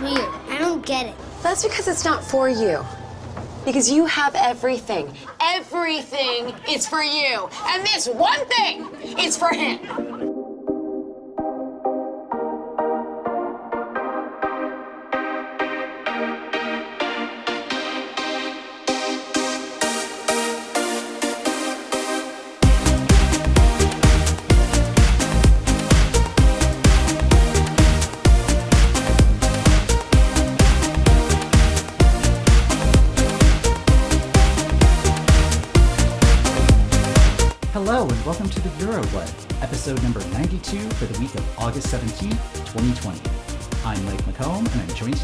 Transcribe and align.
weird. 0.00 0.28
I 0.48 0.58
don't 0.58 0.84
get 0.84 1.06
it. 1.06 1.14
That's 1.42 1.64
because 1.64 1.88
it's 1.88 2.04
not 2.04 2.24
for 2.24 2.48
you. 2.48 2.84
Because 3.64 3.90
you 3.90 4.06
have 4.06 4.34
everything. 4.34 5.12
Everything 5.40 6.54
is 6.68 6.86
for 6.86 7.02
you. 7.02 7.48
And 7.66 7.82
this 7.84 8.08
one 8.08 8.44
thing 8.46 8.88
is 9.18 9.36
for 9.36 9.52
him. 9.52 10.15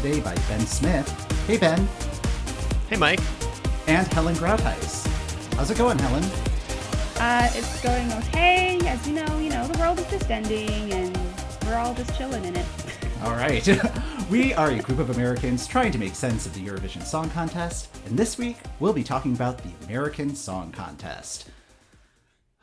Today 0.03 0.19
by 0.19 0.35
Ben 0.49 0.59
Smith. 0.65 1.09
Hey 1.47 1.57
Ben. 1.57 1.87
Hey 2.89 2.97
Mike. 2.97 3.21
And 3.87 4.05
Helen 4.11 4.35
Groothuis. 4.35 5.07
How's 5.53 5.71
it 5.71 5.77
going, 5.77 5.97
Helen? 5.97 6.23
Uh, 7.21 7.49
it's 7.53 7.81
going 7.81 8.11
okay. 8.11 8.79
As 8.85 9.07
you 9.07 9.13
know, 9.13 9.39
you 9.39 9.49
know, 9.49 9.65
the 9.65 9.79
world 9.79 9.97
is 9.99 10.09
just 10.09 10.29
ending 10.29 10.91
and 10.91 11.17
we're 11.65 11.77
all 11.77 11.93
just 11.93 12.17
chilling 12.17 12.43
in 12.43 12.53
it. 12.53 12.65
All 13.23 13.31
right. 13.31 13.65
we 14.29 14.53
are 14.53 14.71
a 14.71 14.79
group 14.79 14.99
of 14.99 15.09
Americans 15.09 15.65
trying 15.65 15.93
to 15.93 15.97
make 15.97 16.15
sense 16.15 16.45
of 16.45 16.53
the 16.53 16.59
Eurovision 16.59 17.01
Song 17.03 17.29
Contest, 17.29 17.87
and 18.05 18.19
this 18.19 18.37
week 18.37 18.57
we'll 18.81 18.91
be 18.91 19.05
talking 19.05 19.31
about 19.31 19.57
the 19.59 19.69
American 19.85 20.35
Song 20.35 20.73
Contest. 20.73 21.49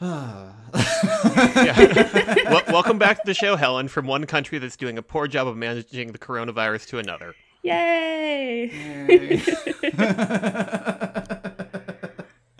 Yeah. 0.00 0.52
well, 2.50 2.62
welcome 2.68 2.98
back 2.98 3.18
to 3.18 3.22
the 3.26 3.34
show, 3.34 3.56
Helen, 3.56 3.88
from 3.88 4.06
one 4.06 4.26
country 4.26 4.58
that's 4.58 4.76
doing 4.76 4.98
a 4.98 5.02
poor 5.02 5.26
job 5.26 5.46
of 5.46 5.56
managing 5.56 6.12
the 6.12 6.18
coronavirus 6.18 6.86
to 6.88 6.98
another. 6.98 7.34
Yay! 7.62 8.70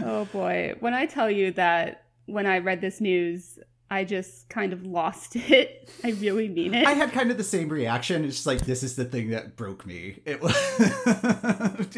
oh 0.05 0.25
boy. 0.27 0.75
When 0.81 0.93
I 0.93 1.07
tell 1.07 1.31
you 1.31 1.53
that 1.53 2.05
when 2.27 2.47
I 2.47 2.59
read 2.59 2.81
this 2.81 3.01
news, 3.01 3.59
I 3.93 4.05
just 4.05 4.49
kind 4.49 4.73
of 4.73 4.87
lost 4.87 5.35
it. 5.37 5.91
I 6.05 6.11
really 6.13 6.49
mean 6.49 6.75
it. 6.75 6.87
I 6.87 6.93
had 6.93 7.13
kind 7.13 7.31
of 7.31 7.37
the 7.37 7.45
same 7.45 7.69
reaction. 7.69 8.25
It's 8.25 8.37
just 8.37 8.47
like 8.47 8.61
this 8.61 8.83
is 8.83 8.95
the 8.95 9.05
thing 9.05 9.31
that 9.31 9.57
broke 9.57 9.85
me. 9.85 10.21
It 10.25 10.41
was 10.41 10.55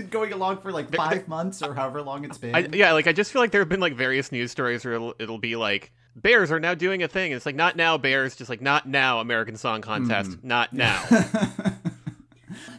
going 0.11 0.33
along 0.33 0.59
for 0.59 0.73
like 0.73 0.95
five 0.95 1.29
months 1.29 1.63
or 1.63 1.75
however 1.75 2.01
long 2.01 2.25
it's 2.25 2.39
been. 2.39 2.55
I, 2.55 2.67
yeah, 2.73 2.93
like 2.93 3.07
I 3.07 3.13
just 3.13 3.33
feel 3.33 3.43
like 3.43 3.51
there 3.51 3.61
have 3.61 3.69
been 3.69 3.81
like 3.81 3.95
various 3.95 4.33
news 4.33 4.51
stories 4.51 4.85
where 4.85 4.95
it'll, 4.95 5.15
it'll 5.19 5.39
be 5.39 5.55
like 5.57 5.93
Bears 6.17 6.51
are 6.51 6.61
now 6.61 6.75
doing 6.75 7.03
a 7.03 7.09
thing. 7.09 7.33
And 7.33 7.37
it's 7.37 7.47
like 7.47 7.55
not 7.55 7.77
now 7.77 7.99
Bears, 7.99 8.37
just 8.37 8.51
like 8.51 8.61
not 8.61 8.89
now 8.89 9.21
American 9.21 9.57
Song 9.57 9.83
Contest, 9.83 10.31
mm. 10.31 10.45
not 10.45 10.73
now. 10.73 11.03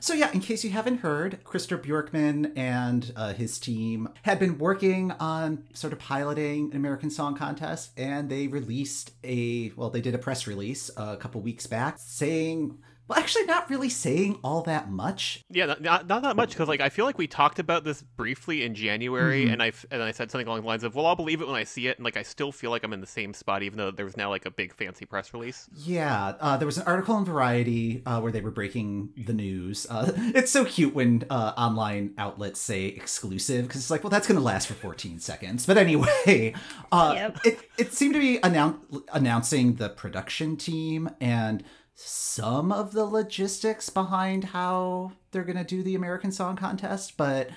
So 0.04 0.14
yeah, 0.14 0.34
in 0.34 0.42
case 0.42 0.66
you 0.66 0.70
haven't 0.72 0.98
heard, 0.98 1.42
Christer 1.46 1.82
Bjorkman 1.82 2.52
and 2.58 3.14
uh, 3.16 3.32
his 3.32 3.58
team 3.58 4.10
had 4.24 4.38
been 4.38 4.58
working 4.58 5.12
on 5.12 5.64
sort 5.72 5.94
of 5.94 6.00
piloting 6.00 6.72
an 6.72 6.76
American 6.76 7.10
Song 7.10 7.38
Contest, 7.38 7.92
and 7.96 8.30
they 8.30 8.48
released 8.48 9.12
a 9.24 9.72
well, 9.78 9.90
they 9.90 10.02
did 10.02 10.14
a 10.14 10.18
press 10.18 10.46
release 10.46 10.92
a 10.98 11.16
couple 11.16 11.40
weeks 11.40 11.68
back 11.68 11.96
saying 12.00 12.80
well, 13.14 13.24
actually, 13.24 13.46
not 13.46 13.70
really 13.70 13.90
saying 13.90 14.40
all 14.44 14.62
that 14.64 14.90
much. 14.90 15.44
Yeah, 15.50 15.68
not, 15.68 15.82
not, 15.82 16.08
not 16.08 16.24
that 16.24 16.36
much 16.36 16.50
because 16.50 16.68
like 16.68 16.82
I 16.82 16.90
feel 16.90 17.06
like 17.06 17.18
we 17.18 17.28
talked 17.28 17.60
about 17.60 17.84
this 17.84 18.02
briefly 18.02 18.64
in 18.64 18.74
January, 18.74 19.44
mm-hmm. 19.44 19.54
and 19.54 19.64
I 19.64 19.72
and 19.92 20.02
I 20.02 20.12
said 20.12 20.32
something 20.32 20.48
along 20.48 20.62
the 20.62 20.68
lines 20.68 20.84
of, 20.84 20.96
"Well, 20.96 21.06
I'll 21.06 21.16
believe 21.16 21.42
it 21.42 21.48
when 21.48 21.56
I 21.56 21.64
see 21.64 21.88
it," 21.88 21.98
and 21.98 22.06
like 22.06 22.18
I 22.18 22.24
still 22.24 22.52
feel 22.52 22.72
like 22.72 22.84
I'm 22.84 22.94
in 22.94 23.02
the 23.02 23.08
same 23.08 23.34
spot, 23.34 23.62
even 23.62 23.78
though 23.78 23.92
there 23.92 24.06
was 24.06 24.18
now 24.18 24.30
like 24.30 24.46
a 24.46 24.52
big 24.52 24.74
fancy 24.74 25.06
press 25.06 25.34
release. 25.34 25.70
Yeah, 25.76 26.34
uh, 26.40 26.58
there 26.58 26.66
was 26.66 26.78
an 26.78 26.88
article 26.88 27.18
in 27.18 27.26
Variety 27.26 28.02
uh, 28.06 28.20
where 28.20 28.32
they 28.32 28.42
were 28.42 28.52
breaking 28.52 29.10
the 29.16 29.34
news. 29.34 29.86
Uh, 29.90 30.12
it's 30.18 30.52
so 30.52 30.66
cute 30.66 30.96
when 30.96 31.24
uh, 31.30 31.54
online 31.56 32.14
outlets 32.18 32.60
say 32.60 32.86
exclusive 32.86 33.68
because 33.68 33.82
it's 33.82 33.92
like, 33.92 34.04
well, 34.04 34.12
that's 34.12 34.28
going 34.28 34.40
to 34.40 34.44
last 34.44 34.68
for 34.68 34.74
14 34.74 35.20
seconds. 35.20 35.66
But 35.66 35.78
anyway, 35.78 36.56
uh, 36.92 37.14
yep. 37.16 37.38
it 37.46 37.60
it 37.78 37.94
seemed 37.94 38.16
to 38.16 38.20
be 38.20 38.40
annou- 38.40 39.04
announcing 39.14 39.76
the 39.76 39.90
production 39.90 40.58
team 40.58 41.10
and 41.22 41.64
some 42.06 42.72
of 42.72 42.92
the 42.92 43.06
logistics 43.06 43.90
behind 43.90 44.46
how 44.46 45.14
they're 45.32 45.44
going 45.44 45.58
to 45.58 45.64
do 45.64 45.84
the 45.84 45.96
American 45.96 46.32
Song 46.32 46.56
Contest, 46.56 47.18
but 47.18 47.50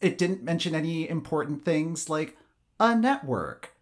it 0.00 0.18
didn't 0.18 0.42
mention 0.42 0.74
any 0.74 1.08
important 1.08 1.64
things 1.64 2.10
like 2.10 2.36
a 2.80 2.94
network, 2.94 3.76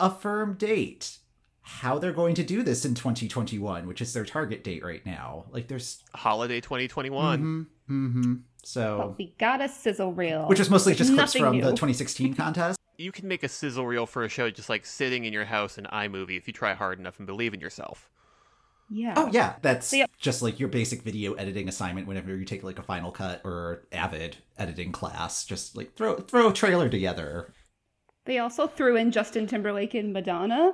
a 0.00 0.10
firm 0.10 0.54
date, 0.54 1.18
how 1.62 1.98
they're 1.98 2.12
going 2.12 2.34
to 2.34 2.42
do 2.42 2.62
this 2.62 2.84
in 2.84 2.94
2021, 2.94 3.86
which 3.86 4.02
is 4.02 4.12
their 4.12 4.24
target 4.24 4.64
date 4.64 4.84
right 4.84 5.04
now. 5.06 5.44
Like 5.50 5.68
there's 5.68 6.02
holiday 6.14 6.60
2021. 6.60 7.38
Mm-hmm, 7.38 8.08
mm-hmm. 8.08 8.34
So 8.64 8.98
but 8.98 9.18
we 9.18 9.34
got 9.38 9.60
a 9.60 9.68
sizzle 9.68 10.12
reel, 10.12 10.46
which 10.46 10.60
is 10.60 10.68
mostly 10.68 10.94
just 10.94 11.14
clips 11.14 11.34
from 11.36 11.56
new. 11.56 11.62
the 11.62 11.70
2016 11.70 12.34
contest. 12.36 12.78
You 12.96 13.12
can 13.12 13.28
make 13.28 13.42
a 13.42 13.48
sizzle 13.48 13.86
reel 13.86 14.06
for 14.06 14.24
a 14.24 14.28
show 14.28 14.50
just 14.50 14.68
like 14.68 14.84
sitting 14.86 15.24
in 15.24 15.32
your 15.32 15.44
house 15.44 15.78
in 15.78 15.84
iMovie 15.86 16.36
if 16.36 16.46
you 16.46 16.52
try 16.52 16.74
hard 16.74 16.98
enough 16.98 17.18
and 17.18 17.26
believe 17.26 17.54
in 17.54 17.60
yourself. 17.60 18.10
Yeah. 18.90 19.14
Oh 19.16 19.30
yeah, 19.32 19.54
that's 19.62 19.88
so, 19.88 19.96
yeah. 19.96 20.06
just 20.18 20.42
like 20.42 20.60
your 20.60 20.68
basic 20.68 21.02
video 21.02 21.34
editing 21.34 21.68
assignment 21.68 22.06
whenever 22.06 22.36
you 22.36 22.44
take 22.44 22.62
like 22.62 22.78
a 22.78 22.82
Final 22.82 23.10
Cut 23.10 23.40
or 23.44 23.82
Avid 23.92 24.36
editing 24.58 24.92
class. 24.92 25.44
Just 25.44 25.76
like 25.76 25.94
throw 25.94 26.16
throw 26.16 26.50
a 26.50 26.52
trailer 26.52 26.88
together. 26.88 27.52
They 28.26 28.38
also 28.38 28.66
threw 28.66 28.96
in 28.96 29.10
Justin 29.10 29.46
Timberlake 29.46 29.94
and 29.94 30.12
Madonna 30.12 30.72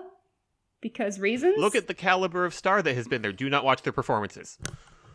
because 0.80 1.18
reasons. 1.18 1.58
Look 1.58 1.74
at 1.74 1.86
the 1.86 1.94
caliber 1.94 2.44
of 2.44 2.54
star 2.54 2.82
that 2.82 2.94
has 2.94 3.08
been 3.08 3.22
there. 3.22 3.32
Do 3.32 3.50
not 3.50 3.64
watch 3.64 3.82
their 3.82 3.92
performances. 3.92 4.58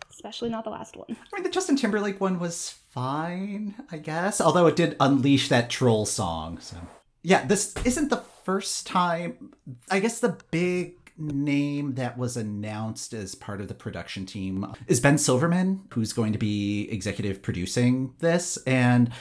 Especially 0.09 0.49
not 0.49 0.63
the 0.63 0.69
last 0.69 0.95
one. 0.95 1.07
I 1.09 1.35
mean, 1.35 1.43
the 1.43 1.49
Justin 1.49 1.75
Timberlake 1.75 2.21
one 2.21 2.39
was 2.39 2.75
fine, 2.89 3.75
I 3.91 3.97
guess. 3.97 4.39
Although 4.39 4.67
it 4.67 4.75
did 4.75 4.95
unleash 4.99 5.49
that 5.49 5.69
troll 5.69 6.05
song. 6.05 6.59
So 6.59 6.77
yeah, 7.21 7.45
this 7.45 7.73
isn't 7.85 8.09
the 8.09 8.23
first 8.43 8.87
time. 8.87 9.53
I 9.89 9.99
guess 9.99 10.19
the 10.19 10.37
big 10.51 11.04
name 11.17 11.95
that 11.95 12.17
was 12.17 12.35
announced 12.35 13.13
as 13.13 13.35
part 13.35 13.61
of 13.61 13.67
the 13.67 13.73
production 13.73 14.25
team 14.25 14.73
is 14.87 14.99
Ben 14.99 15.17
Silverman, 15.17 15.81
who's 15.93 16.13
going 16.13 16.33
to 16.33 16.39
be 16.39 16.89
executive 16.91 17.41
producing 17.41 18.13
this. 18.19 18.57
And 18.67 19.11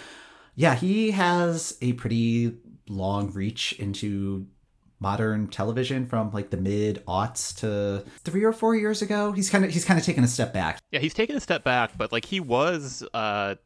yeah, 0.55 0.75
he 0.75 1.12
has 1.12 1.77
a 1.81 1.93
pretty 1.94 2.56
long 2.88 3.31
reach 3.32 3.72
into 3.75 4.47
modern 5.00 5.49
television 5.49 6.06
from 6.06 6.31
like 6.32 6.50
the 6.50 6.56
mid 6.56 7.05
aughts 7.06 7.55
to 7.60 8.05
three 8.25 8.44
or 8.44 8.53
four 8.53 8.75
years 8.75 9.03
ago. 9.03 9.32
He's 9.32 9.50
kind 9.50 9.65
of 9.65 9.71
he's 9.71 9.84
kind 9.84 9.99
of 9.99 10.06
taken 10.06 10.25
a 10.25 10.28
step 10.28 10.53
back. 10.53 10.81
Yeah, 10.91 11.00
he's 11.00 11.15
taken 11.15 11.37
a 11.37 11.41
step 11.41 11.65
back, 11.65 11.97
but 11.97 12.12
like 12.12 12.25
he 12.25 12.41
was 12.41 13.06
uh 13.12 13.56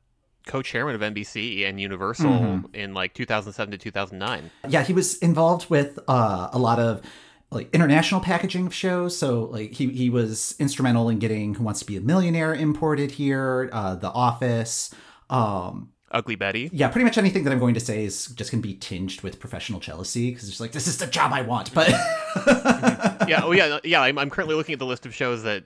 co-chairman 0.46 0.94
of 0.94 1.00
NBC 1.00 1.68
and 1.68 1.78
Universal 1.78 2.30
mm-hmm. 2.30 2.74
in 2.74 2.94
like 2.94 3.14
2007 3.14 3.72
to 3.72 3.78
2009. 3.78 4.50
Yeah, 4.68 4.82
he 4.82 4.92
was 4.92 5.18
involved 5.18 5.68
with 5.70 5.98
uh, 6.08 6.48
a 6.52 6.58
lot 6.58 6.78
of 6.80 7.02
like 7.50 7.74
international 7.74 8.20
packaging 8.20 8.66
of 8.66 8.74
shows. 8.74 9.16
So 9.16 9.44
like 9.44 9.72
he 9.72 9.88
he 9.90 10.10
was 10.10 10.54
instrumental 10.58 11.08
in 11.08 11.18
getting 11.18 11.54
Who 11.54 11.64
Wants 11.64 11.80
to 11.80 11.86
Be 11.86 11.96
a 11.96 12.00
Millionaire 12.00 12.54
imported 12.54 13.12
here, 13.12 13.70
uh, 13.72 13.94
The 13.94 14.10
Office, 14.10 14.94
um, 15.30 15.92
Ugly 16.10 16.36
Betty. 16.36 16.70
Yeah, 16.72 16.88
pretty 16.88 17.04
much 17.04 17.18
anything 17.18 17.44
that 17.44 17.52
I'm 17.52 17.58
going 17.58 17.74
to 17.74 17.80
say 17.80 18.04
is 18.04 18.26
just 18.26 18.50
going 18.50 18.62
to 18.62 18.68
be 18.68 18.74
tinged 18.74 19.20
with 19.22 19.40
professional 19.40 19.80
jealousy 19.80 20.30
because 20.30 20.48
it's 20.48 20.60
like 20.60 20.72
this 20.72 20.86
is 20.86 20.98
the 20.98 21.06
job 21.06 21.32
I 21.32 21.42
want. 21.42 21.72
But 21.72 21.88
yeah, 23.28 23.40
oh 23.42 23.52
yeah, 23.52 23.78
yeah. 23.84 24.02
I'm, 24.02 24.18
I'm 24.18 24.30
currently 24.30 24.54
looking 24.54 24.74
at 24.74 24.78
the 24.78 24.86
list 24.86 25.06
of 25.06 25.14
shows 25.14 25.42
that 25.44 25.64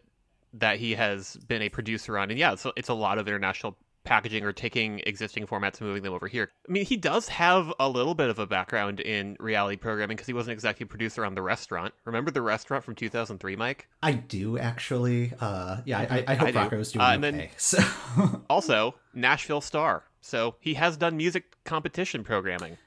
that 0.54 0.78
he 0.78 0.94
has 0.94 1.36
been 1.48 1.62
a 1.62 1.68
producer 1.68 2.18
on, 2.18 2.30
and 2.30 2.38
yeah, 2.38 2.54
so 2.54 2.72
it's 2.76 2.90
a 2.90 2.94
lot 2.94 3.18
of 3.18 3.26
international 3.26 3.76
packaging 4.04 4.44
or 4.44 4.52
taking 4.52 5.00
existing 5.06 5.46
formats 5.46 5.78
and 5.78 5.88
moving 5.88 6.02
them 6.02 6.12
over 6.12 6.28
here. 6.28 6.50
I 6.68 6.72
mean, 6.72 6.84
he 6.84 6.96
does 6.96 7.28
have 7.28 7.72
a 7.78 7.88
little 7.88 8.14
bit 8.14 8.30
of 8.30 8.38
a 8.38 8.46
background 8.46 9.00
in 9.00 9.36
reality 9.38 9.76
programming 9.76 10.16
because 10.16 10.26
he 10.26 10.32
was 10.32 10.46
an 10.46 10.52
executive 10.52 10.88
producer 10.88 11.24
on 11.24 11.34
The 11.34 11.42
Restaurant. 11.42 11.94
Remember 12.04 12.30
The 12.30 12.42
Restaurant 12.42 12.84
from 12.84 12.94
2003, 12.94 13.56
Mike? 13.56 13.88
I 14.02 14.12
do 14.12 14.58
actually. 14.58 15.32
Uh, 15.40 15.78
yeah, 15.84 16.00
I, 16.00 16.24
I 16.26 16.34
hope 16.34 16.48
I 16.48 16.52
Rocco's 16.52 16.92
doing 16.92 17.04
uh, 17.04 17.10
and 17.10 17.24
okay. 17.24 17.36
Then, 17.38 17.48
so. 17.56 18.42
also, 18.50 18.94
Nashville 19.14 19.60
Star. 19.60 20.04
So 20.20 20.56
he 20.60 20.74
has 20.74 20.96
done 20.96 21.16
music 21.16 21.56
competition 21.64 22.22
programming. 22.24 22.78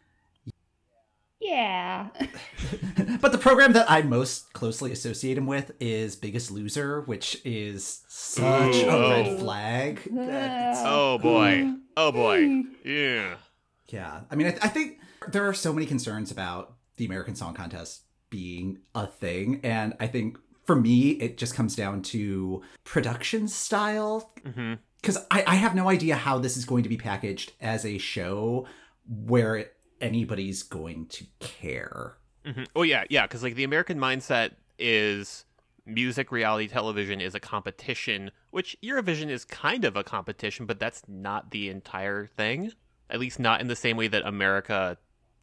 Yeah. 1.46 2.08
but 3.22 3.32
the 3.32 3.38
program 3.38 3.74
that 3.74 3.90
I 3.90 4.02
most 4.02 4.52
closely 4.54 4.92
associate 4.92 5.38
him 5.38 5.46
with 5.46 5.72
is 5.80 6.16
Biggest 6.16 6.52
Loser, 6.52 7.02
which 7.02 7.42
is 7.46 8.04
such 8.08 8.76
Ooh. 8.76 8.90
a 8.90 9.10
red 9.10 9.40
flag. 9.40 10.02
oh 10.12 11.20
boy. 11.20 11.52
Mm. 11.52 11.80
Oh 11.96 12.12
boy. 12.12 12.40
Mm. 12.40 12.64
Yeah. 12.84 13.36
Yeah. 13.88 14.22
I 14.32 14.36
mean, 14.36 14.48
I, 14.48 14.52
th- 14.52 14.64
I 14.64 14.68
think 14.68 15.00
there 15.32 15.48
are 15.48 15.54
so 15.54 15.72
many 15.72 15.86
concerns 15.86 16.32
about 16.32 16.76
the 16.98 17.06
American 17.06 17.36
Song 17.36 17.54
Contest 17.54 18.02
being 18.30 18.80
a 18.96 19.06
thing, 19.06 19.60
and 19.64 19.94
I 20.00 20.08
think 20.08 20.38
for 20.66 20.76
me, 20.76 21.12
it 21.12 21.38
just 21.38 21.54
comes 21.54 21.76
down 21.76 22.02
to 22.02 22.64
production 22.84 23.48
style. 23.48 24.32
Mm-hmm. 24.44 24.74
Because 25.02 25.18
I, 25.30 25.44
I 25.46 25.56
have 25.56 25.76
no 25.76 25.88
idea 25.88 26.16
how 26.16 26.40
this 26.40 26.58
is 26.58 26.66
going 26.66 26.82
to 26.82 26.90
be 26.90 26.98
packaged 26.98 27.52
as 27.62 27.86
a 27.86 28.00
show 28.00 28.66
where 29.08 29.70
anybody's 30.02 30.64
going 30.64 31.08
to 31.08 31.26
care. 31.40 32.18
hmm 32.46 32.64
Oh 32.76 32.84
yeah, 32.84 33.04
yeah, 33.10 33.24
because 33.24 33.44
like 33.44 33.56
the 33.56 33.64
American 33.64 33.98
mindset 33.98 34.52
is 34.78 35.46
music 35.86 36.32
reality 36.32 36.68
television 36.68 37.22
is 37.22 37.36
a 37.36 37.40
competition, 37.40 38.32
which 38.52 38.76
Eurovision 38.84 39.30
is 39.30 39.46
kind 39.46 39.86
of 39.86 39.96
a 39.96 40.04
competition, 40.04 40.66
but 40.66 40.80
that's 40.80 41.04
not 41.08 41.52
the 41.52 41.70
entire 41.70 42.26
thing. 42.26 42.72
At 43.10 43.20
least 43.20 43.40
not 43.40 43.62
in 43.62 43.68
the 43.68 43.76
same 43.76 43.98
way 43.98 44.08
that 44.08 44.26
America 44.26 44.98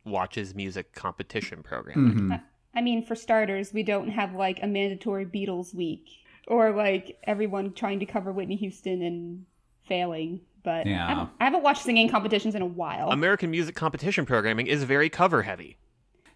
watches 0.04 0.54
music 0.54 0.93
competition 0.94 1.62
programming. 1.62 2.31
Mhm. 2.31 2.43
I 2.75 2.81
mean, 2.81 3.04
for 3.04 3.14
starters, 3.14 3.72
we 3.72 3.82
don't 3.84 4.08
have 4.08 4.34
like 4.34 4.60
a 4.62 4.66
mandatory 4.66 5.26
Beatles 5.26 5.75
week 5.75 6.08
or 6.49 6.72
like 6.72 7.19
everyone 7.25 7.72
trying 7.72 8.00
to 8.00 8.06
cover 8.06 8.32
Whitney 8.32 8.56
Houston 8.56 9.00
and 9.02 9.46
failing. 9.87 10.40
But 10.62 10.87
Yeah. 10.87 11.05
I, 11.05 11.09
haven't, 11.09 11.31
I 11.41 11.44
haven't 11.44 11.62
watched 11.62 11.82
singing 11.82 12.09
competitions 12.09 12.55
in 12.55 12.62
a 12.62 12.67
while. 12.67 13.11
American 13.11 13.50
music 13.50 13.75
competition 13.75 14.26
programming 14.26 14.67
is 14.67 14.85
very 14.85 15.09
cover 15.09 15.43
heavy. 15.43 15.76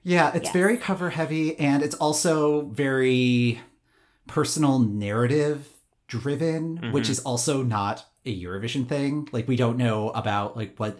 Yeah, 0.02 0.30
it's 0.34 0.44
Yes. 0.46 0.52
very 0.52 0.76
cover 0.76 1.10
heavy 1.10 1.58
and 1.58 1.82
it's 1.82 1.94
also 1.96 2.62
very 2.66 3.60
personal 4.26 4.78
narrative 4.78 5.68
driven, 6.08 6.92
which 6.92 7.08
is 7.08 7.18
also 7.20 7.62
not 7.62 8.04
a 8.24 8.42
Eurovision 8.42 8.88
thing. 8.88 9.28
Like 9.32 9.48
we 9.48 9.56
don't 9.56 9.76
know 9.76 10.10
about 10.10 10.56
like 10.56 10.76
what 10.78 10.98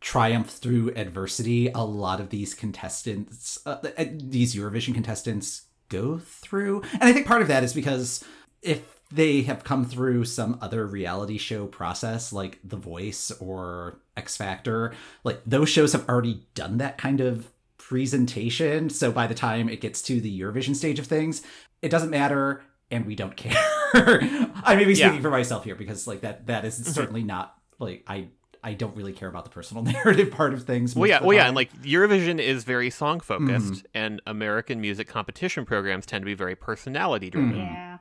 triumph 0.00 0.50
through 0.50 0.92
adversity 0.96 1.68
a 1.68 1.78
lot 1.80 2.20
of 2.20 2.28
these 2.28 2.52
contestants 2.52 3.58
uh, 3.64 3.78
uh, 3.96 4.04
these 4.12 4.54
Eurovision 4.54 4.92
contestants 4.94 5.62
go 5.88 6.18
through. 6.18 6.82
And 6.92 7.04
I 7.04 7.12
think 7.12 7.26
part 7.26 7.40
of 7.42 7.48
that 7.48 7.64
is 7.64 7.72
because 7.72 8.22
if 8.62 8.93
they 9.14 9.42
have 9.42 9.62
come 9.62 9.84
through 9.84 10.24
some 10.24 10.58
other 10.60 10.86
reality 10.86 11.38
show 11.38 11.66
process 11.66 12.32
like 12.32 12.58
The 12.64 12.76
Voice 12.76 13.30
or 13.40 14.00
X 14.16 14.36
Factor, 14.36 14.92
like 15.22 15.40
those 15.46 15.68
shows 15.68 15.92
have 15.92 16.08
already 16.08 16.46
done 16.54 16.78
that 16.78 16.98
kind 16.98 17.20
of 17.20 17.50
presentation. 17.78 18.90
So 18.90 19.12
by 19.12 19.26
the 19.28 19.34
time 19.34 19.68
it 19.68 19.80
gets 19.80 20.02
to 20.02 20.20
the 20.20 20.40
Eurovision 20.40 20.74
stage 20.74 20.98
of 20.98 21.06
things, 21.06 21.42
it 21.80 21.90
doesn't 21.90 22.10
matter 22.10 22.64
and 22.90 23.06
we 23.06 23.14
don't 23.14 23.36
care. 23.36 23.56
I 23.94 24.74
may 24.76 24.84
be 24.84 24.94
Yeah. 24.94 25.08
speaking 25.08 25.22
for 25.22 25.30
myself 25.30 25.64
here 25.64 25.76
because 25.76 26.06
like 26.06 26.22
that 26.22 26.46
that 26.46 26.64
is 26.64 26.80
mm-hmm. 26.80 26.90
certainly 26.90 27.22
not 27.22 27.56
like 27.78 28.02
I 28.08 28.28
I 28.64 28.72
don't 28.72 28.96
really 28.96 29.12
care 29.12 29.28
about 29.28 29.44
the 29.44 29.50
personal 29.50 29.82
narrative 30.04 30.30
part 30.30 30.54
of 30.54 30.64
things. 30.64 30.96
Well, 30.96 31.08
yeah, 31.08 31.16
of 31.16 31.22
the 31.22 31.28
well, 31.28 31.36
yeah, 31.36 31.46
and 31.46 31.54
like 31.54 31.72
Eurovision 31.82 32.40
is 32.40 32.64
very 32.64 32.90
song 32.90 33.20
focused, 33.20 33.74
mm-hmm. 33.74 33.86
and 33.94 34.22
American 34.26 34.80
music 34.80 35.06
competition 35.06 35.66
programs 35.66 36.06
tend 36.06 36.22
to 36.22 36.26
be 36.26 36.34
very 36.34 36.56
personality 36.56 37.30
driven 37.30 37.56
yeah. 37.56 37.93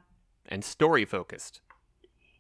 And 0.53 0.63
story 0.63 1.03
focused. 1.03 1.59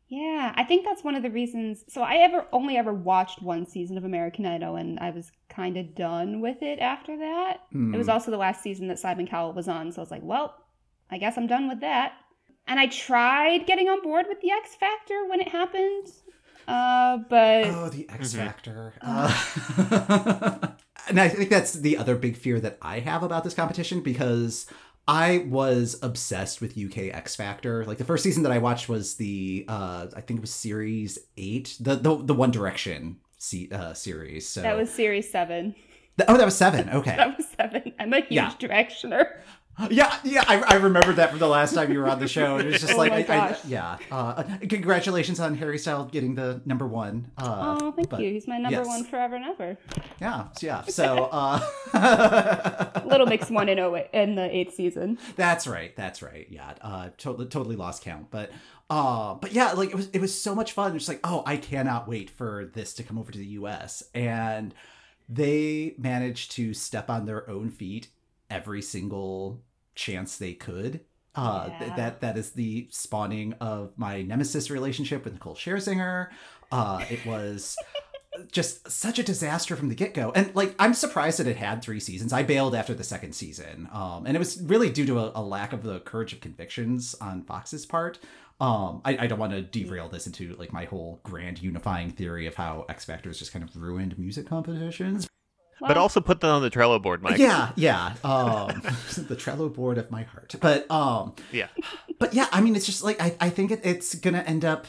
Yeah, 0.07 0.53
I 0.55 0.63
think 0.63 0.85
that's 0.85 1.03
one 1.03 1.15
of 1.15 1.23
the 1.23 1.31
reasons. 1.31 1.83
So 1.89 2.03
I 2.03 2.17
ever 2.17 2.45
only 2.53 2.77
ever 2.77 2.93
watched 2.93 3.41
one 3.41 3.65
season 3.65 3.97
of 3.97 4.03
American 4.03 4.45
Idol, 4.45 4.75
and 4.75 4.99
I 4.99 5.09
was 5.09 5.31
kind 5.49 5.75
of 5.75 5.95
done 5.95 6.39
with 6.39 6.61
it 6.61 6.77
after 6.79 7.17
that. 7.17 7.61
It 7.73 7.97
was 7.97 8.05
Hmm. 8.07 8.11
also 8.11 8.29
the 8.29 8.37
last 8.37 8.61
season 8.61 8.87
that 8.89 8.99
Simon 8.99 9.25
Cowell 9.25 9.53
was 9.53 9.67
on, 9.67 9.91
so 9.91 10.01
I 10.01 10.03
was 10.03 10.11
like, 10.11 10.21
well, 10.23 10.53
I 11.09 11.17
guess 11.17 11.35
I'm 11.37 11.47
done 11.47 11.67
with 11.67 11.79
that. 11.81 12.13
And 12.67 12.79
I 12.79 12.85
tried 12.87 13.65
getting 13.65 13.87
on 13.89 14.03
board 14.03 14.25
with 14.29 14.39
the 14.41 14.51
X 14.51 14.75
Factor 14.75 15.25
when 15.27 15.41
it 15.41 15.47
happened, 15.49 16.07
uh, 16.67 17.17
but 17.29 17.65
Oh, 17.65 17.89
the 17.89 18.07
X 18.09 18.33
Mhm. 18.33 18.37
Factor. 18.37 18.93
Uh, 19.01 20.67
and 21.09 21.19
I 21.19 21.27
think 21.29 21.49
that's 21.49 21.73
the 21.73 21.97
other 21.97 22.15
big 22.15 22.37
fear 22.37 22.59
that 22.59 22.77
I 22.81 22.99
have 22.99 23.23
about 23.23 23.43
this 23.43 23.53
competition 23.55 24.01
because 24.01 24.67
I 25.07 25.45
was 25.49 25.99
obsessed 26.01 26.61
with 26.61 26.77
UK 26.77 27.13
X 27.13 27.35
Factor. 27.35 27.83
Like 27.85 27.97
the 27.97 28.05
first 28.05 28.23
season 28.23 28.43
that 28.43 28.51
I 28.51 28.57
watched 28.59 28.87
was 28.87 29.15
the 29.15 29.65
uh, 29.67 30.07
I 30.15 30.21
think 30.21 30.37
it 30.39 30.41
was 30.41 30.53
series 30.53 31.19
eight, 31.37 31.75
the 31.79 31.95
the, 31.95 32.15
the 32.23 32.33
One 32.33 32.51
Direction 32.51 33.17
se- 33.37 33.69
uh, 33.71 33.93
series. 33.93 34.47
So 34.47 34.61
that 34.61 34.77
was 34.77 34.89
Series 34.89 35.29
Seven. 35.29 35.75
Th- 36.17 36.29
oh, 36.29 36.37
that 36.37 36.45
was 36.45 36.55
seven. 36.55 36.89
Okay. 36.89 37.15
That 37.17 37.35
was 37.37 37.47
seven. 37.57 37.91
I'm 37.99 38.13
a 38.13 38.17
huge 38.19 38.27
Yeah. 38.31 38.51
directioner. 38.59 39.25
Yeah, 39.89 40.15
yeah, 40.23 40.43
I, 40.47 40.61
I 40.61 40.75
remembered 40.75 41.15
that 41.15 41.31
from 41.31 41.39
the 41.39 41.47
last 41.47 41.73
time 41.73 41.91
you 41.91 41.97
were 41.99 42.07
on 42.07 42.19
the 42.19 42.27
show. 42.27 42.57
It 42.57 42.67
was 42.67 42.79
just 42.81 42.93
Oh 42.93 42.97
like, 42.97 43.11
I- 43.29 43.49
I- 43.49 43.57
yeah. 43.67 43.97
Uh, 44.11 44.43
congratulations 44.69 45.39
on 45.39 45.55
Harry 45.55 45.77
Styles 45.79 46.11
getting 46.11 46.35
the 46.35 46.61
number 46.65 46.85
one. 46.87 47.31
Uh, 47.37 47.77
Oh, 47.81 47.91
thank 47.91 48.09
but 48.09 48.19
you. 48.21 48.31
He's 48.31 48.47
my 48.47 48.59
number 48.59 48.77
yes. 48.77 48.87
one 48.87 49.03
forever 49.03 49.35
and 49.35 49.45
ever. 49.45 49.77
Yeah, 50.21 50.47
yeah. 50.61 50.83
So, 50.87 51.27
uh, 51.31 53.01
Little 53.05 53.25
Mix 53.27 53.49
won 53.49 53.67
in, 53.67 53.79
08 53.79 54.07
in 54.13 54.35
the 54.35 54.55
eighth 54.55 54.75
season. 54.75 55.17
that's 55.35 55.65
right. 55.67 55.95
That's 55.95 56.21
right. 56.21 56.45
Yeah. 56.49 56.73
Uh, 56.81 57.09
totally, 57.17 57.47
totally 57.47 57.75
lost 57.75 58.03
count. 58.03 58.29
But, 58.29 58.51
uh, 58.91 59.33
but 59.35 59.53
yeah, 59.53 59.71
like 59.73 59.89
it 59.89 59.95
was, 59.95 60.07
it 60.13 60.21
was 60.21 60.39
so 60.39 60.53
much 60.53 60.73
fun. 60.73 60.95
It's 60.95 61.07
like, 61.07 61.19
oh, 61.23 61.41
I 61.47 61.57
cannot 61.57 62.07
wait 62.07 62.29
for 62.29 62.69
this 62.73 62.93
to 62.95 63.03
come 63.03 63.17
over 63.17 63.31
to 63.31 63.37
the 63.39 63.45
U.S. 63.47 64.03
And 64.13 64.73
they 65.27 65.95
managed 65.97 66.51
to 66.53 66.73
step 66.75 67.09
on 67.09 67.25
their 67.25 67.49
own 67.49 67.69
feet 67.71 68.09
every 68.53 68.81
single 68.81 69.63
chance 69.95 70.37
they 70.37 70.53
could. 70.53 71.01
Uh, 71.35 71.69
th- 71.79 71.95
that 71.95 72.21
that 72.21 72.37
is 72.37 72.51
the 72.51 72.87
spawning 72.91 73.53
of 73.53 73.91
my 73.97 74.21
nemesis 74.21 74.69
relationship 74.69 75.23
with 75.23 75.33
Nicole 75.33 75.55
Scherzinger. 75.55 76.29
Uh, 76.71 77.03
it 77.09 77.25
was 77.25 77.75
just 78.51 78.89
such 78.91 79.17
a 79.17 79.23
disaster 79.23 79.75
from 79.75 79.89
the 79.89 79.95
get 79.95 80.13
go, 80.13 80.31
and 80.35 80.53
like 80.55 80.75
I'm 80.77 80.93
surprised 80.93 81.39
that 81.39 81.47
it 81.47 81.57
had 81.57 81.81
three 81.81 81.99
seasons. 81.99 82.33
I 82.33 82.43
bailed 82.43 82.75
after 82.75 82.93
the 82.93 83.03
second 83.03 83.33
season, 83.33 83.89
um, 83.91 84.27
and 84.27 84.35
it 84.35 84.39
was 84.39 84.61
really 84.61 84.91
due 84.91 85.07
to 85.07 85.19
a, 85.19 85.31
a 85.33 85.41
lack 85.41 85.73
of 85.73 85.81
the 85.81 86.01
courage 86.01 86.33
of 86.33 86.41
convictions 86.41 87.15
on 87.19 87.41
Fox's 87.41 87.87
part. 87.87 88.19
Um, 88.59 89.01
I, 89.03 89.17
I 89.21 89.27
don't 89.27 89.39
want 89.39 89.53
to 89.53 89.63
derail 89.63 90.09
this 90.09 90.27
into 90.27 90.55
like 90.57 90.71
my 90.71 90.85
whole 90.85 91.19
grand 91.23 91.63
unifying 91.63 92.11
theory 92.11 92.45
of 92.45 92.53
how 92.53 92.85
X 92.89 93.05
Factor 93.05 93.29
has 93.29 93.39
just 93.39 93.51
kind 93.51 93.67
of 93.67 93.75
ruined 93.75 94.19
music 94.19 94.45
competitions. 94.45 95.27
But 95.87 95.97
also 95.97 96.21
put 96.21 96.41
that 96.41 96.49
on 96.49 96.61
the 96.61 96.69
Trello 96.69 97.01
board, 97.01 97.21
Mike. 97.21 97.39
Yeah, 97.39 97.71
yeah. 97.75 98.13
Um, 98.23 98.81
the 99.15 99.35
Trello 99.35 99.73
board 99.73 99.97
of 99.97 100.09
my 100.11 100.23
heart. 100.23 100.55
But 100.59 100.89
um, 100.91 101.33
Yeah. 101.51 101.67
but 102.19 102.33
yeah, 102.33 102.47
I 102.51 102.61
mean, 102.61 102.75
it's 102.75 102.85
just 102.85 103.03
like 103.03 103.21
I, 103.21 103.35
I 103.39 103.49
think 103.49 103.71
it, 103.71 103.81
it's 103.83 104.15
gonna 104.15 104.39
end 104.41 104.65
up 104.65 104.85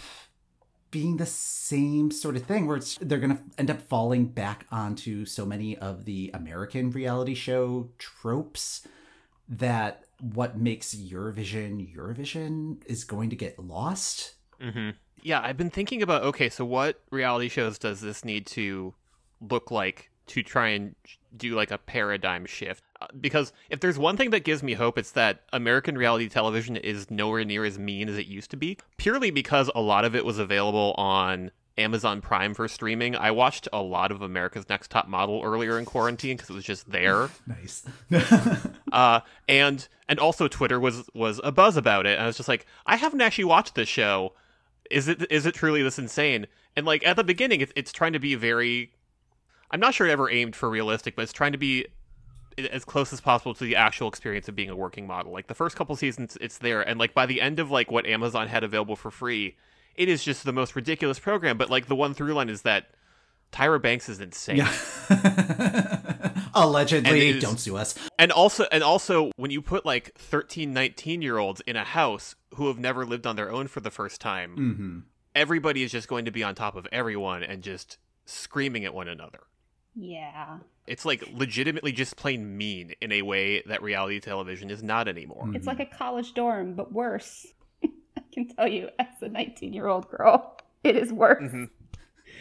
being 0.91 1.17
the 1.17 1.27
same 1.27 2.11
sort 2.13 2.37
of 2.37 2.45
thing 2.45 2.67
where 2.67 2.77
it's 2.77 2.97
they're 3.01 3.19
gonna 3.19 3.43
end 3.59 3.71
up 3.71 3.83
falling 3.83 4.27
back 4.27 4.67
onto 4.71 5.25
so 5.25 5.45
many 5.45 5.77
of 5.77 6.05
the 6.05 6.31
American 6.33 6.91
reality 6.91 7.35
show 7.35 7.91
tropes 7.99 8.87
that 9.49 10.05
what 10.21 10.57
makes 10.57 10.95
Eurovision 10.95 11.95
Eurovision 11.95 12.83
is 12.87 13.05
going 13.05 13.31
to 13.31 13.37
get 13.37 13.59
lost. 13.59 14.35
hmm 14.61 14.91
Yeah, 15.23 15.41
I've 15.43 15.57
been 15.57 15.71
thinking 15.71 16.03
about 16.03 16.23
okay, 16.23 16.49
so 16.49 16.65
what 16.65 17.03
reality 17.11 17.49
shows 17.49 17.79
does 17.79 18.01
this 18.01 18.25
need 18.25 18.47
to 18.49 18.95
look 19.41 19.71
like 19.71 20.11
to 20.29 20.43
try 20.43 20.69
and 20.69 20.95
do 21.37 21.55
like 21.55 21.71
a 21.71 21.79
paradigm 21.79 22.47
shift? 22.47 22.85
Uh, 23.01 23.07
Because 23.21 23.53
if 23.71 23.81
there's 23.81 23.99
one 23.99 24.17
thing 24.17 24.31
that 24.31 24.45
gives 24.45 24.63
me 24.63 24.75
hope, 24.75 24.99
it's 24.99 25.13
that 25.13 25.43
American 25.53 25.97
reality 25.99 26.29
television 26.29 26.77
is 26.77 27.11
nowhere 27.11 27.45
near 27.45 27.65
as 27.65 27.79
mean 27.79 28.09
as 28.09 28.17
it 28.19 28.27
used 28.27 28.51
to 28.53 28.57
be, 28.57 28.79
purely 28.97 29.31
because 29.31 29.71
a 29.75 29.81
lot 29.81 30.05
of 30.05 30.15
it 30.15 30.25
was 30.25 30.39
available 30.39 30.95
on 30.97 31.51
Amazon 31.77 32.21
Prime 32.21 32.55
for 32.55 32.69
streaming. 32.69 33.17
I 33.17 33.33
watched 33.33 33.67
a 33.73 33.83
lot 33.83 34.13
of 34.13 34.23
America's 34.23 34.69
Next 34.69 34.93
Top 34.93 35.09
Model 35.09 35.43
earlier 35.45 35.77
in 35.77 35.85
quarantine 35.85 36.37
because 36.37 36.49
it 36.51 36.55
was 36.55 36.65
just 36.65 36.91
there. 36.91 37.31
Nice. 37.47 37.85
uh, 38.93 39.21
and 39.49 39.87
and 40.09 40.19
also 40.21 40.47
Twitter 40.49 40.79
was 40.79 41.09
was 41.15 41.41
a 41.43 41.51
buzz 41.51 41.77
about 41.77 42.07
it. 42.07 42.15
And 42.15 42.23
I 42.23 42.27
was 42.27 42.37
just 42.37 42.49
like, 42.49 42.67
I 42.87 42.97
haven't 42.97 43.21
actually 43.21 43.45
watched 43.45 43.75
this 43.75 43.89
show. 43.89 44.35
Is 44.91 45.09
it 45.09 45.27
is 45.33 45.47
it 45.47 45.55
truly 45.55 45.83
this 45.83 45.99
insane? 45.99 46.47
And 46.77 46.87
like 46.87 47.05
at 47.07 47.17
the 47.17 47.25
beginning, 47.25 47.61
it's 47.61 47.73
it's 47.75 47.93
trying 47.93 48.13
to 48.13 48.19
be 48.21 48.35
very. 48.37 48.93
I'm 49.71 49.81
not 49.81 49.95
sure 49.95 50.07
it 50.07 50.11
ever 50.11 50.31
aimed 50.31 50.55
for 50.57 50.69
realistic, 50.71 51.17
but 51.17 51.23
it's 51.23 51.33
trying 51.33 51.53
to 51.53 51.59
be 51.59 51.87
as 52.71 52.85
close 52.85 53.13
as 53.13 53.21
possible 53.21 53.55
to 53.55 53.65
the 53.65 53.77
actual 53.77 54.09
experience 54.09 54.49
of 54.49 54.55
being 54.55 54.71
a 54.71 54.77
working 54.77 55.07
model. 55.07 55.33
Like 55.33 55.49
the 55.49 55.55
first 55.55 55.77
couple 55.77 55.97
seasons, 55.97 56.39
it's 56.41 56.59
there, 56.59 56.83
and 56.83 56.99
like 56.99 57.15
by 57.15 57.27
the 57.27 57.41
end 57.41 57.59
of 57.59 57.71
like 57.71 57.91
what 57.91 58.07
Amazon 58.07 58.49
had 58.49 58.63
available 58.63 58.97
for 58.97 59.11
free, 59.11 59.57
it 59.97 60.09
is 60.09 60.23
just 60.23 60.45
the 60.45 60.53
most 60.53 60.77
ridiculous 60.77 61.19
program. 61.19 61.59
But 61.59 61.71
like 61.71 61.87
the 61.87 61.97
one 61.97 62.15
through 62.15 62.35
line 62.35 62.49
is 62.49 62.63
that 62.63 62.91
Tyra 63.53 63.81
Banks 63.81 64.09
is 64.09 64.21
insane. 64.21 64.59
yeah. 64.59 66.41
Allegedly, 66.55 67.31
And 67.33 67.41
don't 67.41 67.59
sue 67.59 67.77
us. 67.77 67.97
And 68.19 68.31
also 68.31 68.67
and 68.71 68.85
also 68.85 69.33
when 69.37 69.51
you 69.51 69.61
put 69.61 69.85
like 69.85 70.15
13, 70.17 70.73
19 70.73 71.23
year 71.23 71.39
olds 71.39 71.61
in 71.67 71.77
a 71.77 71.85
house 71.85 72.37
who 72.55 72.69
have 72.69 72.79
never 72.79 73.05
lived 73.05 73.27
on 73.27 73.35
their 73.37 73.51
own 73.51 73.67
for 73.67 73.81
the 73.81 73.91
first 73.91 74.21
time, 74.21 74.55
hmm 74.55 74.99
everybody 75.35 75.83
is 75.83 75.91
just 75.91 76.07
going 76.07 76.25
to 76.25 76.31
be 76.31 76.45
on 76.45 76.55
top 76.55 76.77
of 76.77 76.87
everyone 76.93 77.43
and 77.43 77.61
just 77.61 77.99
screaming 78.25 78.85
at 78.85 78.95
one 78.95 79.09
another. 79.09 79.41
Yeah. 79.95 80.59
It's 80.87 81.05
like 81.07 81.25
legitimately 81.33 81.93
just 81.93 82.17
plain 82.17 82.57
mean 82.59 82.93
in 83.01 83.11
a 83.13 83.23
way 83.23 83.63
that 83.67 83.83
reality 83.83 84.21
television 84.21 84.71
is 84.71 84.83
not 84.83 85.09
anymore. 85.09 85.51
It's 85.55 85.67
like 85.67 85.81
a 85.81 85.87
college 85.87 86.35
dorm, 86.35 86.75
but 86.75 86.93
worse. 86.93 87.47
I 87.85 88.21
can 88.33 88.49
tell 88.49 88.69
you, 88.69 88.91
as 88.99 89.07
a 89.23 89.29
19 89.29 89.73
year 89.73 89.87
old 89.87 90.09
girl, 90.11 90.59
it 90.83 90.97
is 90.97 91.11
worse. 91.13 91.43
Mhm. 91.43 91.71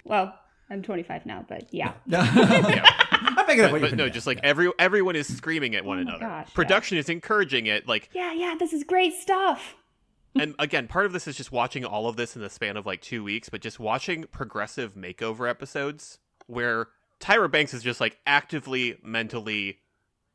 Well, 0.03 0.37
I'm 0.69 0.81
25 0.81 1.25
now, 1.25 1.45
but 1.47 1.73
yeah. 1.73 1.93
Yeah. 2.07 2.89
I'm 3.35 3.45
picking 3.45 3.63
up 3.63 3.71
what 3.71 3.81
but, 3.81 3.87
you're 3.87 3.89
but 3.91 3.97
no, 3.97 4.09
just 4.09 4.27
like 4.27 4.39
every 4.43 4.69
everyone 4.77 5.15
is 5.15 5.33
screaming 5.33 5.75
at 5.75 5.85
one 5.85 5.99
Oh 5.99 6.01
another. 6.01 6.19
gosh, 6.19 6.47
yeah. 6.49 6.53
Production 6.53 6.97
is 6.97 7.09
encouraging 7.09 7.67
it. 7.67 7.87
Like, 7.87 8.09
Yeah, 8.13 8.33
yeah, 8.33 8.55
this 8.59 8.73
is 8.73 8.83
great 8.83 9.13
stuff. 9.13 9.75
and 10.35 10.53
again, 10.59 10.87
part 10.87 11.05
of 11.05 11.13
this 11.13 11.27
is 11.27 11.37
just 11.37 11.51
watching 11.51 11.85
all 11.85 12.07
of 12.07 12.15
this 12.17 12.35
in 12.35 12.41
the 12.41 12.49
span 12.49 12.75
of 12.75 12.85
like 12.85 13.01
two 13.01 13.23
weeks, 13.23 13.47
but 13.49 13.61
just 13.61 13.79
watching 13.79 14.25
progressive 14.31 14.95
makeover 14.95 15.49
episodes 15.49 16.19
where 16.47 16.87
Tyra 17.23 17.49
Banks 17.49 17.73
is 17.73 17.81
just 17.81 18.01
like 18.01 18.19
actively 18.27 18.99
mentally 19.01 19.79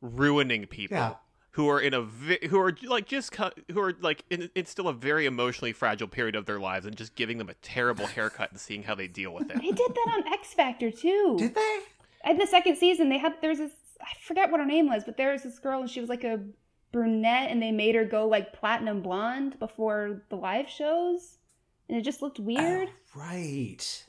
ruining 0.01 0.65
people. 0.65 0.97
Yeah. 0.97 1.13
Who 1.51 1.69
are 1.69 1.79
in 1.79 1.93
a 1.93 2.01
vi- 2.01 2.47
who 2.49 2.59
are 2.59 2.75
like 2.83 3.05
just 3.05 3.31
cu- 3.31 3.51
who 3.71 3.81
are 3.81 3.93
like 4.01 4.23
in, 4.29 4.49
it's 4.55 4.71
still 4.71 4.87
a 4.87 4.93
very 4.93 5.25
emotionally 5.25 5.73
fragile 5.73 6.07
period 6.07 6.35
of 6.35 6.45
their 6.45 6.59
lives 6.59 6.85
and 6.85 6.95
just 6.95 7.15
giving 7.15 7.37
them 7.37 7.49
a 7.49 7.53
terrible 7.55 8.05
haircut 8.15 8.51
and 8.51 8.59
seeing 8.59 8.83
how 8.83 8.95
they 8.95 9.07
deal 9.07 9.33
with 9.33 9.49
it. 9.51 9.61
They 9.61 9.71
did 9.71 9.77
that 9.93 10.13
on 10.13 10.33
X 10.33 10.53
Factor 10.53 10.89
too. 10.89 11.35
Did 11.37 11.55
they? 11.55 11.79
In 12.25 12.37
the 12.37 12.47
second 12.47 12.77
season, 12.77 13.09
they 13.09 13.17
had 13.17 13.35
there's 13.41 13.57
this 13.57 13.71
I 14.01 14.07
forget 14.21 14.49
what 14.51 14.59
her 14.59 14.65
name 14.65 14.87
was, 14.87 15.03
but 15.03 15.17
there 15.17 15.31
was 15.31 15.43
this 15.43 15.59
girl 15.59 15.81
and 15.81 15.89
she 15.89 15.99
was 15.99 16.09
like 16.09 16.23
a 16.23 16.39
brunette, 16.91 17.51
and 17.51 17.61
they 17.61 17.71
made 17.71 17.95
her 17.95 18.05
go 18.05 18.27
like 18.27 18.53
platinum 18.53 19.01
blonde 19.01 19.59
before 19.59 20.23
the 20.29 20.35
live 20.35 20.69
shows, 20.69 21.37
and 21.87 21.97
it 21.97 22.01
just 22.01 22.21
looked 22.21 22.39
weird. 22.39 22.89
Oh, 22.89 23.19
right. 23.19 24.05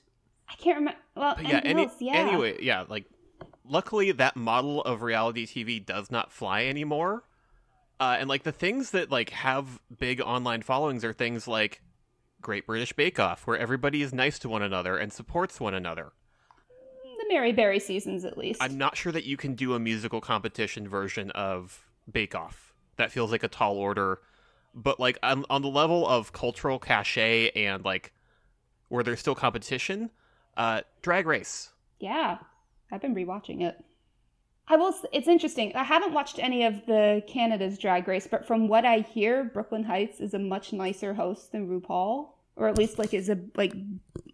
I 0.48 0.54
can't 0.54 0.78
remember. 0.78 1.00
Well, 1.20 1.36
yeah, 1.42 1.60
any, 1.62 1.84
else? 1.84 1.96
Yeah. 2.00 2.14
anyway, 2.14 2.56
yeah, 2.62 2.84
like 2.88 3.04
luckily 3.68 4.10
that 4.12 4.36
model 4.36 4.82
of 4.82 5.02
reality 5.02 5.46
TV 5.46 5.84
does 5.84 6.10
not 6.10 6.32
fly 6.32 6.64
anymore. 6.64 7.24
Uh, 8.00 8.16
and 8.18 8.28
like 8.28 8.42
the 8.42 8.52
things 8.52 8.92
that 8.92 9.10
like 9.10 9.28
have 9.30 9.78
big 9.98 10.22
online 10.22 10.62
followings 10.62 11.04
are 11.04 11.12
things 11.12 11.46
like 11.46 11.82
Great 12.40 12.66
British 12.66 12.94
Bake 12.94 13.20
Off, 13.20 13.46
where 13.46 13.58
everybody 13.58 14.00
is 14.00 14.14
nice 14.14 14.38
to 14.38 14.48
one 14.48 14.62
another 14.62 14.96
and 14.96 15.12
supports 15.12 15.60
one 15.60 15.74
another. 15.74 16.12
the 17.04 17.26
Mary 17.28 17.52
Berry 17.52 17.78
seasons, 17.78 18.24
at 18.24 18.38
least. 18.38 18.62
I'm 18.62 18.78
not 18.78 18.96
sure 18.96 19.12
that 19.12 19.24
you 19.24 19.36
can 19.36 19.54
do 19.54 19.74
a 19.74 19.78
musical 19.78 20.22
competition 20.22 20.88
version 20.88 21.30
of 21.32 21.86
Bake 22.10 22.34
Off. 22.34 22.72
That 22.96 23.12
feels 23.12 23.30
like 23.30 23.42
a 23.42 23.48
tall 23.48 23.76
order. 23.76 24.20
But 24.74 24.98
like 24.98 25.18
on, 25.22 25.44
on 25.50 25.60
the 25.60 25.68
level 25.68 26.08
of 26.08 26.32
cultural 26.32 26.78
cachet 26.78 27.50
and 27.50 27.84
like 27.84 28.14
where 28.88 29.04
there's 29.04 29.20
still 29.20 29.34
competition, 29.34 30.10
uh, 30.60 30.82
Drag 31.00 31.26
Race. 31.26 31.70
Yeah, 32.00 32.36
I've 32.92 33.00
been 33.00 33.14
rewatching 33.14 33.62
it. 33.62 33.82
I 34.68 34.76
will. 34.76 34.94
It's 35.10 35.26
interesting. 35.26 35.74
I 35.74 35.82
haven't 35.82 36.12
watched 36.12 36.38
any 36.38 36.64
of 36.64 36.84
the 36.86 37.22
Canada's 37.26 37.78
Drag 37.78 38.06
Race, 38.06 38.28
but 38.30 38.46
from 38.46 38.68
what 38.68 38.84
I 38.84 38.98
hear, 38.98 39.44
Brooke 39.44 39.72
Lynn 39.72 39.84
Hytes 39.84 40.20
is 40.20 40.34
a 40.34 40.38
much 40.38 40.72
nicer 40.74 41.14
host 41.14 41.52
than 41.52 41.66
RuPaul, 41.66 42.28
or 42.56 42.68
at 42.68 42.76
least 42.76 42.98
like 42.98 43.14
is 43.14 43.30
a 43.30 43.38
like 43.56 43.72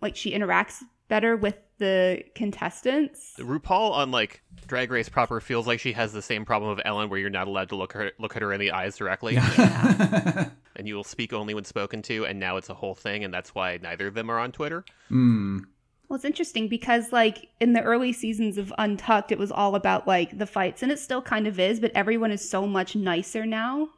like 0.02 0.16
she 0.16 0.32
interacts 0.32 0.82
better 1.08 1.36
with 1.36 1.56
the 1.78 2.24
contestants. 2.34 3.34
RuPaul 3.38 3.92
on 3.92 4.10
like 4.10 4.42
Drag 4.66 4.90
Race 4.90 5.08
proper 5.08 5.40
feels 5.40 5.68
like 5.68 5.78
she 5.78 5.92
has 5.92 6.12
the 6.12 6.22
same 6.22 6.44
problem 6.44 6.72
of 6.72 6.80
Ellen, 6.84 7.08
where 7.08 7.20
you're 7.20 7.30
not 7.30 7.46
allowed 7.46 7.68
to 7.68 7.76
look 7.76 7.92
her 7.92 8.10
look 8.18 8.34
at 8.34 8.42
her 8.42 8.52
in 8.52 8.60
the 8.60 8.72
eyes 8.72 8.96
directly, 8.96 9.36
and 9.58 10.50
you 10.82 10.96
will 10.96 11.04
speak 11.04 11.32
only 11.32 11.54
when 11.54 11.64
spoken 11.64 12.02
to. 12.02 12.26
And 12.26 12.40
now 12.40 12.56
it's 12.56 12.68
a 12.68 12.74
whole 12.74 12.96
thing, 12.96 13.22
and 13.22 13.32
that's 13.32 13.54
why 13.54 13.78
neither 13.80 14.08
of 14.08 14.14
them 14.14 14.28
are 14.28 14.40
on 14.40 14.50
Twitter. 14.50 14.84
Hmm. 15.08 15.60
Well, 16.08 16.16
it's 16.16 16.24
interesting 16.24 16.68
because 16.68 17.12
like 17.12 17.48
in 17.60 17.72
the 17.72 17.82
early 17.82 18.12
seasons 18.12 18.58
of 18.58 18.72
Untucked, 18.78 19.32
it 19.32 19.38
was 19.38 19.50
all 19.50 19.74
about 19.74 20.06
like 20.06 20.38
the 20.38 20.46
fights, 20.46 20.82
and 20.82 20.92
it 20.92 20.98
still 20.98 21.22
kind 21.22 21.46
of 21.46 21.58
is, 21.58 21.80
but 21.80 21.90
everyone 21.94 22.30
is 22.30 22.48
so 22.48 22.66
much 22.66 22.94
nicer 22.94 23.44
now, 23.46 23.88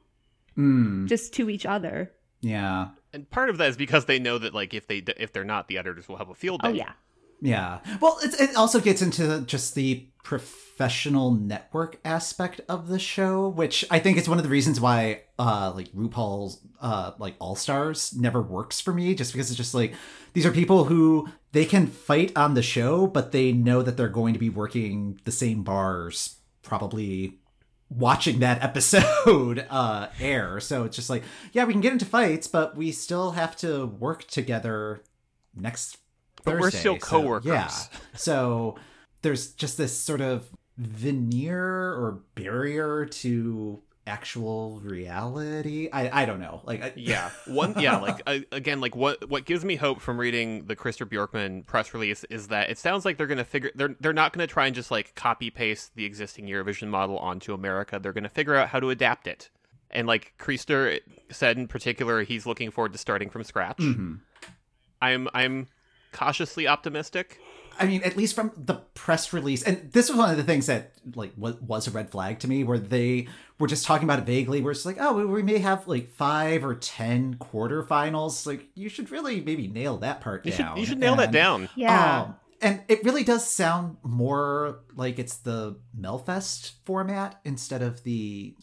Hmm. 0.55 1.07
just 1.07 1.33
to 1.35 1.51
each 1.51 1.67
other. 1.67 2.13
Yeah. 2.41 2.89
And 3.13 3.29
part 3.31 3.51
of 3.51 3.59
that 3.59 3.69
is 3.71 3.77
because 3.77 4.05
they 4.07 4.19
know 4.19 4.39
that 4.39 4.55
like 4.55 4.75
if 4.75 4.87
they 4.87 4.99
if 5.19 5.33
they're 5.33 5.45
not, 5.45 5.69
the 5.69 5.79
editors 5.79 6.09
will 6.09 6.17
have 6.17 6.31
a 6.31 6.35
field 6.35 6.63
day. 6.63 6.69
Oh 6.69 6.73
yeah. 6.73 6.93
Yeah. 7.41 7.81
Well, 8.01 8.19
it, 8.23 8.39
it 8.41 8.57
also 8.57 8.81
gets 8.81 9.03
into 9.03 9.43
just 9.43 9.75
the 9.75 10.09
professional 10.23 11.31
network 11.33 11.99
aspect 12.05 12.61
of 12.69 12.89
the 12.89 12.99
show, 12.99 13.49
which 13.49 13.85
I 13.91 13.99
think 13.99 14.19
is 14.19 14.29
one 14.29 14.39
of 14.39 14.45
the 14.45 14.51
reasons 14.51 14.81
why 14.81 15.23
uh 15.39 15.73
like 15.75 15.91
RuPaul's 15.93 16.61
uh 16.81 17.13
like 17.19 17.35
All 17.39 17.57
Stars 17.57 18.15
never 18.17 18.43
works 18.43 18.81
for 18.81 18.93
me 18.93 19.15
just 19.15 19.33
because 19.33 19.51
it's 19.51 19.57
just 19.57 19.75
like 19.75 19.95
these 20.35 20.45
are 20.47 20.53
people 20.53 20.85
who 20.85 21.29
they 21.53 21.65
can 21.65 21.87
fight 21.87 22.33
on 22.37 22.55
the 22.55 22.63
show, 22.63 23.07
but 23.07 23.33
they 23.33 23.53
know 23.53 23.83
that 23.83 23.97
they're 23.97 24.09
going 24.09 24.35
to 24.35 24.41
be 24.41 24.51
working 24.51 25.19
the 25.25 25.33
same 25.33 25.63
bars 25.63 26.37
probably 26.63 27.39
watching 27.89 28.41
that 28.41 28.63
episode 28.63 29.67
uh 29.71 30.09
air. 30.21 30.61
So 30.61 30.85
it's 30.85 30.97
just 30.97 31.11
like, 31.11 31.23
yeah, 31.53 31.65
we 31.65 31.73
can 31.73 31.81
get 31.81 31.93
into 31.93 32.05
fights, 32.05 32.47
but 32.49 32.77
we 32.77 32.93
still 32.93 33.31
have 33.33 33.57
to 33.59 33.87
work 33.87 34.25
together 34.27 35.03
next 35.55 35.97
But 36.45 36.55
we're 36.55 36.63
Thursday, 36.71 36.79
still 36.79 37.01
so, 37.01 37.07
coworkers. 37.07 37.47
yeah. 37.47 37.71
So 38.15 38.77
there's 39.23 39.53
just 39.53 39.77
this 39.79 39.97
sort 39.97 40.21
of 40.21 40.49
veneer 40.77 41.59
or 41.93 42.21
barrier 42.35 43.07
to 43.07 43.83
actual 44.07 44.81
reality. 44.83 45.89
I 45.93 46.23
I 46.23 46.25
don't 46.25 46.41
know. 46.41 46.63
Like 46.65 46.83
I, 46.83 46.93
Yeah, 46.97 47.31
one. 47.47 47.79
Yeah, 47.79 47.99
like 47.99 48.23
uh, 48.27 48.39
again, 48.53 48.81
like 48.81 48.97
what 48.97 49.29
what 49.29 49.45
gives 49.45 49.65
me 49.65 49.77
hope 49.77 50.01
from 50.01 50.19
reading 50.19 50.65
the 50.67 50.75
Christer 50.75 51.07
Bjorkman 51.07 51.67
press 51.67 51.93
release 51.93 52.25
is 52.25 52.49
that 52.49 52.71
it 52.71 52.79
sounds 52.79 53.05
like 53.05 53.19
they're 53.19 53.27
going 53.27 53.39
to 53.39 53.45
figure 53.45 53.71
they're 53.75 53.95
they're 54.01 54.13
not 54.13 54.33
going 54.33 54.47
to 54.47 54.53
try 54.53 54.67
and 54.67 54.75
just 54.75 54.91
like 54.91 55.15
copy 55.15 55.51
paste 55.51 55.95
the 55.95 56.05
existing 56.05 56.47
Eurovision 56.47 56.89
model 56.89 57.19
onto 57.19 57.53
America. 57.53 57.99
They're 58.03 58.13
going 58.15 58.25
to 58.25 58.31
figure 58.31 58.55
out 58.55 58.69
how 58.69 58.81
to 58.81 58.91
adapt 58.91 59.27
it. 59.27 59.51
And 59.91 60.07
like 60.07 60.35
Christer 60.39 61.01
said 61.31 61.57
in 61.57 61.67
particular, 61.69 62.23
he's 62.23 62.47
looking 62.47 62.71
forward 62.71 62.93
to 62.93 62.99
starting 62.99 63.31
from 63.31 63.45
scratch. 63.45 63.79
Mhm. 63.79 64.21
I'm 65.01 65.29
I'm 65.35 65.67
cautiously 66.13 66.67
optimistic. 66.67 67.41
I 67.81 67.87
mean, 67.87 68.03
at 68.03 68.17
least 68.17 68.35
from 68.35 68.51
the 68.57 68.75
press 68.95 69.33
release, 69.33 69.63
and 69.63 69.93
this 69.93 70.09
was 70.09 70.19
one 70.19 70.31
of 70.31 70.37
the 70.37 70.43
things 70.43 70.67
that 70.67 70.95
like 71.15 71.33
was, 71.37 71.55
was 71.61 71.87
a 71.87 71.93
red 71.93 72.11
flag 72.11 72.41
to 72.41 72.49
me, 72.49 72.65
where 72.65 72.79
they 72.79 73.29
were 73.61 73.69
just 73.69 73.87
talking 73.87 74.05
about 74.05 74.19
it 74.19 74.25
vaguely. 74.27 74.61
Where 74.61 74.73
it's 74.73 74.85
like, 74.85 74.97
oh, 74.99 75.13
we, 75.13 75.25
we 75.25 75.43
may 75.45 75.59
have 75.59 75.87
like 75.87 76.11
five 76.11 76.65
or 76.65 76.75
ten 76.75 77.35
quarterfinals. 77.37 78.47
Like, 78.47 78.67
you 78.75 78.89
should 78.89 79.13
really 79.13 79.41
maybe 79.41 79.69
nail 79.69 79.97
that 79.99 80.21
part 80.21 80.45
You 80.45 80.53
down. 80.53 80.75
should 80.75 80.81
you 80.81 80.87
should 80.87 80.99
nail 80.99 81.15
that 81.17 81.31
down. 81.31 81.69
Yeah. 81.77 82.23
um, 82.23 82.35
and 82.61 82.83
it 82.89 83.05
really 83.05 83.23
does 83.23 83.49
sound 83.49 83.99
more 84.03 84.81
like 84.97 85.21
it's 85.21 85.37
the 85.37 85.79
Melfest 85.97 86.73
format 86.85 87.41
instead 87.45 87.83
of 87.83 88.03
the 88.03 88.57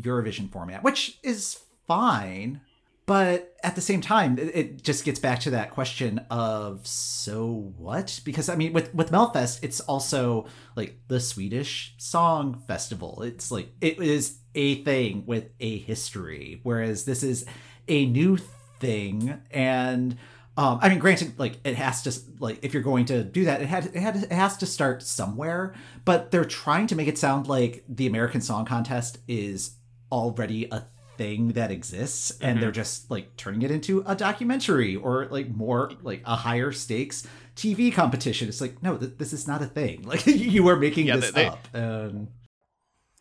Eurovision 0.00 0.50
format, 0.50 0.82
which 0.82 1.18
is 1.22 1.60
fine. 1.86 2.62
But 3.06 3.54
at 3.62 3.76
the 3.76 3.80
same 3.80 4.00
time, 4.00 4.36
it, 4.36 4.54
it 4.54 4.82
just 4.82 5.04
gets 5.04 5.20
back 5.20 5.38
to 5.40 5.50
that 5.50 5.70
question 5.70 6.18
of 6.28 6.84
so 6.86 7.72
what? 7.78 8.20
Because 8.24 8.48
I 8.48 8.56
mean, 8.56 8.72
with 8.72 8.92
with 8.92 9.12
Melfest, 9.12 9.60
it's 9.62 9.78
also 9.80 10.46
like 10.74 10.98
the 11.06 11.20
Swedish 11.20 11.94
Song 11.98 12.62
Festival. 12.66 13.22
It's 13.22 13.52
like 13.52 13.68
it 13.80 14.00
is 14.00 14.38
a 14.56 14.82
thing 14.82 15.24
with 15.24 15.50
a 15.60 15.78
history, 15.78 16.60
whereas 16.64 17.04
this 17.04 17.22
is 17.22 17.46
a 17.86 18.06
new 18.06 18.38
thing. 18.80 19.40
And 19.52 20.16
um, 20.56 20.80
I 20.82 20.88
mean, 20.88 20.98
granted, 20.98 21.38
like 21.38 21.58
it 21.64 21.76
has 21.76 22.02
to 22.02 22.20
like 22.40 22.64
if 22.64 22.74
you're 22.74 22.82
going 22.82 23.04
to 23.06 23.22
do 23.22 23.44
that, 23.44 23.62
it 23.62 23.68
had 23.68 23.86
it 23.86 23.96
had 23.96 24.16
it 24.16 24.32
has 24.32 24.56
to 24.56 24.66
start 24.66 25.04
somewhere. 25.04 25.74
But 26.04 26.32
they're 26.32 26.44
trying 26.44 26.88
to 26.88 26.96
make 26.96 27.06
it 27.06 27.18
sound 27.18 27.46
like 27.46 27.84
the 27.88 28.08
American 28.08 28.40
Song 28.40 28.64
Contest 28.64 29.18
is 29.28 29.76
already 30.10 30.64
a 30.72 30.86
thing 31.16 31.48
that 31.52 31.70
exists 31.70 32.32
and 32.40 32.62
they're 32.62 32.70
just 32.72 33.10
like 33.10 33.36
turning 33.36 33.62
it 33.62 33.70
into 33.70 34.02
a 34.06 34.14
documentary 34.14 34.96
or 34.96 35.26
like 35.26 35.48
more 35.48 35.90
like 36.02 36.22
a 36.24 36.36
higher 36.36 36.72
stakes 36.72 37.26
TV 37.56 37.92
competition. 37.92 38.48
It's 38.48 38.60
like 38.60 38.82
no, 38.82 38.96
th- 38.96 39.12
this 39.18 39.32
is 39.32 39.46
not 39.48 39.62
a 39.62 39.66
thing. 39.66 40.02
Like 40.06 40.26
you 40.26 40.68
are 40.68 40.76
making 40.76 41.06
Yeah, 41.06 41.16
this 41.16 41.30
they- 41.32 41.46
up. 41.46 41.66
Um, 41.74 42.28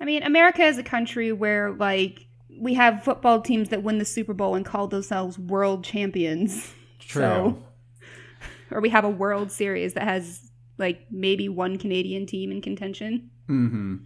I 0.01 0.05
mean, 0.05 0.23
America 0.23 0.61
is 0.63 0.77
a 0.77 0.83
country 0.83 1.31
where 1.31 1.71
like 1.71 2.25
we 2.59 2.73
have 2.73 3.03
football 3.03 3.41
teams 3.41 3.69
that 3.69 3.83
win 3.83 3.97
the 3.97 4.05
Super 4.05 4.33
Bowl 4.33 4.55
and 4.55 4.65
call 4.65 4.87
themselves 4.87 5.37
world 5.39 5.83
champions. 5.83 6.71
true. 6.99 7.21
So- 7.21 7.63
Or 8.71 8.81
we 8.81 8.89
have 8.89 9.05
a 9.05 9.09
World 9.09 9.51
Series 9.51 9.93
that 9.93 10.03
has 10.03 10.51
like 10.79 11.05
maybe 11.11 11.47
one 11.47 11.77
Canadian 11.77 12.25
team 12.25 12.51
in 12.51 12.61
contention. 12.61 13.29
hmm 13.47 13.97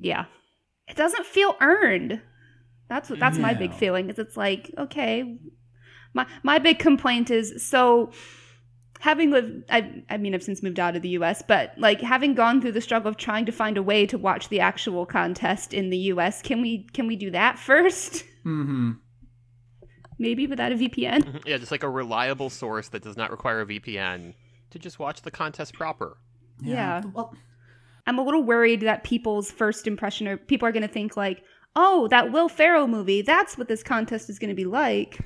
Yeah. 0.00 0.26
It 0.88 0.96
doesn't 0.96 1.26
feel 1.26 1.56
earned. 1.60 2.20
That's 2.88 3.10
what 3.10 3.18
that's 3.18 3.38
my 3.38 3.54
big 3.54 3.74
feeling. 3.74 4.10
Is 4.10 4.18
it's 4.18 4.36
like, 4.36 4.72
okay. 4.78 5.38
My 6.14 6.26
my 6.42 6.58
big 6.58 6.78
complaint 6.78 7.30
is 7.30 7.66
so 7.66 8.12
having 9.00 9.30
lived 9.30 9.64
I 9.68 10.02
I 10.08 10.16
mean 10.16 10.34
I've 10.34 10.42
since 10.42 10.62
moved 10.62 10.78
out 10.80 10.96
of 10.96 11.02
the 11.02 11.10
US, 11.10 11.42
but 11.46 11.72
like 11.78 12.00
having 12.00 12.34
gone 12.34 12.60
through 12.60 12.72
the 12.72 12.80
struggle 12.80 13.08
of 13.10 13.16
trying 13.16 13.44
to 13.46 13.52
find 13.52 13.76
a 13.76 13.82
way 13.82 14.06
to 14.06 14.16
watch 14.16 14.48
the 14.48 14.60
actual 14.60 15.04
contest 15.04 15.74
in 15.74 15.90
the 15.90 15.98
US, 15.98 16.42
can 16.42 16.62
we 16.62 16.84
can 16.92 17.06
we 17.06 17.16
do 17.16 17.30
that 17.32 17.58
first? 17.70 18.24
hmm 18.42 18.92
Maybe 20.18 20.46
without 20.46 20.72
a 20.72 20.76
VPN? 20.76 21.24
Mhm. 21.24 21.46
Yeah, 21.46 21.58
just 21.58 21.70
like 21.70 21.82
a 21.82 21.90
reliable 21.90 22.48
source 22.48 22.88
that 22.88 23.02
does 23.02 23.16
not 23.18 23.30
require 23.30 23.60
a 23.60 23.66
VPN 23.66 24.34
to 24.70 24.78
just 24.78 24.98
watch 24.98 25.20
the 25.22 25.30
contest 25.30 25.74
proper. 25.74 26.16
Yeah. 26.62 27.02
Well, 27.12 27.34
I'm 28.06 28.18
a 28.18 28.22
little 28.22 28.42
worried 28.42 28.80
that 28.80 29.04
people's 29.04 29.50
first 29.50 29.86
impression 29.86 30.26
or 30.26 30.38
people 30.38 30.66
are 30.66 30.72
going 30.72 30.82
to 30.82 30.88
think 30.88 31.16
like, 31.18 31.42
"Oh, 31.76 32.08
that 32.08 32.32
Will 32.32 32.48
Ferrell 32.48 32.88
movie, 32.88 33.22
that's 33.22 33.56
what 33.56 33.68
this 33.68 33.82
contest 33.82 34.28
is 34.28 34.38
going 34.38 34.50
to 34.50 34.56
be 34.56 34.64
like." 34.64 35.20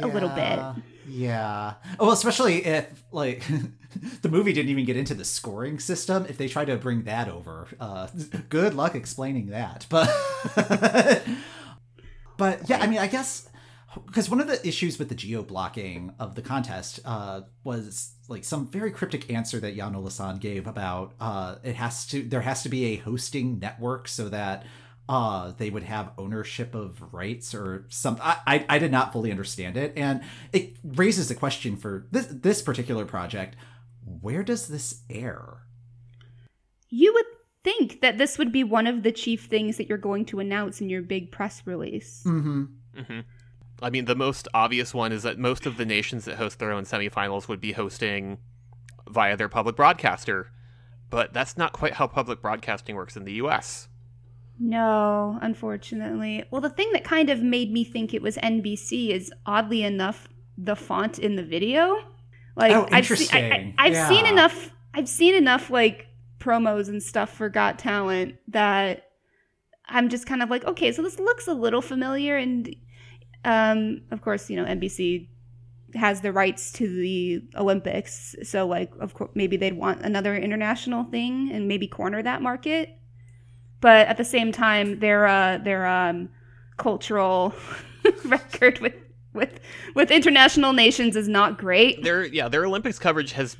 a 0.00 0.06
little 0.06 0.28
bit. 0.28 0.58
Yeah, 0.58 0.74
Yeah. 1.06 1.74
Well, 1.98 2.12
especially 2.12 2.64
if 2.64 3.04
like 3.12 3.44
the 4.22 4.28
movie 4.28 4.52
didn't 4.52 4.70
even 4.70 4.84
get 4.84 4.96
into 4.96 5.14
the 5.14 5.24
scoring 5.24 5.78
system. 5.78 6.26
If 6.28 6.38
they 6.38 6.48
try 6.48 6.64
to 6.64 6.76
bring 6.76 7.04
that 7.04 7.28
over, 7.28 7.68
uh, 7.80 8.08
good 8.48 8.74
luck 8.74 8.94
explaining 8.94 9.46
that. 9.48 9.86
But 9.94 11.26
but 12.36 12.68
yeah, 12.68 12.78
I 12.78 12.86
mean, 12.88 12.98
I 12.98 13.06
guess 13.06 13.48
because 14.06 14.28
one 14.28 14.40
of 14.40 14.48
the 14.48 14.66
issues 14.66 14.98
with 14.98 15.08
the 15.08 15.14
geo 15.14 15.42
blocking 15.42 16.12
of 16.18 16.34
the 16.34 16.42
contest 16.42 16.98
uh, 17.04 17.42
was 17.62 18.14
like 18.28 18.44
some 18.44 18.66
very 18.66 18.90
cryptic 18.90 19.32
answer 19.32 19.60
that 19.60 19.76
Jon 19.76 19.94
Ola 19.94 20.10
Sand 20.10 20.40
gave 20.40 20.66
about 20.66 21.14
uh, 21.20 21.56
it 21.62 21.76
has 21.76 22.06
to 22.08 22.22
there 22.22 22.40
has 22.40 22.62
to 22.64 22.68
be 22.68 22.86
a 22.86 22.96
hosting 22.96 23.60
network 23.60 24.08
so 24.08 24.28
that 24.30 24.64
uh 25.08 25.52
they 25.58 25.70
would 25.70 25.82
have 25.82 26.12
ownership 26.16 26.74
of 26.74 27.12
rights 27.12 27.54
or 27.54 27.84
something. 27.88 28.24
I, 28.24 28.38
I 28.46 28.66
i 28.70 28.78
did 28.78 28.90
not 28.90 29.12
fully 29.12 29.30
understand 29.30 29.76
it 29.76 29.92
and 29.96 30.22
it 30.52 30.76
raises 30.82 31.28
the 31.28 31.34
question 31.34 31.76
for 31.76 32.06
this 32.10 32.26
this 32.26 32.62
particular 32.62 33.04
project 33.04 33.56
where 34.20 34.42
does 34.42 34.68
this 34.68 35.02
air 35.10 35.66
You 36.88 37.12
would 37.14 37.26
think 37.62 38.00
that 38.02 38.18
this 38.18 38.38
would 38.38 38.52
be 38.52 38.62
one 38.64 38.86
of 38.86 39.02
the 39.02 39.12
chief 39.12 39.46
things 39.46 39.76
that 39.78 39.88
you're 39.88 39.98
going 39.98 40.24
to 40.26 40.40
announce 40.40 40.80
in 40.80 40.88
your 40.90 41.02
big 41.02 41.30
press 41.32 41.62
release. 41.66 42.22
mm-hmm 42.26 42.64
hmm 42.96 43.20
I 43.82 43.90
mean, 43.90 44.04
the 44.04 44.14
most 44.14 44.46
obvious 44.54 44.94
one 44.94 45.10
is 45.12 45.24
that 45.24 45.38
most 45.38 45.66
of 45.66 45.76
the 45.76 45.84
nations 45.84 46.24
that 46.24 46.36
host 46.36 46.58
their 46.60 46.70
own 46.72 46.84
semifinals 46.84 47.48
would 47.48 47.60
be 47.60 47.72
hosting 47.72 48.38
via 49.10 49.36
their 49.36 49.48
public 49.48 49.74
broadcaster, 49.76 50.50
but 51.10 51.32
that's 51.32 51.56
not 51.58 51.72
quite 51.72 51.94
how 51.94 52.06
public 52.06 52.40
broadcasting 52.40 52.94
works 52.94 53.16
in 53.16 53.24
the 53.24 53.34
U.S. 53.34 53.88
No, 54.58 55.38
unfortunately. 55.42 56.44
Well, 56.50 56.60
the 56.60 56.70
thing 56.70 56.90
that 56.92 57.04
kind 57.04 57.30
of 57.30 57.42
made 57.42 57.72
me 57.72 57.84
think 57.84 58.14
it 58.14 58.22
was 58.22 58.36
NBC 58.36 59.10
is 59.10 59.32
oddly 59.46 59.82
enough 59.82 60.28
the 60.56 60.76
font 60.76 61.18
in 61.18 61.36
the 61.36 61.42
video. 61.42 61.98
Like 62.56 62.72
Oh, 62.72 62.88
I've 62.92 63.06
seen, 63.06 63.74
I, 63.78 63.88
have 63.88 64.08
seen 64.08 64.26
enough. 64.26 64.70
I've 64.94 65.08
seen 65.08 65.34
enough 65.34 65.70
like 65.70 66.06
promos 66.38 66.88
and 66.88 67.02
stuff 67.02 67.30
for 67.30 67.48
Got 67.48 67.78
Talent 67.78 68.36
that 68.48 69.10
I'm 69.86 70.08
just 70.08 70.26
kind 70.26 70.42
of 70.42 70.50
like, 70.50 70.64
okay, 70.64 70.92
so 70.92 71.02
this 71.02 71.18
looks 71.18 71.48
a 71.48 71.54
little 71.54 71.82
familiar, 71.82 72.36
and 72.36 72.74
um, 73.44 74.02
of 74.10 74.22
course, 74.22 74.48
you 74.48 74.56
know, 74.56 74.64
NBC 74.64 75.28
has 75.94 76.20
the 76.20 76.32
rights 76.32 76.72
to 76.72 76.88
the 76.88 77.42
Olympics, 77.56 78.36
so 78.44 78.66
like, 78.66 78.92
of 79.00 79.14
course, 79.14 79.30
maybe 79.34 79.56
they'd 79.56 79.76
want 79.76 80.02
another 80.02 80.36
international 80.36 81.04
thing 81.04 81.50
and 81.52 81.66
maybe 81.68 81.86
corner 81.86 82.22
that 82.22 82.40
market 82.40 82.98
but 83.84 84.08
at 84.08 84.16
the 84.16 84.24
same 84.24 84.50
time 84.50 84.98
their 84.98 85.26
uh 85.26 85.58
their 85.58 85.86
um 85.86 86.30
cultural 86.78 87.54
record 88.24 88.80
with 88.80 88.94
with 89.34 89.60
with 89.94 90.10
international 90.10 90.72
nations 90.72 91.16
is 91.16 91.28
not 91.28 91.58
great 91.58 92.02
Their 92.02 92.24
yeah, 92.24 92.48
their 92.48 92.64
Olympics 92.64 92.98
coverage 92.98 93.32
has 93.32 93.56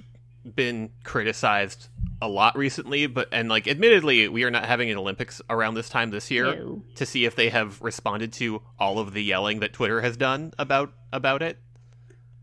been 0.55 0.91
criticized 1.05 1.89
a 2.23 2.29
lot 2.29 2.57
recently, 2.57 3.07
but 3.07 3.29
and 3.33 3.49
like 3.49 3.67
admittedly, 3.69 4.29
we 4.29 4.45
are 4.45 4.51
not 4.51 4.65
having 4.65 4.91
an 4.91 4.97
Olympics 4.97 5.43
around 5.51 5.75
this 5.75 5.89
time 5.91 6.11
this 6.11 6.31
year 6.31 6.55
No. 6.57 6.83
to 6.95 7.05
see 7.05 7.27
if 7.27 7.35
they 7.37 7.51
have 7.51 7.83
responded 7.83 8.33
to 8.35 8.63
all 8.79 8.99
of 8.99 9.13
the 9.13 9.23
yelling 9.23 9.61
that 9.61 9.73
Twitter 9.75 10.01
has 10.01 10.17
done 10.17 10.53
about 10.59 10.93
about 11.13 11.43
it. 11.43 11.59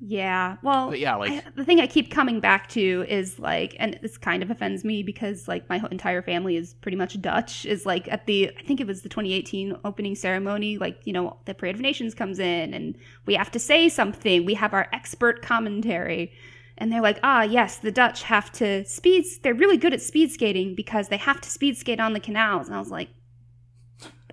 Yeah 0.03 0.57
well 0.63 0.89
But 0.89 0.99
yeah, 0.99 1.15
like 1.15 1.31
I, 1.31 1.43
the 1.55 1.63
thing 1.63 1.79
i 1.79 1.85
keep 1.85 2.09
coming 2.09 2.39
back 2.39 2.67
to 2.69 3.05
is 3.07 3.37
like 3.37 3.75
and 3.77 3.99
this 4.01 4.17
kind 4.17 4.41
of 4.41 4.49
offends 4.49 4.83
me 4.83 5.03
because 5.03 5.47
like 5.47 5.69
my 5.69 5.79
entire 5.91 6.23
family 6.23 6.57
is 6.57 6.73
pretty 6.73 6.97
much 6.97 7.21
dutch 7.21 7.65
is 7.65 7.85
like 7.85 8.11
at 8.11 8.25
the 8.25 8.51
i 8.57 8.63
think 8.63 8.81
it 8.81 8.87
was 8.87 9.03
the 9.03 9.09
2018 9.09 9.77
opening 9.85 10.15
ceremony 10.15 10.79
like 10.79 11.05
you 11.05 11.13
know 11.13 11.37
the 11.45 11.53
parade 11.53 11.75
of 11.75 11.81
nations 11.81 12.15
comes 12.15 12.39
in 12.39 12.73
and 12.73 12.97
we 13.25 13.35
have 13.35 13.51
to 13.51 13.59
say 13.59 13.89
something. 13.89 14.45
We 14.45 14.55
have 14.55 14.73
our 14.73 14.87
expert 14.93 15.41
commentary. 15.41 16.31
And 16.77 16.91
they're 16.91 17.01
like 17.01 17.19
ah 17.21 17.43
yes 17.43 17.77
the 17.77 17.91
dutch 17.91 18.23
have 18.23 18.51
to 18.53 18.83
speed 18.85 19.25
they're 19.43 19.53
really 19.53 19.77
good 19.77 19.93
at 19.93 20.01
speed 20.01 20.31
skating 20.31 20.73
because 20.73 21.09
they 21.09 21.17
have 21.17 21.39
to 21.41 21.49
speed 21.49 21.77
skate 21.77 21.99
on 21.99 22.13
the 22.13 22.19
canals. 22.19 22.67
And 22.67 22.75
i 22.75 22.79
was 22.79 22.89
like 22.89 23.09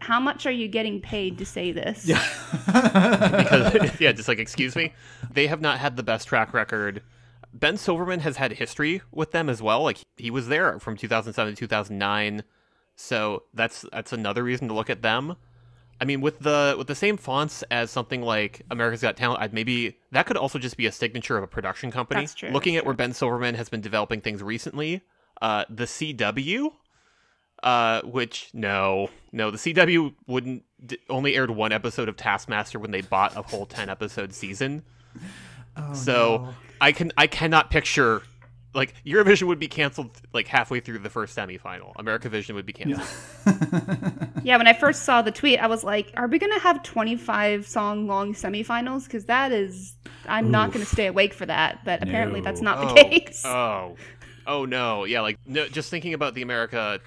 how 0.00 0.21
much 0.21 0.47
are 0.47 0.50
you 0.52 0.69
getting 0.69 1.00
paid 1.00 1.38
to 1.38 1.45
say 1.47 1.73
this 1.73 2.07
yeah 2.07 2.23
because 2.67 4.00
yeah, 4.00 4.12
just 4.12 4.28
like 4.28 4.38
excuse 4.38 4.76
me, 4.76 4.93
they 5.31 5.47
have 5.47 5.61
not 5.61 5.78
had 5.78 5.97
the 5.97 6.02
best 6.02 6.28
track 6.28 6.52
record. 6.52 7.02
Ben 7.52 7.76
Silverman 7.76 8.21
has 8.21 8.37
had 8.37 8.52
history 8.52 9.02
with 9.11 9.32
them 9.32 9.49
as 9.49 9.63
well. 9.63 9.82
Like 9.82 9.99
he 10.17 10.30
was 10.30 10.49
there 10.49 10.78
from 10.78 10.97
2007 10.97 11.54
to 11.54 11.58
2009, 11.58 12.43
so 12.95 13.45
that's 13.54 13.84
that's 13.93 14.13
another 14.13 14.43
reason 14.45 14.69
to 14.69 14.75
look 14.75 14.91
at 14.91 15.02
them. 15.02 15.37
I 16.00 16.04
mean, 16.04 16.21
with 16.21 16.41
the 16.41 16.75
with 16.76 16.87
the 16.87 16.95
same 16.95 17.17
fonts 17.17 17.63
as 17.71 17.91
something 17.91 18.23
like 18.23 18.63
America's 18.71 19.02
Got 19.02 19.17
Talent, 19.17 19.43
I'd 19.43 19.54
maybe 19.54 19.99
that 20.13 20.26
could 20.26 20.37
also 20.37 20.58
just 20.58 20.76
be 20.76 20.87
a 20.87 20.93
signature 20.93 21.37
of 21.37 21.45
a 21.45 21.49
production 21.49 21.91
company. 21.91 22.23
That's 22.23 22.34
true, 22.34 22.50
Looking 22.50 22.75
that's 22.75 22.82
at 22.82 22.87
where 22.87 22.95
Ben 22.95 23.13
Silverman 23.13 23.54
has 23.54 23.69
been 23.69 23.80
developing 23.80 24.21
things 24.21 24.43
recently, 24.43 25.02
uh, 25.43 25.65
the 25.71 25.84
CW, 25.84 26.73
uh, 27.62 28.02
which 28.02 28.50
no, 28.52 29.10
no, 29.32 29.50
the 29.50 29.58
CW 29.58 30.14
wouldn't 30.26 30.64
d- 30.84 30.99
only 31.10 31.36
aired 31.36 31.50
one 31.50 31.73
episode 31.73 32.08
of 32.08 32.16
Taskmaster 32.16 32.78
when 32.78 32.90
they 32.90 33.00
bought 33.00 33.36
a 33.36 33.42
whole 33.42 33.66
ten 33.66 33.88
episode 33.88 34.32
season. 34.32 34.82
Oh, 35.76 35.94
so 35.94 36.54
I 36.80 36.92
can 36.92 37.12
I 37.16 37.26
cannot 37.26 37.71
picture 37.71 38.23
like 38.75 38.94
Eurovision 39.04 39.44
would 39.49 39.58
be 39.58 39.66
canceled 39.68 40.10
like 40.32 40.47
halfway 40.47 40.80
through 40.80 40.99
the 40.99 41.10
first 41.10 41.36
semifinal. 41.36 41.92
America 41.97 42.28
Vision 42.28 42.54
would 42.54 42.66
be 42.66 42.73
canceled. 42.73 43.08
Yeah, 43.47 44.10
yeah, 44.42 44.56
when 44.56 44.66
I 44.66 44.73
first 44.73 45.02
saw 45.04 45.23
the 45.23 45.32
tweet, 45.32 45.58
I 45.58 45.66
was 45.66 45.82
like, 45.82 46.12
"Are 46.16 46.28
we 46.28 46.38
gonna 46.38 46.58
have 46.60 46.82
25 46.82 47.66
song 47.66 48.06
long 48.06 48.34
semifinals? 48.34 49.04
Because 49.04 49.25
that 49.25 49.52
is, 49.52 49.97
I'm 50.26 50.50
not 50.50 50.73
gonna 50.73 50.84
stay 50.84 51.06
awake 51.06 51.32
for 51.34 51.47
that." 51.47 51.84
But 51.84 52.02
apparently, 52.02 52.40
No. 52.40 52.44
that's 52.44 52.60
not 52.60 52.78
oh, 52.78 52.94
the 52.94 53.02
case. 53.04 53.42
oh, 53.44 53.97
oh 54.47 54.64
no, 54.64 55.04
yeah, 55.04 55.23
like 55.23 55.38
no, 55.47 55.66
just 55.68 55.90
thinking 55.90 56.14
about 56.14 56.34
the 56.34 56.42
America 56.42 57.00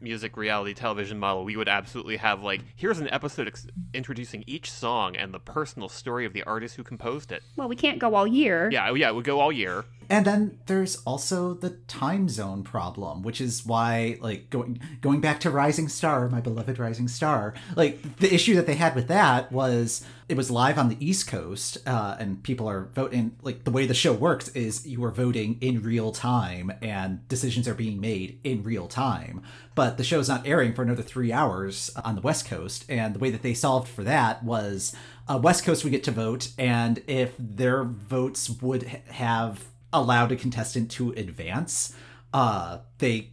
music 0.00 0.36
reality 0.36 0.74
television 0.74 1.18
model, 1.18 1.44
we 1.44 1.56
would 1.56 1.68
absolutely 1.68 2.16
have 2.16 2.42
like 2.42 2.60
here's 2.76 2.98
an 2.98 3.08
episode 3.10 3.46
ex- 3.48 3.66
introducing 3.94 4.44
each 4.46 4.70
song 4.70 5.16
and 5.16 5.32
the 5.32 5.38
personal 5.40 5.88
story 5.88 6.24
of 6.24 6.32
the 6.32 6.42
artist 6.44 6.76
who 6.76 6.84
composed 6.84 7.32
it. 7.32 7.42
well, 7.56 7.68
we 7.68 7.76
can't 7.76 7.98
go 7.98 8.14
all 8.14 8.26
year. 8.26 8.68
Yeah, 8.70 8.88
oh, 8.90 8.94
yeah, 8.94 9.08
it 9.08 9.14
would 9.14 9.24
go 9.24 9.40
all 9.40 9.52
year. 9.52 9.84
And 10.10 10.24
then 10.24 10.58
there's 10.66 10.96
also 11.04 11.54
the 11.54 11.70
time 11.70 12.28
zone 12.28 12.62
problem, 12.62 13.22
which 13.22 13.40
is 13.40 13.66
why, 13.66 14.16
like, 14.20 14.48
going 14.48 14.80
going 15.00 15.20
back 15.20 15.40
to 15.40 15.50
Rising 15.50 15.88
Star, 15.88 16.28
my 16.28 16.40
beloved 16.40 16.78
Rising 16.78 17.08
Star, 17.08 17.54
like 17.76 18.18
the 18.18 18.32
issue 18.32 18.54
that 18.54 18.66
they 18.66 18.76
had 18.76 18.94
with 18.94 19.08
that 19.08 19.52
was 19.52 20.04
it 20.28 20.36
was 20.36 20.50
live 20.50 20.78
on 20.78 20.88
the 20.88 21.06
East 21.06 21.26
Coast, 21.26 21.78
uh, 21.86 22.16
and 22.18 22.42
people 22.42 22.68
are 22.68 22.90
voting. 22.94 23.36
Like 23.42 23.64
the 23.64 23.70
way 23.70 23.86
the 23.86 23.94
show 23.94 24.12
works 24.12 24.48
is 24.50 24.86
you 24.86 25.02
are 25.04 25.10
voting 25.10 25.58
in 25.60 25.82
real 25.82 26.10
time, 26.12 26.72
and 26.80 27.26
decisions 27.28 27.68
are 27.68 27.74
being 27.74 28.00
made 28.00 28.40
in 28.44 28.62
real 28.62 28.88
time. 28.88 29.42
But 29.74 29.96
the 29.96 30.04
show's 30.04 30.28
not 30.28 30.46
airing 30.46 30.74
for 30.74 30.82
another 30.82 31.02
three 31.02 31.32
hours 31.32 31.90
on 32.02 32.14
the 32.14 32.20
West 32.22 32.46
Coast, 32.46 32.84
and 32.88 33.14
the 33.14 33.18
way 33.18 33.30
that 33.30 33.42
they 33.42 33.54
solved 33.54 33.88
for 33.88 34.04
that 34.04 34.42
was 34.42 34.94
uh, 35.28 35.38
West 35.42 35.64
Coast 35.64 35.84
would 35.84 35.90
get 35.90 36.04
to 36.04 36.10
vote, 36.10 36.50
and 36.56 37.02
if 37.06 37.34
their 37.38 37.84
votes 37.84 38.48
would 38.48 38.84
ha- 38.84 38.98
have 39.08 39.64
allowed 39.92 40.32
a 40.32 40.36
contestant 40.36 40.90
to 40.92 41.12
advance, 41.12 41.94
uh, 42.32 42.78
they 42.98 43.30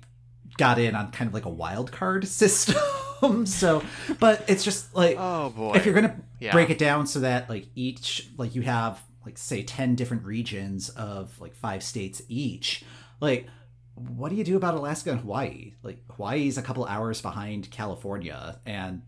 got 0.57 0.79
in 0.79 0.95
on 0.95 1.11
kind 1.11 1.27
of 1.27 1.33
like 1.33 1.45
a 1.45 1.49
wild 1.49 1.91
card 1.91 2.27
system. 2.41 3.45
so, 3.45 3.83
but 4.19 4.43
it's 4.47 4.63
just 4.63 4.95
like 4.95 5.17
Oh 5.19 5.49
boy. 5.49 5.73
if 5.75 5.85
you're 5.85 5.95
gonna 5.95 6.15
Yeah. 6.39 6.51
break 6.51 6.69
it 6.69 6.77
down 6.77 7.07
so 7.07 7.19
that 7.21 7.49
like 7.49 7.67
each 7.75 8.29
like 8.37 8.55
you 8.55 8.61
have 8.61 9.01
like 9.25 9.37
say 9.37 9.63
10 9.63 9.95
different 9.95 10.23
regions 10.23 10.89
of 10.89 11.39
like 11.41 11.55
five 11.55 11.81
states 11.81 12.21
each 12.29 12.83
like 13.19 13.47
what 13.95 14.29
do 14.29 14.35
you 14.35 14.43
do 14.43 14.55
about 14.55 14.75
alaska 14.75 15.09
and 15.11 15.21
hawaii 15.21 15.73
like 15.81 15.97
hawaii's 16.11 16.57
a 16.59 16.61
couple 16.61 16.85
hours 16.85 17.21
behind 17.21 17.71
california 17.71 18.59
and 18.67 19.01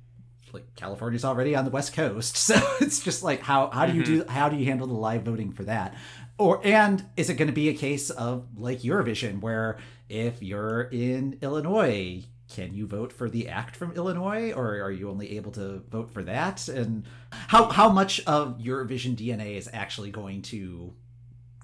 like 0.54 0.76
california's 0.76 1.26
already 1.26 1.56
on 1.56 1.66
the 1.66 1.72
west 1.72 1.94
coast 1.94 2.36
so 2.38 2.56
it's 2.82 3.00
just 3.00 3.24
like 3.24 3.42
how 3.42 3.70
how 3.70 3.86
do 3.86 3.94
you 3.94 4.04
do 4.04 4.22
mm-hmm. 4.22 4.30
how 4.30 4.50
do 4.50 4.56
you 4.56 4.66
handle 4.66 4.88
the 4.88 4.94
live 4.94 5.24
voting 5.24 5.52
for 5.52 5.64
that 5.64 5.94
or 6.38 6.62
and 6.64 7.06
is 7.16 7.30
it 7.30 7.36
going 7.36 7.48
to 7.48 7.54
be 7.54 7.70
a 7.70 7.74
case 7.74 8.10
of 8.10 8.48
like 8.58 8.80
eurovision 8.80 9.42
where 9.42 9.78
if 10.10 10.42
you're 10.42 10.84
in 10.84 11.38
illinois 11.42 12.24
can 12.50 12.74
you 12.74 12.88
vote 12.88 13.12
for 13.12 13.30
the 13.30 13.50
act 13.50 13.76
from 13.76 13.92
Illinois, 13.94 14.54
or 14.54 14.82
are 14.82 14.92
you 14.92 15.10
only 15.10 15.36
able 15.36 15.52
to 15.54 15.84
vote 15.90 16.10
for 16.10 16.24
that? 16.24 16.68
And 16.70 17.04
how 17.30 17.70
how 17.70 17.90
much 17.90 18.22
of 18.22 18.58
Eurovision 18.60 19.16
DNA 19.16 19.56
is 19.56 19.70
actually 19.74 20.12
going 20.12 20.44
to 20.44 20.94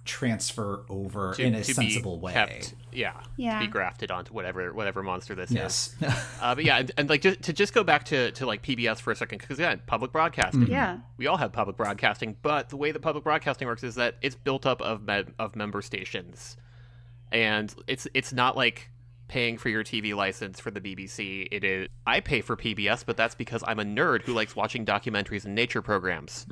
transfer 0.05 0.83
over 0.89 1.33
to, 1.33 1.41
in 1.43 1.55
a 1.55 1.63
sensible 1.63 2.19
way? 2.19 2.33
kept- 2.33 2.73
yeah, 2.91 3.13
Yeah. 3.37 3.59
to 3.59 3.65
be 3.65 3.71
grafted 3.71 4.11
onto 4.11 4.33
whatever 4.33 4.73
whatever 4.73 5.01
monster 5.03 5.33
this 5.35 5.49
is. 5.51 5.55
Yes. 5.55 5.95
Uh, 6.41 6.55
but 6.55 6.63
yeah, 6.65 6.77
and, 6.79 6.91
and 6.97 7.09
like 7.09 7.21
just, 7.21 7.41
to 7.43 7.53
just 7.53 7.73
go 7.73 7.83
back 7.83 8.03
to, 8.05 8.31
to 8.33 8.45
like 8.45 8.61
PBS 8.61 8.99
for 8.99 9.11
a 9.11 9.15
second, 9.15 9.39
because 9.39 9.57
yeah, 9.59 9.75
public 9.87 10.11
broadcasting. 10.11 10.67
Yeah. 10.67 10.97
we 11.17 11.27
all 11.27 11.37
have 11.37 11.51
public 11.53 11.77
broadcasting, 11.77 12.35
but 12.41 12.69
the 12.69 12.77
way 12.77 12.91
that 12.91 12.99
public 13.01 13.23
broadcasting 13.23 13.67
works 13.67 13.83
is 13.83 13.95
that 13.95 14.17
it's 14.21 14.35
built 14.35 14.65
up 14.65 14.81
of 14.81 15.03
me- 15.03 15.23
of 15.39 15.55
member 15.55 15.81
stations, 15.81 16.57
and 17.31 17.73
it's 17.87 18.07
it's 18.13 18.33
not 18.33 18.55
like 18.57 18.89
paying 19.29 19.57
for 19.57 19.69
your 19.69 19.83
TV 19.83 20.13
license 20.15 20.59
for 20.59 20.69
the 20.69 20.81
BBC. 20.81 21.47
It 21.51 21.63
is 21.63 21.87
I 22.05 22.19
pay 22.19 22.41
for 22.41 22.55
PBS, 22.55 23.03
but 23.05 23.17
that's 23.17 23.33
because 23.35 23.63
I'm 23.65 23.79
a 23.79 23.83
nerd 23.83 24.21
who 24.23 24.33
likes 24.33 24.55
watching 24.55 24.85
documentaries 24.85 25.45
and 25.45 25.55
nature 25.55 25.81
programs. 25.81 26.45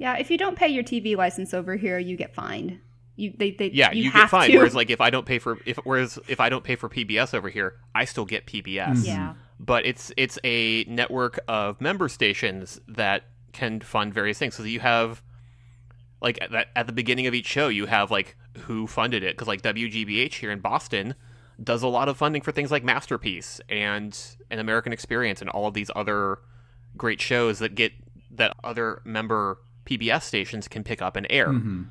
Yeah, 0.00 0.16
if 0.16 0.30
you 0.30 0.38
don't 0.38 0.56
pay 0.56 0.68
your 0.68 0.82
TV 0.82 1.14
license 1.14 1.52
over 1.52 1.76
here, 1.76 1.98
you 1.98 2.16
get 2.16 2.34
fined. 2.34 2.80
You 3.16 3.34
they, 3.36 3.50
they 3.50 3.68
Yeah, 3.68 3.92
you, 3.92 4.04
you, 4.04 4.10
have 4.12 4.22
get 4.22 4.30
fined. 4.30 4.52
to. 4.52 4.56
Whereas 4.58 4.74
like 4.74 4.88
if 4.88 4.98
I 4.98 5.10
don't 5.10 5.26
pay 5.26 5.38
for 5.38 5.58
if 5.66 5.76
whereas 5.84 6.18
if 6.26 6.40
I 6.40 6.48
don't 6.48 6.64
pay 6.64 6.74
for 6.74 6.88
PBS 6.88 7.34
over 7.34 7.50
here, 7.50 7.74
I 7.94 8.06
still 8.06 8.24
get 8.24 8.46
PBS. 8.46 8.64
Mm-hmm. 8.64 9.04
yeah. 9.04 9.34
But 9.58 9.84
it's 9.84 10.10
it's 10.16 10.38
a 10.42 10.84
network 10.84 11.38
of 11.46 11.82
member 11.82 12.08
stations 12.08 12.80
that 12.88 13.24
can 13.52 13.80
fund 13.80 14.14
various 14.14 14.38
things. 14.38 14.54
So 14.54 14.62
you 14.62 14.80
have 14.80 15.22
like 16.22 16.38
at, 16.40 16.50
that, 16.52 16.68
at 16.74 16.86
the 16.86 16.94
beginning 16.94 17.26
of 17.26 17.34
each 17.34 17.46
show, 17.46 17.68
you 17.68 17.84
have 17.84 18.10
like 18.10 18.38
who 18.60 18.86
funded 18.86 19.22
it 19.22 19.36
because 19.36 19.48
like 19.48 19.60
WGBH 19.60 20.32
here 20.32 20.50
in 20.50 20.60
Boston 20.60 21.14
does 21.62 21.82
a 21.82 21.88
lot 21.88 22.08
of 22.08 22.16
funding 22.16 22.40
for 22.40 22.52
things 22.52 22.70
like 22.70 22.82
Masterpiece 22.82 23.60
and 23.68 24.18
an 24.50 24.60
American 24.60 24.94
Experience 24.94 25.42
and 25.42 25.50
all 25.50 25.66
of 25.66 25.74
these 25.74 25.90
other 25.94 26.38
great 26.96 27.20
shows 27.20 27.58
that 27.58 27.74
get 27.74 27.92
that 28.30 28.56
other 28.64 29.02
member 29.04 29.58
PBS 29.90 30.22
stations 30.22 30.68
can 30.68 30.84
pick 30.84 31.02
up 31.02 31.16
and 31.16 31.26
air. 31.30 31.48
Mm-hmm. 31.48 31.82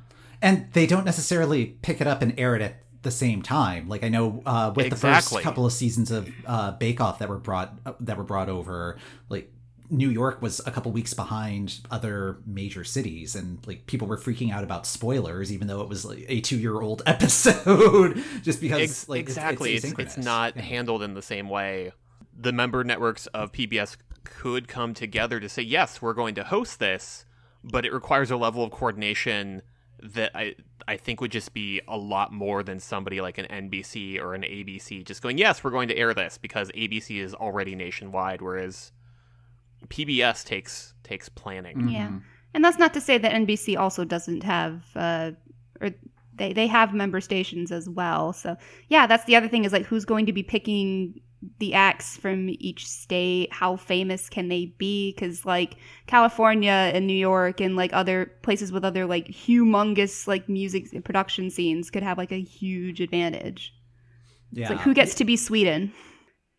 And 0.42 0.72
they 0.72 0.86
don't 0.86 1.04
necessarily 1.04 1.66
pick 1.66 2.00
it 2.00 2.06
up 2.06 2.22
and 2.22 2.38
air 2.38 2.56
it 2.56 2.62
at 2.62 2.76
the 3.02 3.10
same 3.10 3.42
time. 3.42 3.88
Like 3.88 4.02
I 4.04 4.08
know 4.08 4.42
uh, 4.46 4.72
with 4.74 4.90
the 4.90 4.96
first 4.96 5.38
couple 5.40 5.66
of 5.66 5.72
seasons 5.72 6.10
of 6.10 6.30
uh, 6.46 6.72
Bake 6.72 7.00
Off 7.00 7.18
that 7.18 7.28
were 7.28 7.38
brought 7.38 7.74
uh, 7.84 7.92
that 8.00 8.16
were 8.16 8.24
brought 8.24 8.48
over, 8.48 8.98
like 9.28 9.52
New 9.90 10.08
York 10.08 10.40
was 10.40 10.60
a 10.66 10.70
couple 10.70 10.92
weeks 10.92 11.12
behind 11.12 11.80
other 11.90 12.38
major 12.46 12.84
cities, 12.84 13.34
and 13.34 13.66
like 13.66 13.86
people 13.86 14.06
were 14.08 14.16
freaking 14.16 14.52
out 14.52 14.64
about 14.64 14.86
spoilers, 14.86 15.52
even 15.52 15.66
though 15.66 15.82
it 15.82 15.88
was 15.88 16.04
like 16.04 16.24
a 16.28 16.40
two 16.40 16.58
year 16.58 16.80
old 16.80 17.02
episode, 17.06 18.22
just 18.42 18.60
because 18.60 18.80
Ex- 18.80 19.08
like 19.08 19.20
exactly 19.20 19.74
it's, 19.74 19.84
it's, 19.84 19.98
it's, 19.98 20.16
not 20.16 20.56
Yeah. 20.56 20.62
handled 20.62 21.02
in 21.02 21.14
the 21.14 21.22
same 21.22 21.48
way 21.48 21.92
the 22.38 22.52
member 22.52 22.82
networks 22.82 23.26
of 23.28 23.52
pbs 23.52 23.96
could 24.24 24.66
come 24.68 24.94
together 24.94 25.40
to 25.40 25.48
say 25.48 25.60
yes 25.62 26.00
we're 26.00 26.14
going 26.14 26.34
to 26.34 26.44
host 26.44 26.78
this 26.78 27.24
but 27.62 27.84
it 27.84 27.92
requires 27.92 28.30
a 28.30 28.36
level 28.36 28.62
of 28.62 28.70
coordination 28.70 29.62
that 30.02 30.30
i 30.34 30.54
i 30.88 30.96
think 30.96 31.20
would 31.20 31.30
just 31.30 31.52
be 31.52 31.80
a 31.86 31.96
lot 31.96 32.32
more 32.32 32.62
than 32.62 32.80
somebody 32.80 33.20
like 33.20 33.38
an 33.38 33.46
nbc 33.46 34.18
or 34.18 34.34
an 34.34 34.42
abc 34.42 35.04
just 35.04 35.22
going 35.22 35.36
yes 35.36 35.62
we're 35.62 35.70
going 35.70 35.88
to 35.88 35.96
air 35.96 36.14
this 36.14 36.38
because 36.38 36.70
abc 36.72 37.22
is 37.22 37.34
already 37.34 37.74
nationwide 37.74 38.40
whereas 38.40 38.92
pbs 39.88 40.44
takes 40.44 40.94
takes 41.02 41.28
planning 41.28 41.88
Yeah. 41.88 42.10
And 42.52 42.64
that's 42.64 42.78
not 42.78 42.94
to 42.94 43.00
say 43.00 43.16
that 43.18 43.32
NBC 43.32 43.78
also 43.78 44.04
doesn't 44.04 44.42
have 44.42 44.84
uh 44.96 45.32
or 45.80 45.90
they 46.34 46.52
they 46.52 46.66
have 46.66 46.92
member 46.92 47.20
stations 47.20 47.70
as 47.70 47.88
well. 47.88 48.32
So, 48.32 48.56
yeah, 48.88 49.06
that's 49.06 49.24
the 49.24 49.36
other 49.36 49.48
thing 49.48 49.64
is 49.64 49.72
like 49.72 49.86
who's 49.86 50.04
going 50.04 50.26
to 50.26 50.32
be 50.32 50.42
picking 50.42 51.20
the 51.58 51.74
acts 51.74 52.16
from 52.16 52.48
each 52.58 52.86
state? 52.86 53.52
How 53.52 53.76
famous 53.76 54.28
can 54.28 54.48
they 54.48 54.74
be? 54.78 55.14
Cuz 55.18 55.44
like 55.44 55.76
California 56.06 56.90
and 56.92 57.06
New 57.06 57.12
York 57.12 57.60
and 57.60 57.76
like 57.76 57.92
other 57.92 58.32
places 58.42 58.72
with 58.72 58.84
other 58.84 59.06
like 59.06 59.28
humongous 59.28 60.26
like 60.26 60.48
music 60.48 61.04
production 61.04 61.50
scenes 61.50 61.90
could 61.90 62.02
have 62.02 62.18
like 62.18 62.32
a 62.32 62.40
huge 62.40 63.00
advantage. 63.00 63.74
Yeah. 64.52 64.62
It's 64.62 64.70
like 64.70 64.80
who 64.80 64.94
gets 64.94 65.14
to 65.16 65.24
be 65.24 65.36
Sweden? 65.36 65.92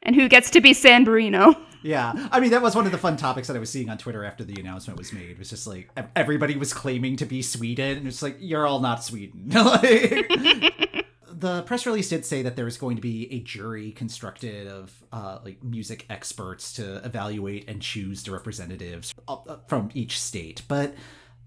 And 0.04 0.16
who 0.16 0.28
gets 0.28 0.50
to 0.52 0.62
be 0.62 0.74
San 0.74 1.04
Marino? 1.04 1.56
Yeah, 1.84 2.14
I 2.32 2.40
mean 2.40 2.52
that 2.52 2.62
was 2.62 2.76
one 2.76 2.86
of 2.86 2.92
the 2.92 2.98
fun 2.98 3.18
topics 3.18 3.48
that 3.48 3.56
I 3.56 3.60
was 3.60 3.70
seeing 3.70 3.90
on 3.90 3.98
Twitter 3.98 4.24
after 4.24 4.44
the 4.44 4.60
announcement 4.60 5.00
was 5.00 5.12
made. 5.12 5.32
It 5.32 5.40
was 5.40 5.50
just 5.50 5.66
like 5.66 5.90
everybody 6.16 6.56
was 6.56 6.74
claiming 6.74 7.18
to 7.18 7.26
be 7.26 7.42
Sweden, 7.42 7.98
and 7.98 8.08
it's 8.08 8.22
like 8.22 8.38
you're 8.40 8.68
all 8.68 8.80
not 8.80 9.04
Sweden. 9.04 9.52
The 11.42 11.64
press 11.64 11.88
release 11.88 12.08
did 12.08 12.24
say 12.24 12.44
that 12.44 12.56
there 12.56 12.66
was 12.66 12.78
going 12.78 12.98
to 12.98 13.02
be 13.02 13.28
a 13.34 13.40
jury 13.40 13.92
constructed 13.94 14.68
of 14.68 15.04
uh, 15.12 15.40
like 15.44 15.64
music 15.64 16.06
experts 16.08 16.72
to 16.74 17.04
evaluate 17.04 17.68
and 17.68 17.82
choose 17.82 18.22
the 18.22 18.30
representatives 18.30 19.12
uh, 19.28 19.38
uh, 19.48 19.58
from 19.68 19.90
each 19.96 20.20
state, 20.20 20.62
but 20.68 20.94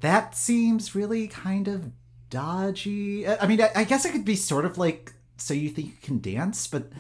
that 0.01 0.37
seems 0.37 0.97
really 0.97 1.29
kind 1.29 1.69
of 1.69 1.93
dodgy. 2.29 3.29
I 3.29 3.47
mean, 3.47 3.63
I, 3.63 3.71
I 3.77 3.85
guess 3.85 4.05
it 4.05 4.11
could 4.11 4.25
be 4.25 4.35
sort 4.35 4.65
of 4.65 4.79
like 4.79 5.13
so 5.37 5.55
you 5.55 5.69
think 5.69 5.87
you 5.87 5.95
can 6.03 6.21
dance, 6.21 6.67
but 6.67 6.91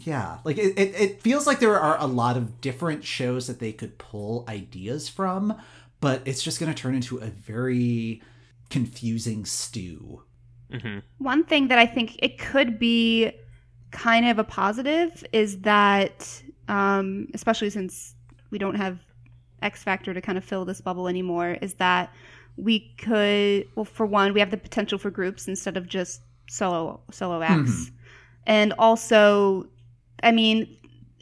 yeah, 0.00 0.38
like 0.42 0.58
it, 0.58 0.76
it, 0.76 1.00
it 1.00 1.22
feels 1.22 1.46
like 1.46 1.60
there 1.60 1.78
are 1.78 1.96
a 2.00 2.06
lot 2.06 2.36
of 2.36 2.60
different 2.60 3.04
shows 3.04 3.46
that 3.46 3.60
they 3.60 3.72
could 3.72 3.98
pull 3.98 4.44
ideas 4.48 5.08
from, 5.08 5.56
but 6.00 6.22
it's 6.24 6.42
just 6.42 6.58
going 6.58 6.74
to 6.74 6.82
turn 6.82 6.96
into 6.96 7.18
a 7.18 7.26
very 7.26 8.20
confusing 8.68 9.44
stew. 9.44 10.24
Hmm 10.72 10.98
One 11.18 11.44
thing 11.44 11.68
that 11.68 11.78
I 11.78 11.86
think 11.86 12.16
it 12.20 12.38
could 12.38 12.78
be 12.78 13.32
kind 13.90 14.26
of 14.26 14.38
a 14.38 14.44
positive 14.44 15.24
is 15.32 15.60
that, 15.60 16.42
um, 16.68 17.28
especially 17.34 17.70
since 17.70 18.14
we 18.50 18.58
don't 18.58 18.74
have 18.74 18.98
X 19.62 19.82
Factor 19.82 20.12
to 20.14 20.20
kind 20.20 20.38
of 20.38 20.44
fill 20.44 20.64
this 20.64 20.80
bubble 20.80 21.08
anymore, 21.08 21.58
is 21.60 21.74
that 21.74 22.12
we 22.56 22.94
could, 22.98 23.66
well, 23.76 23.84
for 23.84 24.06
one, 24.06 24.32
we 24.34 24.40
have 24.40 24.50
the 24.50 24.56
potential 24.56 24.98
for 24.98 25.10
groups 25.10 25.48
instead 25.48 25.76
of 25.76 25.86
just 25.88 26.22
solo 26.48 27.00
solo 27.10 27.42
acts, 27.42 27.90
and 28.46 28.74
also, 28.78 29.66
I 30.22 30.32
mean, 30.32 30.76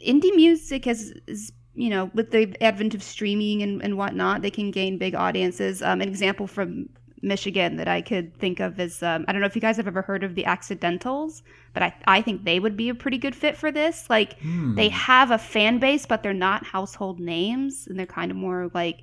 indie 0.05 0.35
music 0.35 0.85
has 0.85 1.13
is 1.27 1.51
you 1.73 1.89
know 1.89 2.11
with 2.13 2.31
the 2.31 2.55
advent 2.61 2.93
of 2.93 3.03
streaming 3.03 3.61
and, 3.61 3.81
and 3.83 3.97
whatnot, 3.97 4.41
they 4.41 4.51
can 4.51 4.71
gain 4.71 4.97
big 4.97 5.15
audiences. 5.15 5.81
Um, 5.81 6.01
an 6.01 6.09
example 6.09 6.47
from 6.47 6.89
Michigan 7.21 7.75
that 7.77 7.87
I 7.87 8.01
could 8.01 8.35
think 8.37 8.59
of 8.59 8.79
is 8.79 9.03
um, 9.03 9.25
I 9.27 9.31
don't 9.31 9.41
know 9.41 9.47
if 9.47 9.55
you 9.55 9.61
guys 9.61 9.77
have 9.77 9.87
ever 9.87 10.01
heard 10.01 10.23
of 10.23 10.35
the 10.35 10.45
Accidentals, 10.45 11.43
but 11.73 11.83
I 11.83 11.93
I 12.07 12.21
think 12.21 12.43
they 12.45 12.59
would 12.59 12.75
be 12.75 12.89
a 12.89 12.95
pretty 12.95 13.17
good 13.17 13.35
fit 13.35 13.55
for 13.57 13.71
this. 13.71 14.09
Like 14.09 14.39
Hmm. 14.39 14.75
they 14.75 14.89
have 14.89 15.31
a 15.31 15.37
fan 15.37 15.79
base, 15.79 16.05
but 16.05 16.23
they're 16.23 16.33
not 16.33 16.65
household 16.65 17.19
names, 17.19 17.87
and 17.87 17.97
they're 17.97 18.05
kind 18.05 18.31
of 18.31 18.37
more 18.37 18.71
like 18.73 19.01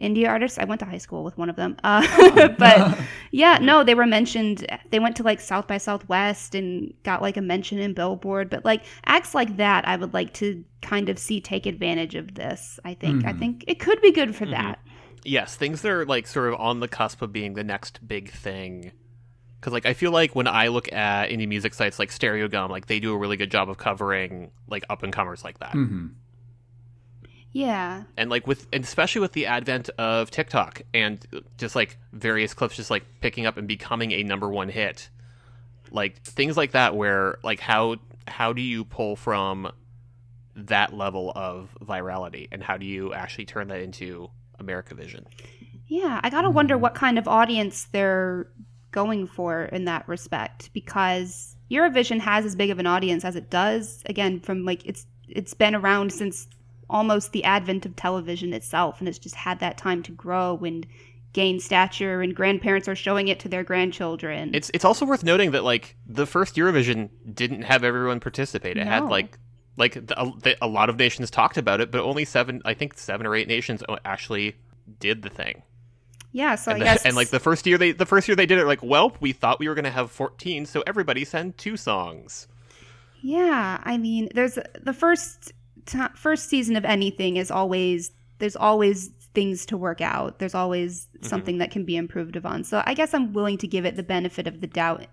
indie 0.00 0.26
artists. 0.26 0.58
I 0.58 0.64
went 0.64 0.80
to 0.80 0.86
high 0.86 0.98
school 0.98 1.22
with 1.22 1.36
one 1.38 1.48
of 1.50 1.54
them, 1.56 1.76
uh, 1.84 2.02
but 2.58 2.98
yeah, 3.30 3.58
no, 3.60 3.84
they 3.84 3.94
were 3.94 4.06
mentioned. 4.06 4.66
They 4.90 4.98
went 4.98 5.14
to 5.16 5.22
like 5.22 5.40
South 5.40 5.68
by 5.68 5.78
Southwest 5.78 6.54
and 6.56 6.92
got 7.04 7.22
like 7.22 7.36
a 7.36 7.42
mention 7.42 7.78
in 7.78 7.92
Billboard. 7.94 8.50
But 8.50 8.64
like 8.64 8.82
acts 9.04 9.34
like 9.34 9.58
that, 9.58 9.86
I 9.86 9.96
would 9.96 10.12
like 10.14 10.32
to 10.34 10.64
kind 10.80 11.08
of 11.08 11.18
see 11.18 11.40
take 11.40 11.66
advantage 11.66 12.14
of 12.16 12.34
this. 12.34 12.80
I 12.84 12.94
think. 12.94 13.24
I 13.24 13.32
Mhm. 13.32 13.38
think 13.38 13.64
it 13.68 13.78
could 13.78 14.00
be 14.00 14.10
good 14.10 14.34
for 14.34 14.46
that. 14.46 14.80
Yes 15.24 15.54
things 15.56 15.82
that 15.82 15.90
are 15.92 16.04
like 16.06 16.26
sort 16.26 16.52
of 16.52 16.60
on 16.60 16.80
the 16.80 16.88
cusp 16.88 17.22
of 17.22 17.32
being 17.32 17.54
the 17.54 17.64
next 17.64 18.06
big 18.06 18.30
thing. 18.30 18.92
Because 19.60 19.72
like 19.72 19.86
i 19.86 19.94
feel 19.94 20.10
like 20.10 20.34
when 20.34 20.48
i 20.48 20.66
look 20.68 20.92
at 20.92 21.30
indie 21.30 21.46
music 21.46 21.72
sites 21.74 21.98
like 22.00 22.10
Stereogum 22.10 22.68
like 22.68 22.86
they 22.86 22.98
do 22.98 23.12
a 23.12 23.16
really 23.16 23.36
good 23.36 23.50
job 23.50 23.70
of 23.70 23.78
covering 23.78 24.50
like 24.68 24.84
up 24.90 25.02
and 25.04 25.12
comers 25.12 25.44
like 25.44 25.60
that. 25.60 25.70
Hmm 25.72 26.08
Yeah. 27.52 28.04
and 28.16 28.30
like 28.30 28.46
with 28.46 28.66
and 28.72 28.82
especially 28.82 29.20
with 29.20 29.32
the 29.32 29.46
advent 29.46 29.90
of 29.98 30.30
tiktok 30.30 30.82
and 30.94 31.24
just 31.58 31.76
like 31.76 31.98
various 32.12 32.54
clips 32.54 32.76
just 32.76 32.90
like 32.90 33.04
picking 33.20 33.46
up 33.46 33.56
and 33.56 33.68
becoming 33.68 34.10
a 34.12 34.22
number 34.22 34.48
one 34.48 34.68
hit 34.68 35.10
like 35.90 36.20
things 36.22 36.56
like 36.56 36.72
that 36.72 36.96
where 36.96 37.38
like 37.44 37.60
how 37.60 37.96
how 38.26 38.52
do 38.52 38.62
you 38.62 38.84
pull 38.84 39.14
from 39.16 39.70
that 40.56 40.92
level 40.94 41.30
of 41.34 41.76
virality 41.84 42.48
and 42.50 42.62
how 42.62 42.76
do 42.76 42.86
you 42.86 43.12
actually 43.12 43.44
turn 43.44 43.68
that 43.68 43.80
into 43.80 44.30
america 44.62 44.94
vision 44.94 45.26
Yeah, 45.88 46.20
I 46.24 46.30
gotta 46.30 46.48
wonder 46.48 46.78
what 46.78 46.94
kind 46.94 47.18
of 47.18 47.28
audience 47.28 47.86
they're 47.92 48.46
going 48.92 49.26
for 49.26 49.64
in 49.64 49.84
that 49.86 50.06
respect 50.06 50.70
because 50.72 51.56
Eurovision 51.70 52.20
has 52.20 52.44
as 52.44 52.54
big 52.54 52.70
of 52.70 52.78
an 52.78 52.86
audience 52.86 53.24
as 53.24 53.34
it 53.34 53.50
does. 53.50 54.02
Again, 54.06 54.40
from 54.40 54.64
like 54.64 54.86
it's 54.86 55.06
it's 55.28 55.54
been 55.54 55.74
around 55.74 56.12
since 56.12 56.46
almost 56.90 57.32
the 57.32 57.42
advent 57.44 57.86
of 57.86 57.96
television 57.96 58.52
itself, 58.52 59.00
and 59.00 59.08
it's 59.08 59.18
just 59.18 59.34
had 59.34 59.58
that 59.60 59.78
time 59.78 60.02
to 60.04 60.12
grow 60.12 60.58
and 60.58 60.86
gain 61.32 61.58
stature. 61.58 62.20
And 62.20 62.36
grandparents 62.36 62.88
are 62.88 62.94
showing 62.94 63.28
it 63.28 63.40
to 63.40 63.48
their 63.48 63.64
grandchildren. 63.64 64.54
It's 64.54 64.70
it's 64.74 64.84
also 64.84 65.06
worth 65.06 65.24
noting 65.24 65.50
that 65.52 65.64
like 65.64 65.96
the 66.06 66.26
first 66.26 66.56
Eurovision 66.56 67.08
didn't 67.32 67.62
have 67.62 67.82
everyone 67.82 68.20
participate. 68.20 68.76
It 68.76 68.86
had 68.86 69.04
like 69.04 69.38
like 69.76 69.94
the, 69.94 70.56
a, 70.60 70.66
lot 70.66 70.88
of 70.90 70.96
nations 70.98 71.30
talked 71.30 71.56
about 71.56 71.80
it, 71.80 71.90
but 71.90 72.00
only 72.02 72.24
seven 72.24 72.60
I 72.64 72.74
think 72.74 72.98
seven 72.98 73.26
or 73.26 73.34
eight 73.34 73.48
nations 73.48 73.82
actually 74.04 74.56
did 75.00 75.22
the 75.22 75.30
thing. 75.30 75.62
yeah, 76.32 76.54
so 76.56 76.72
and, 76.72 76.82
I 76.82 76.86
the- 76.86 76.92
guess 76.94 77.04
and 77.06 77.16
like 77.16 77.28
the 77.30 77.40
first 77.40 77.66
year 77.66 77.78
they 77.78 77.92
the 77.92 78.06
first 78.06 78.28
year 78.28 78.36
they 78.36 78.46
did 78.46 78.58
it 78.58 78.66
like 78.66 78.82
well 78.82 79.16
we 79.20 79.32
thought 79.32 79.58
we 79.60 79.68
were 79.68 79.74
gonna 79.74 79.90
have 79.90 80.10
fourteen, 80.10 80.66
so 80.66 80.82
everybody 80.86 81.24
send 81.24 81.56
two 81.58 81.76
songs. 81.76 82.48
Yeah, 83.22 83.80
I 83.84 83.98
mean, 83.98 84.28
there's 84.34 84.58
the 84.80 84.92
first 84.92 85.52
t- 85.86 85.98
first 86.16 86.48
season 86.48 86.76
of 86.76 86.84
anything 86.84 87.36
is 87.36 87.50
always 87.50 88.10
there's 88.38 88.56
always 88.56 89.10
things 89.34 89.64
to 89.66 89.76
work 89.76 90.00
out. 90.00 90.38
There's 90.38 90.54
always 90.54 91.06
Mm-hmm. 91.22 91.28
something 91.28 91.58
that 91.58 91.70
can 91.70 91.84
be 91.84 91.96
improved 91.96 92.34
upon. 92.34 92.64
So 92.64 92.82
I 92.84 92.94
guess 92.94 93.14
I'm 93.14 93.32
willing 93.32 93.56
to 93.58 93.68
give 93.68 93.84
it 93.86 93.94
the 93.94 94.02
benefit 94.02 94.48
of 94.48 94.60
the 94.60 94.66
doubt 94.66 95.06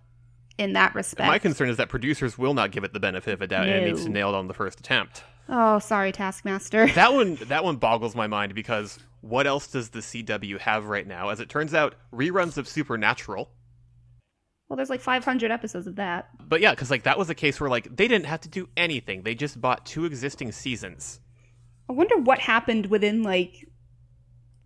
in 0.60 0.74
that 0.74 0.94
respect. 0.94 1.28
My 1.28 1.40
concern 1.40 1.70
is 1.70 1.78
that 1.78 1.90
producers 1.90 2.38
will 2.38 2.54
not 2.54 2.72
give 2.72 2.84
it 2.84 2.94
the 2.94 3.00
benefit 3.00 3.34
of 3.34 3.42
a 3.42 3.48
doubt, 3.48 3.68
and 3.68 3.78
it 3.78 3.88
needs 3.88 4.04
to 4.04 4.10
nail 4.10 4.30
it 4.30 4.36
on 4.36 4.48
the 4.48 4.54
first 4.54 4.80
attempt. 4.80 5.24
oh, 5.48 5.80
sorry, 5.80 6.12
Taskmaster. 6.12 6.88
That 6.94 7.14
one 7.14 7.36
that 7.48 7.64
one 7.64 7.78
boggles 7.78 8.16
my 8.16 8.28
mind 8.28 8.54
because 8.54 9.00
what 9.22 9.48
else 9.48 9.68
does 9.68 9.90
the 9.90 10.00
CW 10.00 10.60
have 10.60 10.86
right 10.86 11.08
now? 11.08 11.30
As 11.30 11.40
it 11.40 11.50
turns 11.50 11.74
out, 11.74 11.96
reruns 12.14 12.58
of 12.58 12.68
Supernatural. 12.68 13.50
well, 14.68 14.78
there's 14.78 14.90
like 14.90 15.02
500 15.02 15.50
episodes 15.50 15.88
of 15.88 15.96
that. 15.96 16.30
But 16.48 16.62
yeah, 16.62 16.72
because 16.72 16.92
like 16.92 17.04
that 17.04 17.18
was 17.18 17.30
a 17.30 17.36
case 17.36 17.60
where 17.60 17.70
like 17.70 17.96
they 17.96 18.08
didn't 18.08 18.26
have 18.28 18.42
to 18.42 18.50
do 18.50 18.68
anything; 18.78 19.24
they 19.24 19.34
just 19.36 19.60
bought 19.60 19.86
two 19.86 20.06
existing 20.06 20.52
seasons. 20.52 21.22
I 21.90 21.94
wonder 21.94 22.18
what 22.18 22.40
happened 22.40 22.88
within 22.88 23.24
like 23.24 23.68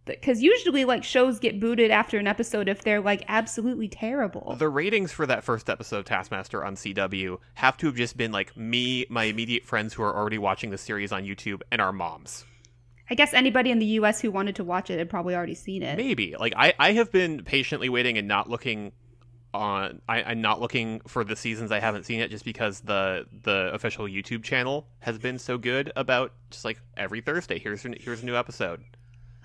because 0.06 0.42
usually 0.42 0.86
like 0.86 1.04
shows 1.04 1.40
get 1.40 1.60
booted 1.60 1.92
after 1.92 2.18
an 2.18 2.28
episode 2.28 2.68
if 2.68 2.84
they're 2.84 3.02
like 3.02 3.24
absolutely 3.28 3.88
terrible. 3.88 4.56
The 4.58 4.70
ratings 4.70 5.12
for 5.12 5.26
that 5.26 5.44
first 5.44 5.70
episode 5.70 6.00
of 6.00 6.06
Taskmaster 6.06 6.64
on 6.64 6.76
CW 6.76 7.40
have 7.56 7.78
to 7.78 7.88
have 7.88 7.96
just 7.96 8.18
been 8.18 8.32
like 8.32 8.56
me, 8.58 9.06
my 9.10 9.26
immediate 9.26 9.66
friends 9.66 9.94
who 9.94 10.04
are 10.04 10.16
already 10.16 10.38
watching 10.38 10.70
the 10.70 10.78
series 10.78 11.12
on 11.12 11.24
YouTube, 11.24 11.62
and 11.72 11.82
our 11.82 11.94
moms. 11.94 12.46
I 13.10 13.16
guess 13.16 13.34
anybody 13.34 13.70
in 13.70 13.80
the 13.80 13.86
U.S. 13.86 14.22
who 14.22 14.32
wanted 14.32 14.56
to 14.56 14.64
watch 14.64 14.90
it 14.90 14.98
had 14.98 15.10
probably 15.10 15.36
already 15.36 15.56
seen 15.56 15.84
it. 15.84 15.98
Maybe. 15.98 16.36
Like 16.38 16.54
I, 16.56 16.74
I 16.80 16.94
have 16.94 17.12
been 17.12 17.44
patiently 17.44 17.90
waiting 17.90 18.18
and 18.18 18.28
not 18.28 18.50
looking 18.50 18.94
on 19.54 20.02
I, 20.10 20.24
I'm 20.24 20.42
not 20.42 20.60
looking 20.60 21.00
for 21.08 21.24
the 21.24 21.36
seasons 21.36 21.72
I 21.72 21.80
haven't 21.80 22.06
seen 22.06 22.20
yet 22.20 22.32
just 22.32 22.44
because 22.44 22.80
the 22.82 23.26
the 23.44 23.70
official 23.74 24.06
YouTube 24.06 24.44
channel 24.44 24.88
has 25.00 25.20
been 25.20 25.38
so 25.38 25.60
good 25.60 25.92
about 25.96 26.34
just 26.50 26.66
like 26.66 26.82
every 26.98 27.22
Thursday 27.22 27.60
here's 27.60 27.84
here's 27.84 28.24
a 28.24 28.26
new 28.26 28.36
episode. 28.36 28.84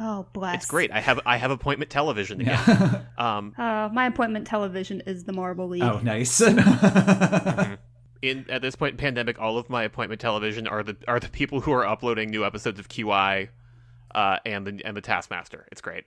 Oh, 0.00 0.26
bless. 0.32 0.56
It's 0.56 0.66
great. 0.66 0.92
I 0.92 1.00
have 1.00 1.20
I 1.26 1.36
have 1.38 1.50
appointment 1.50 1.90
television 1.90 2.40
again. 2.40 2.58
Yeah. 2.66 3.00
Um 3.18 3.54
Uh, 3.58 3.88
my 3.92 4.06
appointment 4.06 4.46
television 4.46 5.02
is 5.06 5.24
the 5.24 5.32
Marble 5.32 5.68
League. 5.68 5.82
oh, 5.82 5.98
nice. 6.02 6.40
in 8.22 8.46
at 8.50 8.62
this 8.62 8.74
point 8.76 8.92
in 8.92 8.96
pandemic 8.98 9.38
all 9.40 9.58
of 9.58 9.70
my 9.70 9.84
appointment 9.84 10.20
television 10.20 10.66
are 10.66 10.82
the 10.82 10.96
are 11.06 11.20
the 11.20 11.28
people 11.28 11.60
who 11.60 11.72
are 11.72 11.86
uploading 11.86 12.30
new 12.30 12.44
episodes 12.44 12.78
of 12.80 12.88
QI 12.88 13.48
uh, 14.14 14.38
and 14.46 14.66
the 14.66 14.80
and 14.84 14.96
the 14.96 15.00
Taskmaster. 15.00 15.66
It's 15.70 15.80
great. 15.80 16.04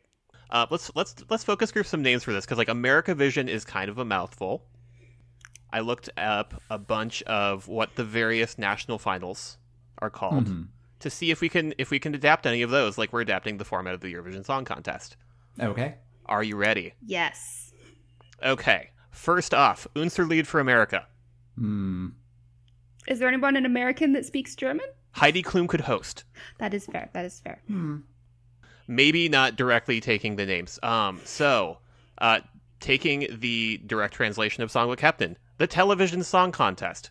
Uh, 0.49 0.65
let's 0.69 0.91
let's 0.95 1.15
let's 1.29 1.43
focus 1.43 1.71
group 1.71 1.85
some 1.85 2.01
names 2.01 2.23
for 2.23 2.33
this 2.33 2.45
because 2.45 2.57
like 2.57 2.69
America 2.69 3.15
Vision 3.15 3.47
is 3.47 3.63
kind 3.63 3.89
of 3.89 3.97
a 3.97 4.05
mouthful. 4.05 4.65
I 5.71 5.79
looked 5.79 6.09
up 6.17 6.61
a 6.69 6.77
bunch 6.77 7.21
of 7.23 7.67
what 7.69 7.95
the 7.95 8.03
various 8.03 8.57
national 8.57 8.99
finals 8.99 9.57
are 9.99 10.09
called 10.09 10.47
Mhm. 10.47 10.67
To 11.01 11.09
see 11.09 11.31
if 11.31 11.41
we 11.41 11.49
can 11.49 11.73
if 11.77 11.89
we 11.91 11.99
can 11.99 12.15
adapt 12.15 12.45
any 12.45 12.61
of 12.61 12.69
those, 12.69 12.97
like 12.97 13.11
we're 13.11 13.21
adapting 13.21 13.57
the 13.57 13.65
format 13.65 13.93
of 13.93 14.01
the 14.01 14.13
Eurovision 14.13 14.45
Song 14.45 14.65
Contest. 14.65 15.17
okay. 15.59 15.95
Are 16.27 16.43
you 16.43 16.55
ready? 16.55 16.93
Yes. 17.05 17.73
Okay. 18.43 18.91
First 19.09 19.53
off, 19.53 19.87
Unser 19.95 20.25
Lied 20.25 20.47
for 20.47 20.59
America. 20.59 21.05
Hmm. 21.57 22.09
Is 23.07 23.19
there 23.19 23.27
anyone 23.27 23.55
in 23.57 23.65
American 23.65 24.13
that 24.13 24.25
speaks 24.25 24.55
German? 24.55 24.85
Heidi 25.13 25.43
Klum 25.43 25.67
could 25.67 25.81
host. 25.81 26.23
That 26.59 26.73
is 26.73 26.85
fair. 26.85 27.09
That 27.13 27.25
is 27.25 27.39
fair. 27.39 27.61
Hmm. 27.67 27.97
maybe 28.87 29.27
not 29.29 29.55
directly 29.55 29.99
taking 29.99 30.35
the 30.35 30.45
names. 30.45 30.79
Um, 30.83 31.19
so, 31.25 31.79
uh, 32.19 32.39
taking 32.79 33.27
the 33.31 33.81
direct 33.85 34.13
translation 34.13 34.63
of 34.63 34.71
Söngvakeppnin, 34.71 35.35
the 35.57 35.67
television 35.67 36.23
song 36.23 36.51
contest. 36.51 37.09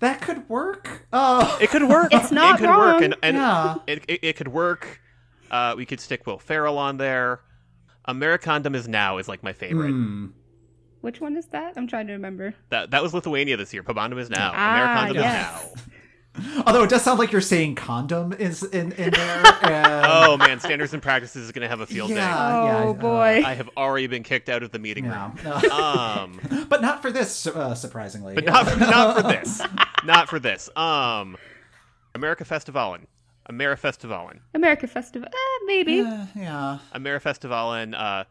That 0.00 0.20
could 0.20 0.48
work. 0.48 1.06
Oh. 1.12 1.58
It 1.60 1.70
could 1.70 1.88
work. 1.88 2.12
It's 2.12 2.30
not 2.30 2.56
it 2.60 2.66
could 2.66 2.76
work, 2.76 3.02
and, 3.02 3.16
and 3.22 3.36
Yeah. 3.36 3.76
it, 3.86 4.04
it, 4.08 4.20
it 4.22 4.36
could 4.36 4.48
work. 4.48 5.00
Uh, 5.50 5.74
we 5.76 5.86
could 5.86 6.00
stick 6.00 6.26
Will 6.26 6.38
Ferrell 6.38 6.78
on 6.78 6.96
there. 6.96 7.40
Americandom 8.08 8.74
is 8.74 8.86
Naujo 8.88 9.20
is 9.20 9.28
like 9.28 9.42
my 9.42 9.52
favorite. 9.52 9.90
Hmm. 9.90 10.26
Which 11.00 11.20
one 11.20 11.36
is 11.36 11.46
that? 11.48 11.74
I'm 11.76 11.86
trying 11.86 12.06
to 12.06 12.14
remember. 12.14 12.54
That 12.70 12.90
that 12.92 13.02
was 13.02 13.12
Lithuania 13.12 13.56
this 13.56 13.72
year. 13.74 13.82
Pabandom 13.82 14.18
iš 14.20 14.28
naujo. 14.28 14.52
Ah, 14.54 15.06
Americandom 15.06 15.14
yes. 15.14 15.64
is 15.64 15.76
now. 15.76 15.82
Although 16.66 16.82
it 16.82 16.90
does 16.90 17.02
sound 17.02 17.18
like 17.20 17.30
you're 17.30 17.40
saying 17.40 17.76
condom 17.76 18.32
is 18.32 18.62
in, 18.64 18.92
in 18.92 19.10
there. 19.12 19.42
And... 19.64 20.06
Oh 20.06 20.36
man, 20.36 20.60
standards 20.60 20.92
and 20.92 21.02
practices 21.02 21.44
is 21.44 21.52
going 21.52 21.62
to 21.62 21.68
have 21.68 21.80
a 21.80 21.86
field 21.86 22.10
Yeah. 22.10 22.16
day. 22.16 22.20
yeah, 22.20 22.82
oh 22.84 22.90
uh, 22.90 22.92
boy. 22.92 23.42
I 23.44 23.54
have 23.54 23.70
already 23.76 24.06
been 24.08 24.22
kicked 24.22 24.48
out 24.48 24.62
of 24.62 24.70
the 24.72 24.78
meeting 24.78 25.04
Yeah. 25.04 25.30
room. 25.44 25.70
Um, 25.72 26.66
but 26.68 26.82
not 26.82 27.02
for 27.02 27.10
this, 27.10 27.46
uh, 27.46 27.74
surprisingly. 27.74 28.34
but 28.34 28.44
not 28.44 28.78
not 28.78 29.16
for 29.16 29.22
this. 29.28 29.62
Not 30.04 30.28
for 30.28 30.38
this. 30.38 30.68
Um, 30.76 31.36
America 32.14 32.44
Festivalen, 32.44 33.06
Amerifestivalen, 33.50 34.40
America 34.54 34.86
Festival. 34.86 35.28
Eh, 35.32 35.64
maybe. 35.66 36.00
Uh, 36.00 36.26
yeah. 36.34 36.78
Amerifestivalen. 36.94 37.94
Uh, 37.96 38.24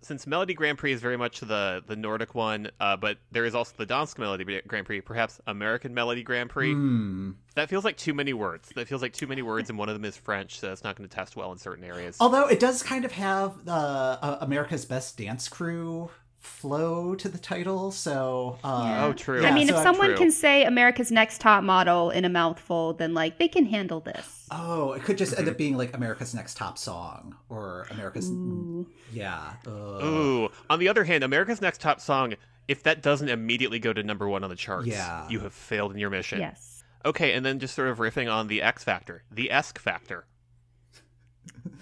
since 0.00 0.26
Melodi 0.26 0.54
Grand 0.54 0.78
Prix 0.78 0.92
is 0.92 1.00
very 1.00 1.16
much 1.16 1.40
the 1.40 1.82
the 1.86 1.96
Nordic 1.96 2.34
one, 2.34 2.70
uh, 2.80 2.96
but 2.96 3.18
there 3.32 3.44
is 3.44 3.54
also 3.54 3.72
the 3.76 3.86
Dansk 3.86 4.16
Melodi 4.16 4.66
Grand 4.66 4.86
Prix, 4.86 5.00
perhaps 5.00 5.40
American 5.46 5.94
Melody 5.94 6.22
Grand 6.22 6.50
Prix. 6.50 6.72
Hmm. 6.72 7.32
That 7.54 7.68
feels 7.68 7.84
like 7.84 7.96
too 7.96 8.14
many 8.14 8.32
words. 8.32 8.70
That 8.76 8.88
feels 8.88 9.02
like 9.02 9.12
too 9.12 9.26
many 9.26 9.42
words, 9.42 9.68
and 9.70 9.78
one 9.78 9.88
of 9.88 9.94
them 9.94 10.04
is 10.04 10.16
French, 10.16 10.60
so 10.60 10.68
that's 10.68 10.84
not 10.84 10.96
going 10.96 11.08
to 11.08 11.14
test 11.14 11.36
well 11.36 11.50
in 11.52 11.58
certain 11.58 11.84
areas. 11.84 12.16
Although 12.20 12.46
it 12.46 12.60
does 12.60 12.82
kind 12.82 13.04
of 13.04 13.12
have 13.12 13.56
uh, 13.66 14.38
America's 14.40 14.84
Best 14.84 15.16
Dance 15.18 15.48
Crew 15.48 16.10
flow 16.48 17.14
to 17.14 17.28
the 17.28 17.38
title, 17.38 17.90
so 17.92 18.58
uh, 18.64 18.82
Yeah. 18.86 19.04
Oh, 19.06 19.12
true. 19.12 19.44
I 19.46 19.52
mean, 19.52 19.68
so 19.68 19.76
if 19.76 19.82
someone 19.82 20.08
true. 20.08 20.16
can 20.16 20.30
say 20.32 20.64
America's 20.64 21.10
Next 21.12 21.40
Top 21.40 21.62
Model 21.62 22.10
in 22.10 22.24
a 22.24 22.28
mouthful, 22.28 22.94
then 22.94 23.14
like 23.14 23.38
they 23.38 23.48
can 23.48 23.66
handle 23.66 24.00
this. 24.00 24.46
Oh, 24.50 24.92
it 24.92 25.02
could 25.02 25.18
just 25.18 25.38
end 25.38 25.48
up 25.48 25.56
being 25.58 25.76
like 25.76 25.94
America's 25.94 26.34
Next 26.34 26.56
Top 26.56 26.78
Song 26.78 27.36
or 27.48 27.86
America's 27.90 28.30
Ooh. 28.30 28.88
yeah. 29.12 29.52
Uh, 29.66 29.70
Ooh. 30.04 30.48
On 30.70 30.78
the 30.78 30.88
other 30.88 31.04
hand, 31.04 31.22
America's 31.22 31.60
Next 31.60 31.80
Top 31.80 32.00
Song, 32.00 32.34
if 32.66 32.82
that 32.82 33.02
doesn't 33.02 33.28
immediately 33.28 33.78
go 33.78 33.92
to 33.92 34.02
number 34.02 34.28
one 34.28 34.42
on 34.42 34.50
the 34.50 34.56
charts, 34.56 34.86
Yeah. 34.88 35.28
you 35.28 35.40
have 35.40 35.52
failed 35.52 35.92
in 35.92 35.98
your 35.98 36.10
mission. 36.10 36.40
Yes. 36.40 36.82
Okay, 37.04 37.32
and 37.34 37.46
then 37.46 37.58
just 37.60 37.74
sort 37.74 37.88
of 37.88 37.98
riffing 37.98 38.32
on 38.32 38.48
the 38.48 38.60
X 38.62 38.82
Factor, 38.84 39.22
the 39.30 39.50
Esk 39.50 39.78
Factor. 39.78 40.24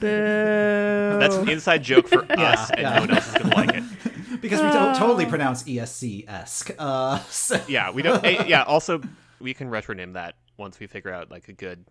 Boo. 0.01 1.19
That's 1.19 1.37
an 1.37 1.49
inside 1.49 1.83
joke 1.83 2.09
for 2.09 2.25
Yeah, 2.31 2.53
us, 2.53 2.71
and 2.71 2.81
yeah. 2.81 2.95
no 2.95 3.01
one 3.01 3.11
else 3.13 3.27
is 3.29 3.33
going 3.35 3.51
to 3.51 3.57
like 3.57 3.75
it. 3.75 3.85
because 4.41 4.61
we 4.61 4.69
don't 4.69 4.95
totally 4.97 5.27
pronounce 5.27 5.63
ESC 5.65 6.29
esque. 6.29 6.71
Uh, 6.79 7.19
so- 7.31 7.61
Yeah, 7.69 7.91
we 7.91 8.03
don't. 8.03 8.25
eh, 8.25 8.45
yeah, 8.47 8.63
also 8.65 9.01
we 9.41 9.55
can 9.55 9.69
retronym 9.71 10.15
that 10.15 10.35
once 10.57 10.79
we 10.81 10.87
figure 10.87 11.13
out 11.13 11.31
like 11.31 11.49
a 11.49 11.53
good 11.53 11.85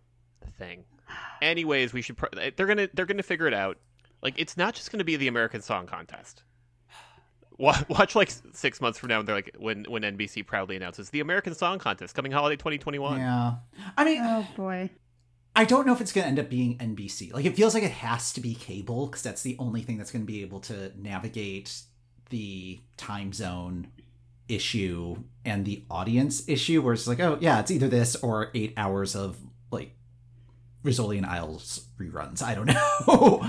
thing. 0.57 0.83
Anyways, 1.41 1.93
we 1.93 2.01
should. 2.01 2.17
Pro- 2.17 2.29
they're 2.55 2.65
gonna 2.67 2.89
they're 2.93 3.05
gonna 3.05 3.23
figure 3.23 3.47
it 3.47 3.53
out. 3.53 3.77
Like 4.23 4.35
it's 4.37 4.57
not 4.57 4.73
just 4.73 4.91
gonna 4.91 5.03
be 5.03 5.15
the 5.15 5.27
American 5.27 5.61
Song 5.61 5.85
Contest. 5.85 6.43
Wa- 7.57 7.83
Watch 7.87 8.15
like 8.15 8.31
six 8.53 8.81
months 8.81 8.99
from 8.99 9.09
now, 9.09 9.19
and 9.19 9.27
they're 9.27 9.35
like 9.35 9.55
when 9.57 9.85
when 9.87 10.01
NBC 10.01 10.45
proudly 10.45 10.75
announces 10.75 11.09
the 11.11 11.19
American 11.21 11.53
Song 11.53 11.79
Contest 11.79 12.13
coming 12.15 12.31
holiday 12.31 12.55
2021. 12.57 13.19
yeah. 13.19 13.53
I 13.97 14.03
mean, 14.05 14.19
Oh 14.23 14.47
boy. 14.55 14.89
I 15.57 15.63
don't 15.63 15.87
know 15.87 15.93
if 15.93 16.01
it's 16.01 16.11
going 16.11 16.23
to 16.23 16.27
end 16.27 16.37
up 16.37 16.49
being 16.49 16.77
NBC. 16.79 17.31
Like, 17.31 17.45
it 17.45 17.55
feels 17.55 17.73
like 17.73 17.83
it 17.83 17.91
has 17.91 18.33
to 18.33 18.41
be 18.41 18.55
cable 18.55 19.05
because 19.07 19.21
that's 19.21 19.41
the 19.41 19.55
only 19.57 19.83
thing 19.83 19.97
that's 19.97 20.11
going 20.11 20.21
to 20.21 20.25
be 20.29 20.41
able 20.41 20.59
to 20.59 20.91
navigate 20.97 21.73
the 22.29 22.79
time 22.97 23.33
zone 23.33 23.87
issue 24.47 25.17
and 25.43 25.65
the 25.65 25.83
audience 25.89 26.47
issue, 26.47 26.81
where 26.81 26.93
it's 26.93 27.07
like, 27.07 27.19
oh, 27.19 27.37
yeah, 27.41 27.59
it's 27.59 27.71
either 27.71 27.87
this 27.87 28.15
or 28.17 28.51
eight 28.53 28.73
hours 28.77 29.15
of, 29.15 29.37
like, 29.71 29.91
Rizzoli 30.83 31.17
and 31.17 31.25
Isles 31.25 31.87
reruns. 31.99 32.43
I 32.43 32.53
don't 32.55 32.65
know. 33.07 33.41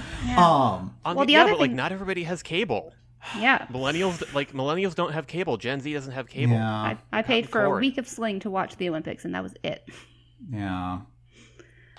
um, 0.42 0.94
Well, 1.04 1.14
the, 1.16 1.24
the 1.26 1.32
yeah, 1.32 1.42
other 1.42 1.50
but 1.52 1.60
like 1.60 1.70
not 1.70 1.92
everybody 1.92 2.24
has 2.24 2.42
cable. 2.42 2.94
Yeah. 3.38 3.66
Millennials 3.70 4.32
like 4.34 4.52
millennials 4.52 4.94
don't 4.94 5.12
have 5.12 5.26
cable. 5.26 5.56
Gen 5.58 5.80
Z 5.80 5.92
doesn't 5.92 6.12
have 6.12 6.28
cable. 6.28 6.54
yeah. 6.54 6.72
I, 6.72 6.98
I 7.12 7.22
paid 7.22 7.44
the 7.44 7.48
for 7.48 7.64
a 7.64 7.70
week 7.70 7.98
of 7.98 8.08
Sling 8.08 8.40
to 8.40 8.50
watch 8.50 8.76
the 8.76 8.88
Olympics, 8.88 9.24
and 9.26 9.34
that 9.34 9.42
was 9.42 9.54
it. 9.62 9.86
Yeah. 10.50 11.00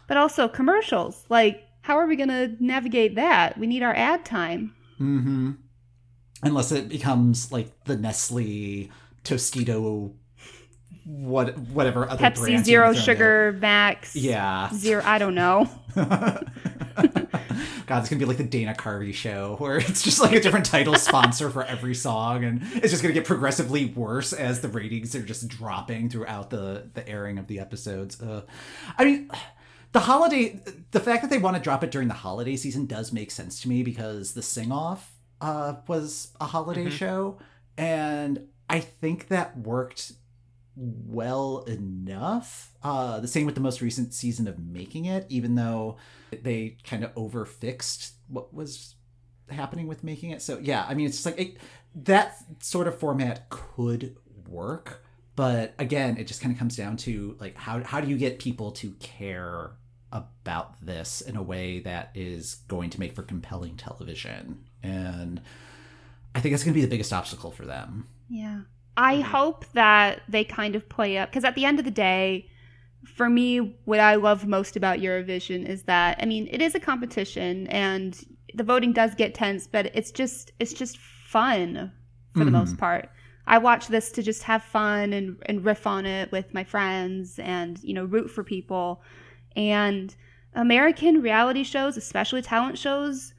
But 0.08 0.18
also 0.18 0.48
commercials. 0.48 1.24
Like, 1.30 1.64
how 1.82 1.98
are 1.98 2.08
we 2.08 2.16
going 2.16 2.30
to 2.30 2.56
navigate 2.64 3.16
that? 3.16 3.58
We 3.60 3.68
need 3.68 3.84
our 3.84 3.94
ad 3.94 4.26
time. 4.26 4.74
Mm-hmm. 5.00 5.52
Unless 6.44 6.72
it 6.72 6.90
becomes 6.90 7.52
like 7.52 7.84
the 7.86 7.98
Nestle 7.98 8.90
Tostito, 9.24 10.14
what 11.06 11.58
whatever 11.58 12.10
other 12.10 12.24
Pepsi 12.24 12.64
Zero 12.64 12.94
Sugar 12.94 13.58
Max. 13.60 14.16
Yeah. 14.16 14.70
Zero. 14.74 15.02
I 15.06 15.18
don't 15.18 15.36
know. 15.36 15.70
God, 17.88 18.00
it's 18.00 18.10
gonna 18.10 18.20
be 18.20 18.26
like 18.26 18.38
the 18.38 18.44
Dana 18.44 18.76
Carvey 18.78 19.14
show, 19.14 19.56
where 19.60 19.78
it's 19.78 20.04
just 20.04 20.20
like 20.20 20.34
a 20.34 20.42
different 20.42 20.66
title 20.66 20.96
sponsor 20.96 21.50
for 21.50 21.64
every 21.64 21.96
song, 21.96 22.44
and 22.44 22.62
it's 22.76 22.92
just 22.92 23.02
gonna 23.02 23.14
get 23.14 23.26
progressively 23.26 23.86
worse 23.86 24.34
as 24.34 24.60
the 24.60 24.68
ratings 24.68 25.16
are 25.16 25.22
just 25.22 25.48
dropping 25.48 26.10
throughout 26.10 26.50
the 26.50 26.90
the 26.94 27.08
airing 27.08 27.38
of 27.38 27.48
the 27.48 27.60
episodes. 27.60 28.22
Uh, 28.22 28.42
I 28.98 29.06
mean, 29.06 29.32
the 29.94 30.02
holiday, 30.02 30.60
the 30.92 31.00
fact 31.00 31.22
that 31.22 31.30
they 31.30 31.38
want 31.38 31.56
to 31.56 31.64
drop 31.64 31.84
it 31.84 31.92
during 31.92 32.10
the 32.10 32.14
holiday 32.14 32.58
season 32.58 32.86
does 32.86 33.14
make 33.14 33.32
sense 33.32 33.62
to 33.62 33.70
me 33.70 33.84
because 33.84 34.34
the 34.34 34.42
sing 34.42 34.72
off 34.72 35.17
uh, 35.42 35.76
was 35.88 36.34
a 36.40 36.46
holiday 36.46 36.90
show, 36.90 37.38
and 37.78 38.48
I 38.70 38.80
think 38.80 39.28
that 39.30 39.58
worked 39.58 40.14
well 40.76 41.64
enough. 41.68 42.72
Uh, 42.84 43.20
the 43.20 43.28
same 43.28 43.46
with 43.46 43.56
the 43.56 43.62
most 43.62 43.82
recent 43.82 44.14
season 44.14 44.48
of 44.48 44.60
Making 44.60 45.06
It, 45.06 45.26
even 45.30 45.56
though 45.56 45.98
they 46.32 46.78
kind 46.84 47.04
of 47.04 47.14
overfixed 47.16 48.12
what 48.28 48.54
was 48.54 48.96
happening 49.50 49.88
with 49.88 50.04
Making 50.04 50.32
It. 50.32 50.42
So 50.42 50.60
yeah, 50.62 50.86
I 50.88 50.94
mean, 50.94 51.08
it's 51.08 51.22
just 51.22 51.26
like 51.26 51.40
it, 51.40 51.58
that 51.96 52.38
sort 52.62 52.88
of 52.88 52.98
format 53.00 53.50
could 53.50 54.16
work, 54.48 55.04
but 55.36 55.74
again, 55.80 56.18
it 56.18 56.28
just 56.28 56.42
kind 56.42 56.54
of 56.54 56.60
comes 56.60 56.76
down 56.76 56.98
to 56.98 57.36
like 57.40 57.56
how 57.58 57.84
how 57.84 58.02
do 58.02 58.08
you 58.08 58.18
get 58.18 58.40
people 58.40 58.72
to 58.74 58.92
care 59.00 59.72
about 60.12 60.86
this 60.86 61.22
in 61.22 61.36
a 61.36 61.44
way 61.44 61.80
that 61.80 62.12
is 62.16 62.56
going 62.68 62.90
to 62.90 63.00
make 63.00 63.14
for 63.14 63.24
compelling 63.24 63.76
television 63.76 64.67
and 64.84 65.42
I 66.36 66.40
think 66.40 66.54
that's 66.54 66.64
going 66.64 66.74
to 66.74 66.78
be 66.80 66.86
the 66.86 66.90
biggest 66.90 67.12
obstacle 67.14 67.52
for 67.52 67.66
them. 67.66 68.08
Yeah. 68.30 68.62
I 68.96 69.18
Mhm. 69.18 69.24
hope 69.24 69.66
that 69.74 70.22
they 70.28 70.44
kind 70.44 70.76
of 70.76 70.88
play 70.90 71.18
up 71.18 71.30
because 71.30 71.44
at 71.44 71.56
the 71.56 71.66
end 71.66 71.80
of 71.80 71.86
the 71.86 71.92
day, 71.92 72.50
for 73.06 73.30
me, 73.30 73.78
what 73.86 74.00
I 74.00 74.16
love 74.16 74.46
most 74.46 74.76
about 74.76 75.00
Eurovision 75.00 75.66
is 75.66 75.84
that 75.84 76.18
I 76.22 76.26
mean, 76.26 76.48
it 76.52 76.62
is 76.62 76.76
a 76.76 76.80
competition 76.80 77.68
and 77.68 78.20
the 78.54 78.64
voting 78.64 78.94
does 78.94 79.14
get 79.16 79.34
tense, 79.34 79.68
but 79.68 79.92
it's 79.96 80.12
just 80.12 80.52
it's 80.60 80.74
just 80.74 80.98
fun 80.98 81.92
for 82.34 82.46
the 82.46 82.52
most 82.52 82.78
part. 82.78 83.10
I 83.48 83.58
watch 83.60 83.88
this 83.88 84.12
to 84.12 84.22
just 84.22 84.44
have 84.44 84.62
fun 84.62 85.14
and, 85.14 85.38
and 85.46 85.64
riff 85.64 85.88
on 85.88 86.06
it 86.06 86.32
with 86.32 86.54
my 86.54 86.64
friends 86.64 87.40
and, 87.40 87.82
you 87.82 87.94
know, 87.94 88.04
root 88.06 88.30
for 88.30 88.44
people. 88.44 89.02
And 89.56 90.14
American 90.54 91.22
reality 91.22 91.64
shows, 91.64 91.98
especially 91.98 92.42
talent 92.42 92.78
shows, 92.78 93.34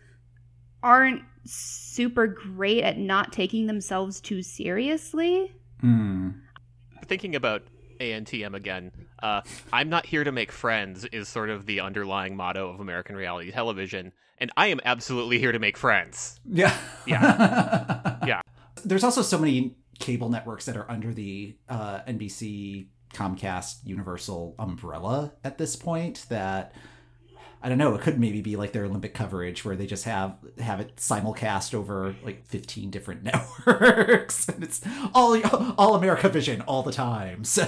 aren't 0.83 1.23
super 1.45 2.27
great 2.27 2.83
at 2.85 2.99
not 2.99 3.33
taking 3.33 3.67
themselves 3.67 4.21
too 4.21 4.43
seriously. 4.43 5.55
Mm. 5.83 6.41
Thinking 7.07 7.35
about 7.35 7.63
ANTM 8.01 8.55
again, 8.55 8.93
uh, 9.23 9.43
I'm 9.73 9.89
not 9.89 10.07
here 10.07 10.25
to 10.25 10.33
make 10.33 10.53
friends 10.53 11.05
is 11.07 11.29
sort 11.29 11.51
of 11.51 11.67
the 11.67 11.81
underlying 11.81 12.37
motto 12.37 12.69
of 12.69 12.81
American 12.81 13.17
reality 13.17 13.51
television, 13.51 14.13
and 14.39 14.51
I 14.57 14.69
am 14.69 14.81
absolutely 14.85 15.39
here 15.39 15.53
to 15.53 15.59
make 15.59 15.77
friends. 15.77 16.39
Yeah. 16.45 16.77
Yeah. 17.07 18.17
Yeah. 18.27 18.43
There's 18.85 19.05
also 19.05 19.23
so 19.23 19.39
many 19.39 19.77
cable 19.99 20.29
networks 20.29 20.67
that 20.67 20.77
are 20.77 20.91
under 20.91 21.15
the 21.15 21.57
uh, 21.69 22.01
NBC, 22.01 22.89
Comcast, 23.15 23.79
Universal 23.85 24.55
umbrella 24.59 25.33
at 25.45 25.57
this 25.57 25.77
point 25.77 26.27
that 26.29 26.75
I 27.61 27.69
don't 27.69 27.79
know. 27.79 27.95
It 27.95 28.03
could 28.03 28.21
maybe 28.21 28.41
be 28.41 28.57
like 28.57 28.73
their 28.73 28.85
Olympic 28.85 29.15
coverage 29.15 29.65
where 29.65 29.75
they 29.75 29.87
just 29.87 30.05
have 30.05 30.37
have 30.59 30.81
it 30.81 30.97
simulcast 30.97 31.75
over 31.75 32.15
like 32.23 32.47
15 32.47 32.91
different 32.91 33.23
networks, 33.25 34.49
and 34.49 34.63
it's 34.63 34.81
all 35.15 35.41
all 35.77 35.95
America 35.95 36.29
Vision 36.29 36.61
all 36.63 36.83
the 36.83 36.93
time. 36.93 37.45
So 37.45 37.67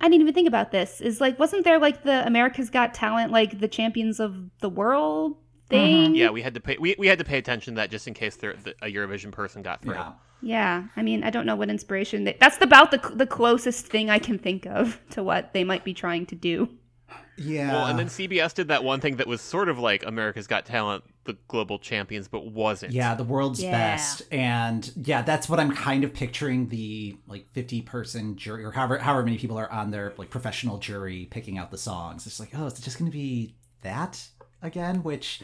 I 0.00 0.08
didn't 0.08 0.20
even 0.20 0.34
think 0.34 0.48
about 0.48 0.70
this. 0.70 1.00
Is 1.00 1.20
like, 1.20 1.38
wasn't 1.38 1.64
there 1.64 1.78
like 1.78 2.02
the 2.04 2.24
America's 2.26 2.70
Got 2.70 2.94
Talent, 2.94 3.32
like 3.32 3.58
the 3.58 3.68
champions 3.68 4.20
of 4.20 4.36
the 4.60 4.68
world 4.68 5.36
thing? 5.68 6.08
Mm-hmm. 6.08 6.14
Yeah, 6.14 6.30
we 6.30 6.42
had 6.42 6.54
to 6.54 6.60
pay 6.60 6.76
we, 6.78 6.94
we 6.98 7.06
had 7.06 7.18
to 7.18 7.24
pay 7.24 7.38
attention 7.38 7.74
to 7.74 7.80
that 7.80 7.90
just 7.90 8.06
in 8.06 8.14
case 8.14 8.36
there, 8.36 8.54
the, 8.54 8.74
a 8.82 8.86
Eurovision 8.86 9.32
person 9.32 9.62
got 9.62 9.82
through. 9.82 9.94
yeah, 9.94 10.12
Yeah, 10.42 10.84
I 10.96 11.02
mean, 11.02 11.24
I 11.24 11.30
don't 11.30 11.46
know 11.46 11.56
what 11.56 11.70
inspiration 11.70 12.24
they, 12.24 12.36
that's 12.38 12.58
about 12.60 12.90
the 12.92 12.98
the 13.14 13.26
closest 13.26 13.86
thing 13.86 14.10
I 14.10 14.18
can 14.18 14.38
think 14.38 14.66
of 14.66 15.00
to 15.10 15.22
what 15.22 15.52
they 15.54 15.64
might 15.64 15.84
be 15.84 15.94
trying 15.94 16.26
to 16.26 16.36
do. 16.36 16.68
Yeah. 17.36 17.72
Well, 17.72 17.86
and 17.86 17.98
then 17.98 18.06
CBS 18.08 18.54
did 18.54 18.68
that 18.68 18.84
one 18.84 19.00
thing 19.00 19.16
that 19.16 19.26
was 19.26 19.40
sort 19.40 19.68
of 19.68 19.78
like 19.78 20.04
America's 20.04 20.46
Got 20.46 20.66
Talent, 20.66 21.04
the 21.24 21.36
global 21.48 21.78
champions, 21.78 22.28
but 22.28 22.46
wasn't. 22.46 22.92
Yeah, 22.92 23.14
the 23.14 23.24
world's 23.24 23.62
Yeah. 23.62 23.70
best, 23.70 24.22
and 24.32 24.90
yeah, 24.96 25.22
that's 25.22 25.48
what 25.48 25.58
I'm 25.60 25.74
kind 25.74 26.04
of 26.04 26.12
picturing 26.14 26.68
the 26.68 27.16
like 27.26 27.46
50 27.52 27.82
person 27.82 28.36
jury 28.36 28.64
or 28.64 28.72
however 28.72 28.98
however 28.98 29.24
many 29.24 29.38
people 29.38 29.58
are 29.58 29.70
on 29.70 29.90
their 29.90 30.12
like 30.16 30.30
professional 30.30 30.78
jury 30.78 31.26
picking 31.30 31.58
out 31.58 31.70
the 31.70 31.78
songs. 31.78 32.26
It's 32.26 32.40
like, 32.40 32.50
oh, 32.54 32.66
is 32.66 32.78
it 32.78 32.82
just 32.82 32.98
going 32.98 33.10
to 33.10 33.16
be 33.16 33.54
that 33.82 34.28
again? 34.62 35.02
Which 35.02 35.40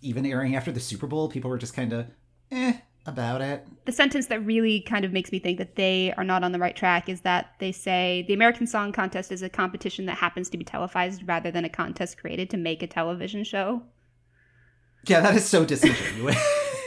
even 0.00 0.26
airing 0.26 0.54
after 0.56 0.70
the 0.72 0.80
Super 0.80 1.06
Bowl, 1.06 1.28
people 1.28 1.50
were 1.50 1.58
just 1.58 1.74
kind 1.74 1.92
of 1.92 2.06
eh 2.50 2.74
about 3.06 3.40
it. 3.40 3.66
The 3.84 3.92
sentence 3.92 4.26
that 4.28 4.44
really 4.44 4.80
kind 4.80 5.04
of 5.04 5.12
makes 5.12 5.30
me 5.30 5.38
think 5.38 5.58
that 5.58 5.76
they 5.76 6.14
are 6.16 6.24
not 6.24 6.42
on 6.42 6.52
the 6.52 6.58
right 6.58 6.74
track 6.74 7.08
is 7.08 7.20
that 7.22 7.54
they 7.58 7.72
say 7.72 8.24
the 8.26 8.34
American 8.34 8.66
Song 8.66 8.92
Contest 8.92 9.30
is 9.30 9.42
a 9.42 9.48
competition 9.48 10.06
that 10.06 10.16
happens 10.18 10.48
to 10.50 10.58
be 10.58 10.64
televised 10.64 11.26
rather 11.26 11.50
than 11.50 11.64
a 11.64 11.68
contest 11.68 12.18
created 12.18 12.50
to 12.50 12.56
make 12.56 12.82
a 12.82 12.86
television 12.86 13.44
show. 13.44 13.82
Yeah, 15.06 15.20
that 15.20 15.34
is 15.34 15.44
so 15.44 15.64
disingenuous. 15.64 16.36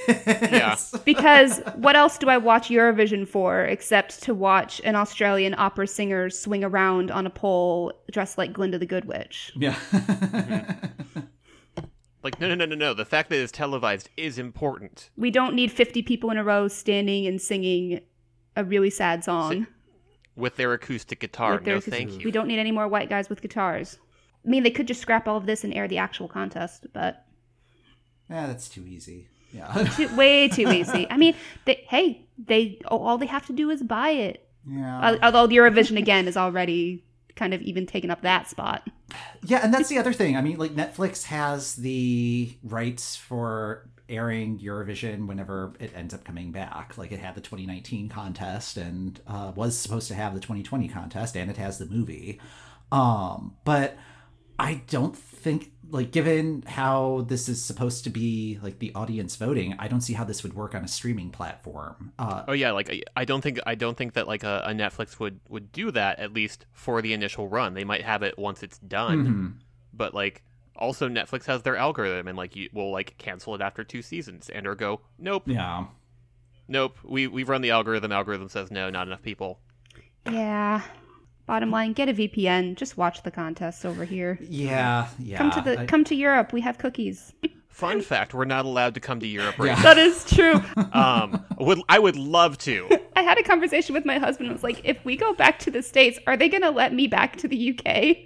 Yeah. 0.07 0.75
Because 1.05 1.59
what 1.75 1.97
else 1.97 2.17
do 2.17 2.29
I 2.29 2.37
watch 2.37 2.69
Eurovision 2.69 3.27
for 3.27 3.65
except 3.65 4.23
to 4.23 4.33
watch 4.33 4.79
an 4.85 4.95
Australian 4.95 5.53
opera 5.57 5.85
singer 5.85 6.29
swing 6.29 6.63
around 6.63 7.11
on 7.11 7.25
a 7.27 7.29
pole 7.29 7.91
dressed 8.11 8.37
like 8.37 8.53
Glinda 8.53 8.77
the 8.77 8.85
Good 8.85 9.05
Witch? 9.05 9.51
Yeah. 9.55 9.75
Mm-hmm. 11.17 11.19
Like, 12.23 12.39
no, 12.39 12.47
no, 12.47 12.55
no, 12.55 12.65
no, 12.65 12.75
no. 12.75 12.93
The 12.93 13.05
fact 13.05 13.29
that 13.29 13.39
it's 13.41 13.51
televised 13.51 14.09
is 14.17 14.37
important. 14.39 15.09
We 15.15 15.31
don't 15.31 15.53
need 15.53 15.71
50 15.71 16.01
people 16.01 16.29
in 16.31 16.37
a 16.37 16.43
row 16.43 16.67
standing 16.67 17.27
and 17.27 17.39
singing 17.41 18.01
a 18.55 18.63
really 18.63 18.89
sad 18.89 19.23
song. 19.23 19.67
With 20.35 20.55
their 20.55 20.73
acoustic 20.73 21.19
guitar. 21.19 21.53
With 21.53 21.63
their 21.63 21.75
no, 21.75 21.77
acoustic- 21.77 21.93
thank 21.93 22.19
you. 22.19 22.25
We 22.25 22.31
don't 22.31 22.47
need 22.47 22.59
any 22.59 22.71
more 22.71 22.87
white 22.87 23.09
guys 23.09 23.29
with 23.29 23.41
guitars. 23.41 23.97
I 24.45 24.49
mean, 24.49 24.63
they 24.63 24.71
could 24.71 24.87
just 24.87 25.01
scrap 25.01 25.27
all 25.27 25.37
of 25.37 25.45
this 25.45 25.63
and 25.63 25.73
air 25.73 25.87
the 25.87 25.97
actual 25.97 26.27
contest, 26.27 26.87
but 26.93 27.25
yeah, 28.29 28.47
that's 28.47 28.69
too 28.69 28.85
easy. 28.85 29.27
Yeah. 29.51 29.71
too, 29.95 30.15
way 30.15 30.47
too 30.47 30.69
easy. 30.69 31.07
I 31.09 31.17
mean, 31.17 31.35
they, 31.65 31.85
hey, 31.87 32.27
they 32.37 32.79
all 32.85 33.17
they 33.17 33.25
have 33.25 33.45
to 33.47 33.53
do 33.53 33.69
is 33.69 33.81
buy 33.83 34.09
it. 34.09 34.47
yeah. 34.69 34.99
Al- 35.01 35.19
Although 35.23 35.47
Eurovision 35.53 35.97
again 35.97 36.27
is 36.27 36.37
already 36.37 37.03
kind 37.35 37.53
of 37.53 37.61
even 37.61 37.85
taken 37.85 38.09
up 38.11 38.21
that 38.21 38.47
spot. 38.47 38.87
Yeah, 39.43 39.59
and 39.63 39.73
that's 39.73 39.89
the 39.89 39.97
other 39.97 40.13
thing. 40.13 40.35
I 40.35 40.41
mean, 40.41 40.57
like 40.57 40.71
Netflix 40.71 41.23
has 41.25 41.75
the 41.75 42.53
rights 42.63 43.15
for 43.15 43.89
airing 44.09 44.59
Eurovision 44.59 45.27
whenever 45.27 45.73
it 45.79 45.91
ends 45.95 46.13
up 46.13 46.23
coming 46.23 46.51
back. 46.51 46.97
Like 46.97 47.11
it 47.11 47.19
had 47.19 47.35
the 47.35 47.41
2019 47.41 48.09
contest 48.09 48.77
and 48.77 49.19
uh, 49.27 49.51
was 49.55 49.77
supposed 49.77 50.07
to 50.09 50.15
have 50.15 50.33
the 50.33 50.39
2020 50.39 50.87
contest, 50.87 51.35
and 51.35 51.49
it 51.49 51.57
has 51.57 51.77
the 51.77 51.85
movie. 51.85 52.39
Um, 52.91 53.55
but 53.65 53.97
I 54.59 54.81
don't 54.87 55.15
think, 55.15 55.71
like, 55.89 56.11
given 56.11 56.63
how 56.67 57.25
this 57.29 57.47
is 57.47 57.63
supposed 57.63 58.03
to 58.03 58.09
be 58.09 58.59
like 58.61 58.79
the 58.79 58.93
audience 58.93 59.35
voting, 59.35 59.75
I 59.79 59.87
don't 59.87 60.01
see 60.01 60.13
how 60.13 60.23
this 60.23 60.43
would 60.43 60.53
work 60.53 60.75
on 60.75 60.83
a 60.83 60.87
streaming 60.87 61.29
platform. 61.29 62.11
Uh, 62.19 62.43
Oh 62.47 62.53
yeah, 62.53 62.71
like 62.71 62.89
I- 62.89 63.03
I 63.15 63.25
don't 63.25 63.41
think 63.41 63.59
I 63.65 63.75
don't 63.75 63.97
think 63.97 64.13
that 64.13 64.27
like 64.27 64.43
a, 64.43 64.63
a 64.65 64.71
Netflix 64.73 65.19
would 65.19 65.39
would 65.49 65.71
do 65.71 65.91
that 65.91 66.19
at 66.19 66.33
least 66.33 66.65
for 66.73 67.01
the 67.01 67.13
initial 67.13 67.47
run. 67.47 67.73
They 67.73 67.83
might 67.85 68.03
have 68.03 68.23
it 68.23 68.37
once 68.37 68.63
it's 68.63 68.77
done, 68.79 69.25
mhm. 69.27 69.53
but 69.93 70.13
like 70.13 70.43
also 70.75 71.07
Netflix 71.09 71.45
has 71.45 71.63
their 71.63 71.75
algorithm 71.77 72.27
and 72.27 72.37
like 72.37 72.55
you 72.55 72.69
will 72.73 72.91
like 72.91 73.17
cancel 73.17 73.55
it 73.55 73.61
after 73.61 73.83
two 73.83 74.01
seasons 74.01 74.49
and 74.49 74.67
or 74.67 74.75
go 74.75 75.01
nope 75.17 75.43
Yeah. 75.47 75.85
nope 76.67 76.97
we 77.03 77.27
we 77.27 77.43
run 77.43 77.61
the 77.61 77.71
algorithm. 77.71 78.11
Algorithm 78.11 78.49
says 78.49 78.69
no, 78.71 78.89
not 78.89 79.07
enough 79.07 79.21
people. 79.23 79.59
Yeah. 80.29 80.81
Bottom 81.47 81.71
line, 81.71 81.93
get 81.93 82.09
a 82.09 82.13
VPN. 82.13 82.75
Just 82.75 82.97
watch 82.97 83.23
the 83.23 83.31
contests 83.31 83.85
over 83.85 84.03
here. 84.03 84.37
Yeah. 84.41 85.07
Yeah. 85.17 85.37
Come 85.37 85.51
to 85.51 85.61
the 85.61 85.79
I- 85.81 85.85
come 85.85 86.03
to 86.03 86.15
Europe. 86.15 86.51
We 86.51 86.59
have 86.61 86.77
cookies. 86.77 87.33
Fun 87.69 88.01
fact: 88.01 88.33
We're 88.33 88.45
not 88.45 88.65
allowed 88.65 88.95
to 88.95 88.99
come 88.99 89.19
to 89.21 89.27
Europe 89.27 89.57
right 89.57 89.67
Yeah. 89.67 89.81
That 89.81 89.97
is 89.97 90.25
true. 90.25 90.61
Um, 90.93 91.45
would 91.59 91.79
I 91.87 91.99
would 91.99 92.15
love 92.15 92.57
to. 92.59 92.89
I 93.15 93.21
had 93.21 93.37
a 93.37 93.43
conversation 93.43 93.93
with 93.93 94.03
my 94.03 94.17
husband. 94.17 94.49
I 94.49 94.53
was 94.53 94.63
like, 94.63 94.81
if 94.83 95.03
we 95.05 95.15
go 95.15 95.33
back 95.33 95.59
to 95.59 95.71
the 95.71 95.81
States, 95.83 96.19
are 96.27 96.35
they 96.35 96.49
going 96.49 96.63
to 96.63 96.71
let 96.71 96.93
me 96.93 97.07
back 97.07 97.35
to 97.37 97.47
the 97.47 97.71
UK? 97.71 98.17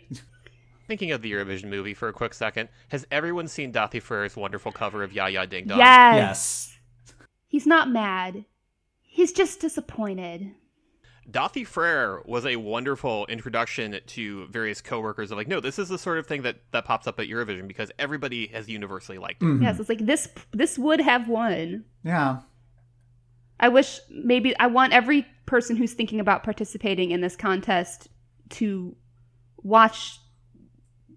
Thinking 0.87 1.11
of 1.11 1.21
the 1.21 1.31
Eurovision 1.31 1.65
movie 1.65 1.93
for 1.93 2.07
a 2.07 2.13
quick 2.13 2.33
second, 2.33 2.69
has 2.89 3.05
everyone 3.11 3.47
seen 3.47 3.71
Daði 3.71 4.01
Freyr's 4.01 4.35
wonderful 4.35 4.71
cover 4.71 5.03
of 5.03 5.13
Ya 5.13 5.27
Ya 5.27 5.45
Ding 5.45 5.67
Dong? 5.67 5.77
Yes. 5.79 6.15
yes. 6.15 7.15
He's 7.47 7.67
not 7.67 7.89
mad. 7.89 8.45
He's 9.01 9.31
just 9.33 9.59
disappointed. 9.59 10.51
Daði 11.31 11.65
Freyr 11.65 12.21
was 12.25 12.45
a 12.45 12.57
wonderful 12.57 13.25
introduction 13.27 13.99
to 14.05 14.47
various 14.47 14.81
coworkers 14.81 15.31
of 15.31 15.37
like, 15.37 15.47
no, 15.47 15.59
this 15.59 15.79
is 15.79 15.89
the 15.89 15.97
sort 15.97 16.17
of 16.17 16.27
thing 16.27 16.41
that, 16.41 16.57
that 16.71 16.85
pops 16.85 17.07
up 17.07 17.19
at 17.19 17.27
Eurovision 17.27 17.67
because 17.67 17.91
everybody 17.97 18.47
has 18.47 18.67
universally 18.67 19.17
liked 19.17 19.41
it. 19.41 19.45
Mhm. 19.45 19.61
Yes, 19.61 19.79
it's 19.79 19.89
like 19.89 20.05
this 20.05 20.27
this 20.51 20.77
would 20.77 20.99
have 20.99 21.27
won. 21.29 21.85
Yeah. 22.03 22.39
I 23.59 23.69
wish 23.69 23.99
maybe 24.09 24.57
I 24.59 24.67
want 24.67 24.93
every 24.93 25.25
person 25.45 25.75
who's 25.75 25.93
thinking 25.93 26.19
about 26.19 26.43
participating 26.43 27.11
in 27.11 27.21
this 27.21 27.35
contest 27.35 28.07
to 28.49 28.95
watch 29.63 30.19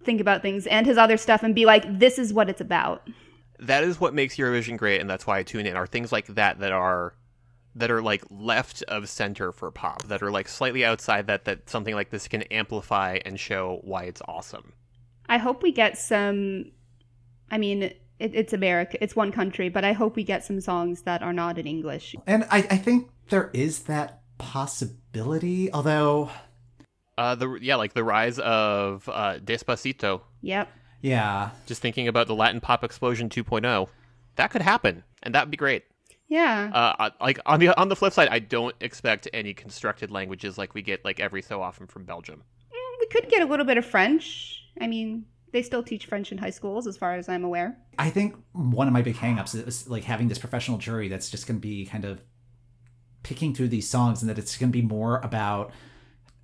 think 0.05 0.21
about 0.21 0.43
things 0.43 0.67
and 0.67 0.87
his 0.87 0.99
other 0.99 1.17
stuff 1.17 1.43
and 1.43 1.55
be 1.55 1.65
like 1.65 1.99
this 1.99 2.19
is 2.19 2.33
what 2.33 2.51
it's 2.51 2.61
about. 2.61 3.09
That 3.59 3.85
is 3.85 3.99
what 3.99 4.13
makes 4.13 4.37
Eurovision 4.37 4.77
great, 4.77 5.01
and 5.01 5.09
that's 5.09 5.27
why 5.27 5.39
I 5.39 5.43
tune 5.43 5.67
in. 5.67 5.77
Are 5.77 5.87
things 5.87 6.13
like 6.13 6.27
that 6.27 6.59
that 6.59 6.73
are 6.73 7.15
that 7.77 7.91
are 7.91 8.03
like 8.03 8.23
left 8.31 8.83
of 8.89 9.09
center 9.09 9.53
for 9.53 9.71
pop, 9.71 10.03
that 10.05 10.23
are 10.23 10.31
like 10.31 10.49
slightly 10.49 10.85
outside 10.85 11.27
that 11.27 11.45
that 11.45 11.69
something 11.69 11.95
like 11.95 12.11
this 12.11 12.29
can 12.29 12.43
amplify 12.43 13.19
and 13.25 13.39
show 13.41 13.81
why 13.83 14.05
it's 14.05 14.23
awesome. 14.29 14.73
I 15.29 15.39
hope 15.39 15.63
we 15.63 15.73
get 15.73 15.99
some 15.99 16.73
I 17.51 17.59
mean 17.59 17.83
it, 17.83 18.01
it's 18.19 18.53
America, 18.53 18.97
it's 19.03 19.17
one 19.17 19.33
country, 19.33 19.69
but 19.69 19.85
I 19.85 19.93
hope 19.93 20.15
we 20.15 20.23
get 20.23 20.45
some 20.45 20.61
songs 20.61 21.03
that 21.03 21.21
are 21.23 21.33
not 21.33 21.59
in 21.59 21.67
English. 21.67 22.15
And 22.27 22.45
I, 22.45 22.59
I 22.59 22.77
think 22.77 23.11
there 23.29 23.51
is 23.53 23.81
that 23.85 24.21
possibility, 24.39 25.73
although, 25.73 26.31
Uh, 27.19 27.35
the 27.35 27.59
yeah, 27.61 27.77
like 27.77 27.93
the 27.93 28.05
rise 28.05 28.39
of 28.39 29.09
uh, 29.09 29.39
Despacito. 29.39 30.21
Yep. 30.43 30.69
yeah, 31.01 31.51
Just 31.67 31.83
thinking 31.83 32.07
about 32.09 32.27
the 32.29 32.35
Latin 32.35 32.61
pop 32.61 32.85
explosion 32.85 33.29
2.0, 33.29 33.89
that 34.37 34.51
could 34.51 34.63
happen, 34.63 35.03
and 35.23 35.35
that'd 35.35 35.51
be 35.51 35.57
great. 35.57 35.85
Yeah. 36.35 36.71
Uh, 36.99 37.11
like 37.21 37.39
on 37.47 37.61
the 37.61 37.81
on 37.81 37.89
the 37.89 37.95
flip 37.95 38.13
side, 38.13 38.27
I 38.29 38.41
don't 38.41 38.75
expect 38.81 39.29
any 39.33 39.55
constructed 39.55 40.11
languages 40.11 40.59
like 40.59 40.75
we 40.75 40.83
get 40.83 41.05
like 41.05 41.21
every 41.21 41.43
so 41.43 41.63
often 41.63 41.87
from 41.87 42.05
Belgium. 42.05 42.43
we 42.99 43.07
could 43.07 43.29
get 43.29 43.43
a 43.43 43.45
little 43.45 43.65
bit 43.65 43.79
of 43.79 43.85
French. 43.85 44.61
I 44.81 44.89
mean, 44.89 45.27
they 45.53 45.63
still 45.63 45.85
teach 45.85 46.07
French 46.07 46.33
in 46.33 46.39
high 46.39 46.51
schools 46.51 46.89
as 46.89 46.97
far 46.97 47.15
as 47.15 47.29
I'm 47.29 47.45
aware. 47.45 47.79
I 48.01 48.11
think 48.11 48.35
one 48.51 48.89
of 48.89 48.93
my 48.93 49.01
big 49.01 49.15
hangups 49.15 49.55
is 49.55 49.89
like 49.89 50.03
having 50.03 50.27
this 50.27 50.41
professional 50.41 50.77
jury 50.77 51.07
that's 51.07 51.31
just 51.31 51.47
going 51.47 51.61
to 51.61 51.63
be 51.63 51.87
kind 51.87 52.05
of 52.05 52.21
picking 53.23 53.55
through 53.55 53.69
these 53.69 53.89
songs 53.89 54.21
and 54.21 54.29
that 54.29 54.37
it's 54.37 54.57
going 54.57 54.73
to 54.73 54.77
be 54.77 54.85
more 54.85 55.21
about 55.21 55.71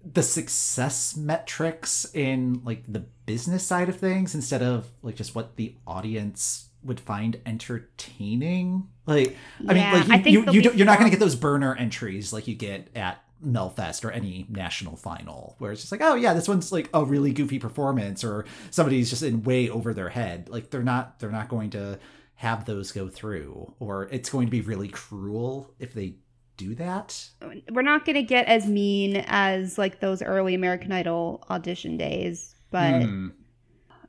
the 0.05 0.23
success 0.23 1.17
metrics 1.17 2.07
in 2.15 2.63
like 2.65 2.85
the 2.87 3.01
business 3.27 3.67
side 3.67 3.89
of 3.89 3.97
things 3.97 4.37
instead 4.37 4.63
of 4.63 4.87
like 5.03 5.17
just 5.17 5.35
what 5.35 5.57
the 5.57 5.75
audience 5.85 6.70
would 6.83 7.01
find 7.01 7.41
entertaining. 7.47 8.89
Like, 9.07 9.37
I 9.69 9.75
Yeah, 9.75 10.01
mean, 10.01 10.09
like 10.09 10.27
you, 10.27 10.33
you, 10.33 10.45
they'll 10.45 10.55
you 10.55 10.61
be 10.61 10.65
don't, 10.65 10.77
you're 10.77 10.87
not 10.87 10.99
going 10.99 11.11
to 11.11 11.17
get 11.17 11.21
those 11.21 11.35
burner 11.35 11.75
entries 11.75 12.33
like 12.33 12.49
you 12.49 12.55
get 12.55 12.89
at 12.97 13.23
Melfest 13.45 14.05
or 14.05 14.11
any 14.11 14.47
national 14.49 14.97
final, 14.97 15.57
where 15.59 15.73
it's 15.73 15.81
just 15.81 15.93
like, 15.93 16.03
oh 16.03 16.15
yeah, 16.15 16.35
this 16.35 16.49
one's 16.49 16.73
like 16.73 16.89
a 16.93 17.05
really 17.05 17.33
goofy 17.33 17.59
performance, 17.59 18.23
or 18.23 18.45
somebody's 18.71 19.11
just 19.11 19.23
in 19.23 19.43
way 19.43 19.69
over 19.69 19.95
their 19.95 20.11
head. 20.11 20.49
Like 20.49 20.71
they're 20.71 20.83
not, 20.83 21.19
they're 21.19 21.31
not 21.31 21.49
going 21.49 21.71
to 21.71 21.99
have 22.35 22.65
those 22.65 22.93
go 22.93 23.09
through, 23.09 23.75
or 23.79 24.09
it's 24.11 24.31
going 24.31 24.47
to 24.47 24.51
be 24.51 24.61
really 24.61 24.89
cruel 24.89 25.75
if 25.79 25.93
they 25.95 26.15
do 26.57 26.75
that. 26.75 27.29
We're 27.71 27.83
not 27.83 28.05
going 28.05 28.17
to 28.17 28.23
get 28.23 28.47
as 28.47 28.67
mean 28.67 29.25
as 29.27 29.79
like 29.79 30.01
those 30.01 30.21
early 30.23 30.55
American 30.55 30.93
Idol 30.93 31.45
audition 31.51 31.97
days, 31.97 32.55
but 32.71 33.03
Hmm. 33.05 33.29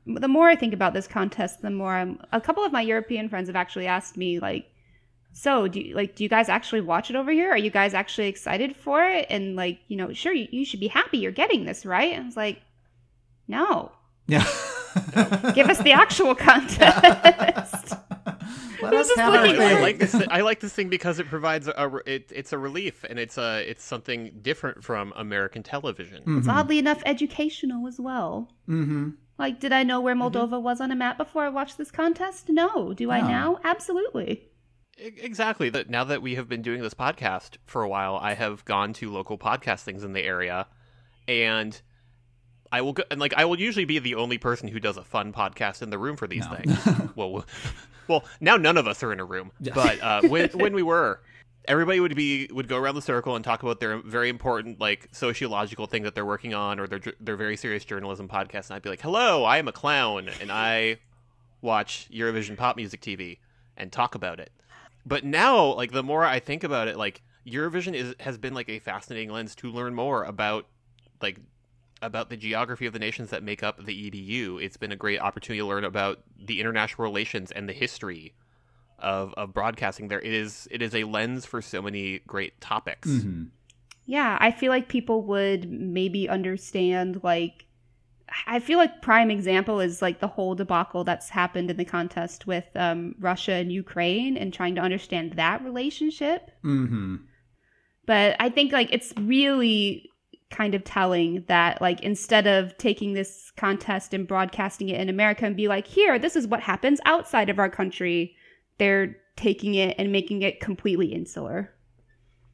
The 0.06 0.28
more 0.28 0.48
I 0.48 0.56
think 0.56 0.74
about 0.74 0.94
this 0.94 1.06
contest, 1.06 1.62
the 1.62 1.70
more 1.70 1.92
I'm. 1.94 2.18
A 2.32 2.40
couple 2.40 2.64
of 2.64 2.72
my 2.72 2.80
European 2.80 3.28
friends 3.28 3.48
have 3.48 3.56
actually 3.56 3.86
asked 3.86 4.16
me, 4.16 4.38
like, 4.40 4.66
"So, 5.32 5.68
do 5.68 5.80
you, 5.80 5.94
like 5.94 6.16
do 6.16 6.24
you 6.24 6.28
guys 6.28 6.48
actually 6.48 6.80
watch 6.80 7.08
it 7.10 7.16
over 7.16 7.30
here? 7.30 7.50
Are 7.50 7.56
you 7.58 7.70
guys 7.70 7.94
actually 7.94 8.28
excited 8.28 8.76
for 8.76 9.04
it? 9.04 9.26
And 9.30 9.54
like, 9.56 9.78
you 9.88 9.96
know, 9.96 10.12
sure, 10.12 10.32
you, 10.32 10.48
you 10.50 10.64
should 10.64 10.80
be 10.80 10.88
happy 10.88 11.18
you're 11.18 11.32
getting 11.32 11.64
this, 11.64 11.86
right?" 11.86 12.18
I 12.18 12.20
was 12.20 12.36
like, 12.36 12.60
"No, 13.48 13.92
Yeah. 14.26 14.44
give 15.54 15.68
us 15.70 15.78
the 15.82 15.92
actual 16.04 16.34
contest." 16.34 17.61
Let 18.82 18.94
us 18.94 19.16
have 19.16 19.34
our 19.34 19.46
looking 19.46 19.62
I, 19.62 19.78
I 19.78 19.80
like 19.80 19.98
this. 19.98 20.14
I 20.14 20.40
like 20.40 20.60
this 20.60 20.72
thing 20.72 20.88
because 20.88 21.18
it 21.18 21.28
provides 21.28 21.68
a, 21.68 21.72
a 21.72 21.96
it, 22.06 22.32
it's 22.34 22.52
a 22.52 22.58
relief 22.58 23.04
and 23.08 23.18
it's 23.18 23.38
a 23.38 23.68
it's 23.68 23.84
something 23.84 24.38
different 24.42 24.82
from 24.84 25.12
American 25.16 25.62
television. 25.62 26.22
it's 26.26 26.48
oddly 26.48 26.78
enough 26.78 27.02
educational 27.06 27.86
as 27.86 27.98
well. 28.00 28.50
Mm-hmm. 28.68 29.10
Like, 29.38 29.60
did 29.60 29.72
I 29.72 29.82
know 29.82 30.00
where 30.00 30.14
Moldova 30.14 30.60
was 30.60 30.80
on 30.80 30.92
a 30.92 30.94
map 30.96 31.16
before 31.16 31.44
I 31.44 31.48
watched 31.48 31.78
this 31.78 31.90
contest? 31.90 32.48
No. 32.48 32.92
Do 32.92 33.10
I 33.10 33.20
now? 33.20 33.58
Absolutely. 33.64 34.48
Exactly. 34.98 35.68
That 35.70 35.88
now 35.90 36.04
that 36.04 36.22
we 36.22 36.34
have 36.34 36.48
been 36.48 36.62
doing 36.62 36.82
this 36.82 36.94
podcast 36.94 37.56
for 37.64 37.82
a 37.82 37.88
while, 37.88 38.16
I 38.16 38.34
have 38.34 38.64
gone 38.64 38.92
to 38.94 39.10
local 39.10 39.38
podcast 39.38 39.80
things 39.80 40.04
in 40.04 40.12
the 40.12 40.22
area, 40.22 40.66
and 41.26 41.80
I 42.70 42.82
will 42.82 42.92
go 42.92 43.02
and 43.10 43.18
like 43.18 43.34
I 43.34 43.44
will 43.46 43.58
usually 43.58 43.84
be 43.84 43.98
the 43.98 44.14
only 44.14 44.38
person 44.38 44.68
who 44.68 44.78
does 44.78 44.96
a 44.96 45.02
fun 45.02 45.32
podcast 45.32 45.82
in 45.82 45.90
the 45.90 45.98
room 45.98 46.16
for 46.16 46.26
these 46.26 46.46
No. 46.48 46.56
things. 46.56 47.10
well, 47.16 47.44
well, 48.12 48.24
now 48.40 48.56
none 48.56 48.76
of 48.76 48.86
us 48.86 49.02
are 49.02 49.12
in 49.12 49.20
a 49.20 49.24
room, 49.24 49.52
but 49.74 50.02
uh, 50.02 50.22
when 50.22 50.48
when 50.54 50.74
we 50.74 50.82
were. 50.82 51.20
Everybody 51.66 52.00
would 52.00 52.16
be 52.16 52.48
would 52.50 52.66
go 52.66 52.76
around 52.76 52.96
the 52.96 53.02
circle 53.02 53.36
and 53.36 53.44
talk 53.44 53.62
about 53.62 53.78
their 53.78 53.98
very 53.98 54.28
important 54.28 54.80
like 54.80 55.08
sociological 55.12 55.86
thing 55.86 56.02
that 56.02 56.12
they're 56.12 56.26
working 56.26 56.54
on 56.54 56.80
or 56.80 56.88
their 56.88 57.00
their 57.20 57.36
very 57.36 57.56
serious 57.56 57.84
journalism 57.84 58.28
podcast 58.28 58.66
and 58.66 58.72
I'd 58.72 58.82
be 58.82 58.88
like, 58.88 59.00
"Hello, 59.00 59.44
I 59.44 59.58
am 59.58 59.68
a 59.68 59.72
clown 59.72 60.28
and 60.40 60.50
I 60.50 60.98
watch 61.60 62.08
Eurovision 62.12 62.56
pop 62.56 62.76
music 62.76 63.00
TV 63.00 63.38
and 63.76 63.92
talk 63.92 64.16
about 64.16 64.40
it." 64.40 64.50
But 65.06 65.24
now, 65.24 65.74
like 65.74 65.92
the 65.92 66.02
more 66.02 66.24
I 66.24 66.40
think 66.40 66.64
about 66.64 66.88
it, 66.88 66.96
like 66.96 67.22
Eurovision 67.46 67.94
is 67.94 68.16
has 68.18 68.38
been 68.38 68.54
like 68.54 68.68
a 68.68 68.80
fascinating 68.80 69.30
lens 69.30 69.54
to 69.56 69.70
learn 69.70 69.94
more 69.94 70.24
about 70.24 70.66
like 71.20 71.38
about 72.02 72.28
the 72.28 72.36
geography 72.36 72.86
of 72.86 72.92
the 72.92 72.98
nations 72.98 73.30
that 73.30 73.42
make 73.42 73.62
up 73.62 73.84
the 73.84 74.10
EBU. 74.10 74.62
It's 74.62 74.76
been 74.76 74.92
a 74.92 74.96
great 74.96 75.20
opportunity 75.20 75.60
to 75.60 75.66
learn 75.66 75.84
about 75.84 76.20
the 76.36 76.60
international 76.60 77.04
relations 77.04 77.50
and 77.50 77.68
the 77.68 77.72
history 77.72 78.34
of 78.98 79.32
of 79.34 79.54
broadcasting 79.54 80.08
there. 80.08 80.20
It 80.20 80.32
is 80.32 80.68
it 80.70 80.82
is 80.82 80.94
a 80.94 81.04
lens 81.04 81.46
for 81.46 81.62
so 81.62 81.80
many 81.80 82.20
great 82.26 82.60
topics. 82.60 83.08
Mm-hmm. 83.08 83.44
Yeah, 84.04 84.36
I 84.40 84.50
feel 84.50 84.70
like 84.70 84.88
people 84.88 85.22
would 85.24 85.70
maybe 85.70 86.28
understand 86.28 87.20
like 87.22 87.66
I 88.46 88.60
feel 88.60 88.78
like 88.78 89.02
prime 89.02 89.30
example 89.30 89.80
is 89.80 90.00
like 90.00 90.20
the 90.20 90.28
whole 90.28 90.54
debacle 90.54 91.04
that's 91.04 91.28
happened 91.28 91.70
in 91.70 91.76
the 91.76 91.84
contest 91.84 92.46
with 92.46 92.64
um, 92.74 93.14
Russia 93.18 93.52
and 93.52 93.70
Ukraine 93.70 94.36
and 94.36 94.52
trying 94.52 94.74
to 94.76 94.80
understand 94.80 95.34
that 95.34 95.62
relationship. 95.62 96.50
Mm-hmm. 96.64 97.16
But 98.06 98.36
I 98.40 98.48
think 98.48 98.72
like 98.72 98.92
it's 98.92 99.12
really 99.18 100.10
kind 100.52 100.74
of 100.74 100.84
telling 100.84 101.44
that 101.48 101.80
like 101.80 102.00
instead 102.02 102.46
of 102.46 102.76
taking 102.78 103.14
this 103.14 103.50
contest 103.56 104.14
and 104.14 104.28
broadcasting 104.28 104.88
it 104.88 105.00
in 105.00 105.08
America 105.08 105.44
and 105.44 105.56
be 105.56 105.66
like, 105.66 105.86
here, 105.86 106.18
this 106.18 106.36
is 106.36 106.46
what 106.46 106.60
happens 106.60 107.00
outside 107.04 107.50
of 107.50 107.58
our 107.58 107.68
country, 107.68 108.36
they're 108.78 109.16
taking 109.34 109.74
it 109.74 109.96
and 109.98 110.12
making 110.12 110.42
it 110.42 110.60
completely 110.60 111.06
insular. 111.06 111.74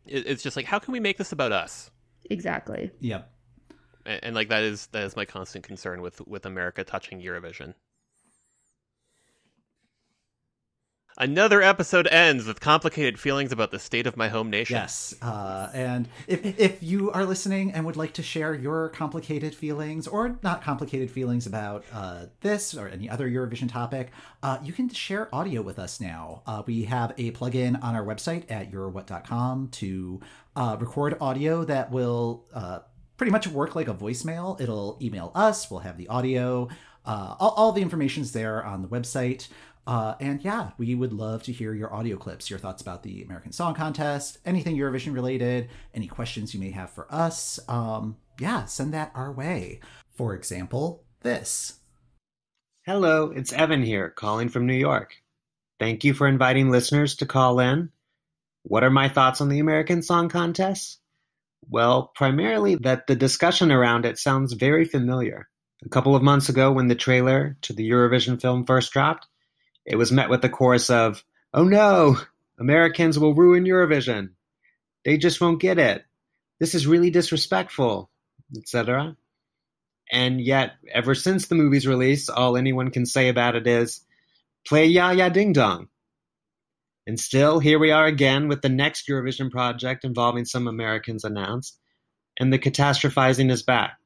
It's 0.07 0.43
just 0.43 0.57
like 0.57 0.65
how 0.65 0.79
can 0.79 0.93
we 0.93 1.01
make 1.01 1.19
this 1.19 1.33
about 1.33 1.53
us? 1.53 1.91
Exactly. 2.31 2.91
Yep. 3.01 3.31
And, 4.07 4.25
and 4.25 4.35
like 4.35 4.49
that 4.49 4.63
is 4.63 4.87
that 4.89 5.03
is 5.03 5.17
my 5.17 5.27
constant 5.27 5.65
concern 5.67 6.01
with 6.01 6.27
with 6.27 6.47
America 6.47 6.85
touching 6.85 7.21
Eurovision. 7.21 7.75
Another 11.21 11.61
episode 11.61 12.07
ends 12.07 12.47
with 12.47 12.61
complicated 12.61 13.19
feelings 13.19 13.51
about 13.51 13.73
the 13.73 13.81
state 13.81 14.07
of 14.07 14.17
my 14.17 14.29
home 14.29 14.51
nation. 14.51 14.77
Yes, 14.77 15.17
uh, 15.21 15.69
and 15.75 16.09
if 16.29 16.45
if 16.61 16.81
you 16.81 17.11
are 17.11 17.25
listening 17.25 17.73
and 17.73 17.85
would 17.85 17.97
like 17.97 18.13
to 18.13 18.23
share 18.23 18.55
your 18.55 18.91
complicated 18.91 19.53
feelings 19.53 20.07
or 20.07 20.39
not 20.45 20.63
complicated 20.63 21.11
feelings 21.11 21.45
about 21.45 21.85
uh, 21.93 22.27
this 22.41 22.73
or 22.73 22.87
any 22.87 23.11
other 23.11 23.29
Eurovision 23.29 23.69
topic, 23.69 24.13
uh, 24.45 24.59
you 24.63 24.73
can 24.73 24.89
share 24.91 25.29
audio 25.35 25.61
with 25.61 25.81
us 25.81 26.01
now. 26.01 26.43
Uh, 26.47 26.63
we 26.67 26.85
have 26.85 27.13
a 27.19 27.33
plugin 27.33 27.83
on 27.83 27.97
our 27.97 28.05
website 28.05 28.49
at 28.49 28.71
eurowhat.com 28.71 29.71
to 29.71 30.21
uh, 30.55 30.77
record 30.79 31.17
audio 31.21 31.65
that 31.65 31.91
will 31.91 32.45
uh, 32.55 32.79
pretty 33.17 33.33
much 33.33 33.49
work 33.49 33.75
like 33.75 33.89
a 33.89 33.95
voicemail. 33.95 34.61
It'll 34.61 34.97
email 35.03 35.33
us. 35.35 35.69
We'll 35.69 35.81
have 35.81 35.99
the 35.99 36.07
audio. 36.07 36.69
Uh, 37.05 37.35
all, 37.41 37.51
all 37.53 37.73
the 37.73 37.81
information's 37.81 38.33
there 38.33 38.63
on 38.65 38.83
the 38.83 38.89
website. 38.89 39.49
Uh, 39.89 40.15
and 40.21 40.45
yeah, 40.45 40.73
we 40.77 40.95
would 40.95 41.15
love 41.15 41.43
to 41.43 41.51
hear 41.51 41.73
your 41.73 41.95
audio 41.95 42.19
clips, 42.19 42.51
your 42.51 42.59
thoughts 42.59 42.83
about 42.83 43.03
the 43.03 43.23
American 43.23 43.53
Song 43.53 43.75
Contest, 43.75 44.37
anything 44.45 44.77
Eurovision 44.77 45.15
related, 45.15 45.71
any 45.95 46.07
questions 46.07 46.53
you 46.53 46.61
may 46.61 46.71
have 46.73 46.91
for 46.91 47.07
us. 47.11 47.59
Um, 47.69 48.19
yeah, 48.39 48.67
send 48.67 48.93
that 48.93 49.11
our 49.15 49.33
way. 49.33 49.81
For 50.15 50.35
example, 50.35 51.05
this. 51.23 51.79
Hello, 52.85 53.33
it's 53.35 53.55
Evan 53.55 53.83
here, 53.83 54.11
calling 54.11 54.51
from 54.51 54.67
New 54.67 54.75
York. 54.75 55.15
Thank 55.81 56.05
you 56.05 56.13
for 56.13 56.29
inviting 56.29 56.71
listeners 56.71 57.17
to 57.17 57.27
call 57.27 57.59
in. 57.59 57.89
What 58.65 58.85
are 58.85 58.91
my 58.91 59.09
thoughts 59.09 59.41
on 59.41 59.49
the 59.49 59.61
American 59.61 60.03
Song 60.03 60.29
Contest? 60.29 61.01
Well, 61.67 62.13
primarily 62.15 62.75
that 62.75 63.07
the 63.07 63.17
discussion 63.17 63.73
around 63.73 64.05
it 64.05 64.19
sounds 64.19 64.53
very 64.53 64.85
familiar. 64.85 65.49
A 65.83 65.89
couple 65.89 66.15
of 66.15 66.23
months 66.23 66.51
ago, 66.51 66.73
when 66.73 66.89
the 66.89 66.95
trailer 66.95 67.57
to 67.63 67.73
the 67.73 67.89
Eurovision 67.89 68.39
film 68.39 68.67
first 68.67 68.93
dropped, 68.93 69.27
it 69.89 69.97
was 69.97 70.13
met 70.13 70.29
with 70.29 70.43
the 70.43 70.51
chorus 70.51 70.91
of, 70.91 71.25
Oh 71.55 71.65
no, 71.65 72.19
Americans 72.61 73.19
will 73.19 73.35
ruin 73.35 73.65
Eurovision. 73.65 74.33
They 75.05 75.17
just 75.17 75.41
won't 75.41 75.63
get 75.63 75.79
it. 75.79 76.05
This 76.61 76.75
is 76.75 76.87
really 76.87 77.09
disrespectful, 77.11 78.11
etc. 78.55 79.17
And 80.13 80.43
yet, 80.43 80.73
ever 80.93 81.15
since 81.15 81.47
the 81.47 81.55
movie's 81.55 81.87
release, 81.87 82.29
all 82.29 82.57
anyone 82.57 82.91
can 82.91 83.07
say 83.07 83.31
about 83.31 83.57
it 83.57 83.67
is, 83.67 84.05
play 84.67 84.87
Ya 84.87 85.11
Ya 85.11 85.31
Ding 85.31 85.55
Dong. 85.55 85.89
And 87.07 87.19
still, 87.19 87.59
here 87.59 87.79
we 87.79 87.91
are 87.91 88.05
again 88.05 88.49
with 88.49 88.61
the 88.61 88.69
next 88.69 89.09
Eurovision 89.09 89.51
project 89.51 90.05
involving 90.05 90.45
some 90.45 90.69
Americans 90.69 91.25
announced, 91.25 91.79
and 92.39 92.53
the 92.53 92.59
catastrophizing 92.59 93.51
is 93.51 93.63
back. 93.63 93.97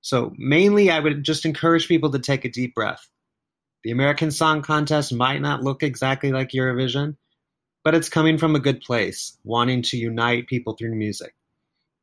So, 0.00 0.32
mainly, 0.36 0.90
I 0.90 1.00
would 1.00 1.24
just 1.24 1.44
encourage 1.44 1.88
people 1.88 2.12
to 2.12 2.20
take 2.20 2.44
a 2.44 2.50
deep 2.50 2.76
breath. 2.76 3.08
The 3.86 3.92
American 3.92 4.32
Song 4.32 4.62
Contest 4.62 5.14
might 5.14 5.40
not 5.40 5.62
look 5.62 5.84
exactly 5.84 6.32
like 6.32 6.50
Eurovision, 6.50 7.14
but 7.84 7.94
it's 7.94 8.08
coming 8.08 8.36
from 8.36 8.56
a 8.56 8.60
good 8.60 8.80
place, 8.80 9.38
wanting 9.44 9.82
to 9.82 9.96
unite 9.96 10.48
people 10.48 10.74
through 10.74 10.96
music 10.96 11.36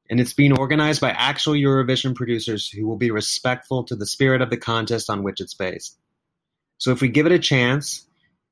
and 0.09 0.19
it's 0.19 0.33
being 0.33 0.57
organized 0.57 1.01
by 1.01 1.09
actual 1.11 1.53
Eurovision 1.53 2.13
producers 2.15 2.69
who 2.69 2.85
will 2.85 2.97
be 2.97 3.11
respectful 3.11 3.83
to 3.85 3.95
the 3.95 4.05
spirit 4.05 4.41
of 4.41 4.49
the 4.49 4.57
contest 4.57 5.09
on 5.09 5.23
which 5.23 5.39
it's 5.41 5.53
based. 5.53 5.97
So 6.77 6.91
if 6.91 7.01
we 7.01 7.09
give 7.09 7.25
it 7.25 7.31
a 7.31 7.39
chance, 7.39 8.05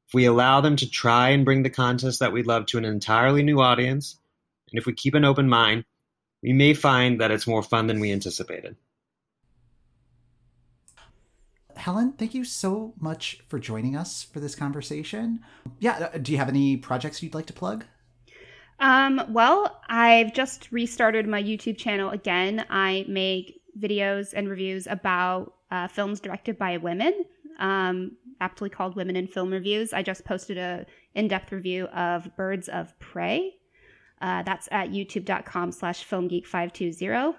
if 0.08 0.14
we 0.14 0.26
allow 0.26 0.62
them 0.62 0.76
to 0.78 0.90
try 0.90 1.30
and 1.30 1.46
bring 1.46 1.64
the 1.64 1.70
contest 1.70 2.20
that 2.20 2.34
we 2.34 2.44
love 2.44 2.66
to 2.68 2.78
an 2.78 2.86
entirely 2.86 3.44
new 3.44 3.60
audience, 3.60 4.18
and 4.72 4.80
if 4.80 4.86
we 4.86 4.94
keep 4.94 5.14
an 5.14 5.26
open 5.26 5.50
mind, 5.50 5.84
we 6.42 6.54
may 6.54 6.74
find 6.74 7.22
that 7.22 7.32
it's 7.32 7.48
more 7.48 7.64
fun 7.64 7.88
than 7.88 8.00
we 8.00 8.12
anticipated. 8.12 8.76
Helen, 11.82 12.14
thank 12.14 12.36
you 12.36 12.44
so 12.44 12.94
much 13.00 13.40
for 13.48 13.58
joining 13.58 13.96
us 13.96 14.22
for 14.22 14.40
this 14.40 14.54
conversation. 14.54 15.40
Yeah, 15.80 16.12
uh, 16.14 16.18
do 16.20 16.32
you 16.32 16.38
have 16.38 16.48
any 16.48 16.78
projects 16.78 17.24
you'd 17.24 17.34
like 17.34 17.48
to 17.48 17.54
plug? 17.54 17.86
Um, 18.80 19.22
well, 19.30 19.82
I've 19.90 20.32
just 20.32 20.72
restarted 20.72 21.28
my 21.28 21.42
YouTube 21.42 21.78
channel 21.78 22.12
again. 22.12 22.66
I 22.70 23.06
make 23.08 23.62
videos 23.80 24.34
and 24.36 24.48
reviews 24.48 24.86
about 24.86 25.56
uh, 25.72 25.88
films 25.88 26.20
directed 26.20 26.60
by 26.60 26.78
women, 26.78 27.26
um, 27.58 28.12
aptly 28.40 28.70
called 28.70 28.96
Women 28.96 29.16
in 29.16 29.26
Film 29.26 29.52
Reviews. 29.52 29.92
I 29.92 30.04
just 30.04 30.24
posted 30.24 30.60
a 30.60 30.86
in-depth 31.16 31.52
review 31.52 31.86
of 31.86 32.30
Birds 32.36 32.70
of 32.70 32.98
Prey. 33.00 33.56
Uh, 34.22 34.44
that's 34.44 34.70
at 34.72 34.90
youtube.com 34.90 35.72
slash 35.72 36.08
filmgeek520. 36.08 37.34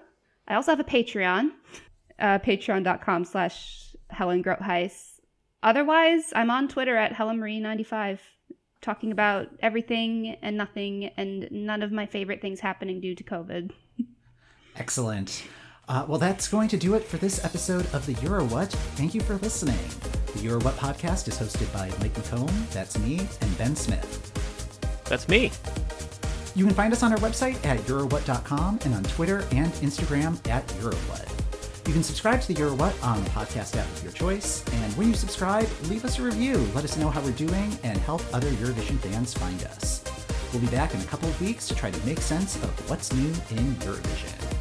I 0.49 0.55
also 0.57 0.73
have 0.73 0.81
a 0.81 0.85
Patreon, 0.85 1.51
uh, 2.19 2.41
patreon.com 2.41 3.25
slash 3.25 3.92
Helen 4.13 4.43
Groothuis. 4.43 5.21
Otherwise, 5.63 6.33
I'm 6.35 6.51
on 6.51 6.69
Twitter 6.69 6.97
at 6.97 7.15
HelenMarie95, 7.15 8.19
talking 8.81 9.13
about 9.13 9.49
everything 9.61 10.37
and 10.43 10.57
nothing 10.57 11.11
and 11.17 11.49
none 11.51 11.83
of 11.83 11.93
my 11.93 12.07
favorite 12.07 12.41
things 12.41 12.61
happening 12.61 13.01
due 13.01 13.15
to 13.15 13.23
COVID. 13.23 13.71
Excellent. 14.77 15.45
Uh, 15.89 16.05
well, 16.09 16.19
that's 16.19 16.49
going 16.49 16.69
to 16.69 16.77
do 16.77 16.95
it 16.95 17.05
for 17.05 17.17
this 17.17 17.45
episode 17.45 17.87
of 17.95 18.07
the 18.07 18.15
Euro 18.23 18.45
What. 18.47 18.71
Thank 18.97 19.15
you 19.15 19.21
for 19.21 19.35
listening. 19.37 19.79
The 20.35 20.41
Euro 20.43 20.61
What 20.61 20.77
podcast 20.77 21.29
is 21.29 21.39
hosted 21.39 21.73
by 21.73 21.89
Mike 22.01 22.15
McComb, 22.15 22.71
that's 22.71 22.99
me, 22.99 23.19
and 23.41 23.59
Ben 23.59 23.77
Smith. 23.77 24.33
That's 25.05 25.29
me. 25.29 25.51
You 26.55 26.67
can 26.67 26.75
find 26.75 26.93
us 26.93 27.03
on 27.03 27.13
our 27.13 27.19
website 27.19 27.65
at 27.65 27.79
Eurowhat.com 27.81 28.81
and 28.85 28.95
on 28.95 29.03
Twitter 29.05 29.39
and 29.53 29.73
Instagram 29.75 30.37
at 30.49 30.67
Eurowhat. 30.69 31.42
You 31.87 31.93
can 31.93 32.05
subscribe 32.05 32.41
to 32.43 32.53
the 32.53 32.61
Euro 32.61 32.75
What 32.75 32.95
on 33.03 33.23
the 33.25 33.31
podcast 33.31 33.77
app 33.77 33.87
of 33.87 34.03
your 34.05 34.13
choice, 34.13 34.65
and 34.73 34.97
when 34.97 35.09
you 35.09 35.15
subscribe, 35.15 35.69
leave 35.85 36.05
us 36.05 36.19
a 36.19 36.23
review. 36.23 36.59
Let 36.75 36.85
us 36.85 36.97
know 36.97 37.11
how 37.11 37.21
we're 37.21 37.33
doing 37.33 37.77
and 37.83 37.99
help 37.99 38.23
other 38.33 38.51
Eurovision 38.51 38.99
fans 38.99 39.35
find 39.35 39.65
us. 39.65 40.05
We'll 40.53 40.63
be 40.63 40.69
back 40.69 40.95
in 40.95 41.01
a 41.01 41.05
couple 41.05 41.29
of 41.29 41.41
weeks 41.41 41.67
to 41.69 41.75
try 41.75 41.91
to 41.91 42.07
make 42.07 42.21
sense 42.21 42.55
of 42.63 42.71
what's 42.89 43.13
new 43.13 43.29
in 43.29 43.75
Eurovision. 43.83 44.52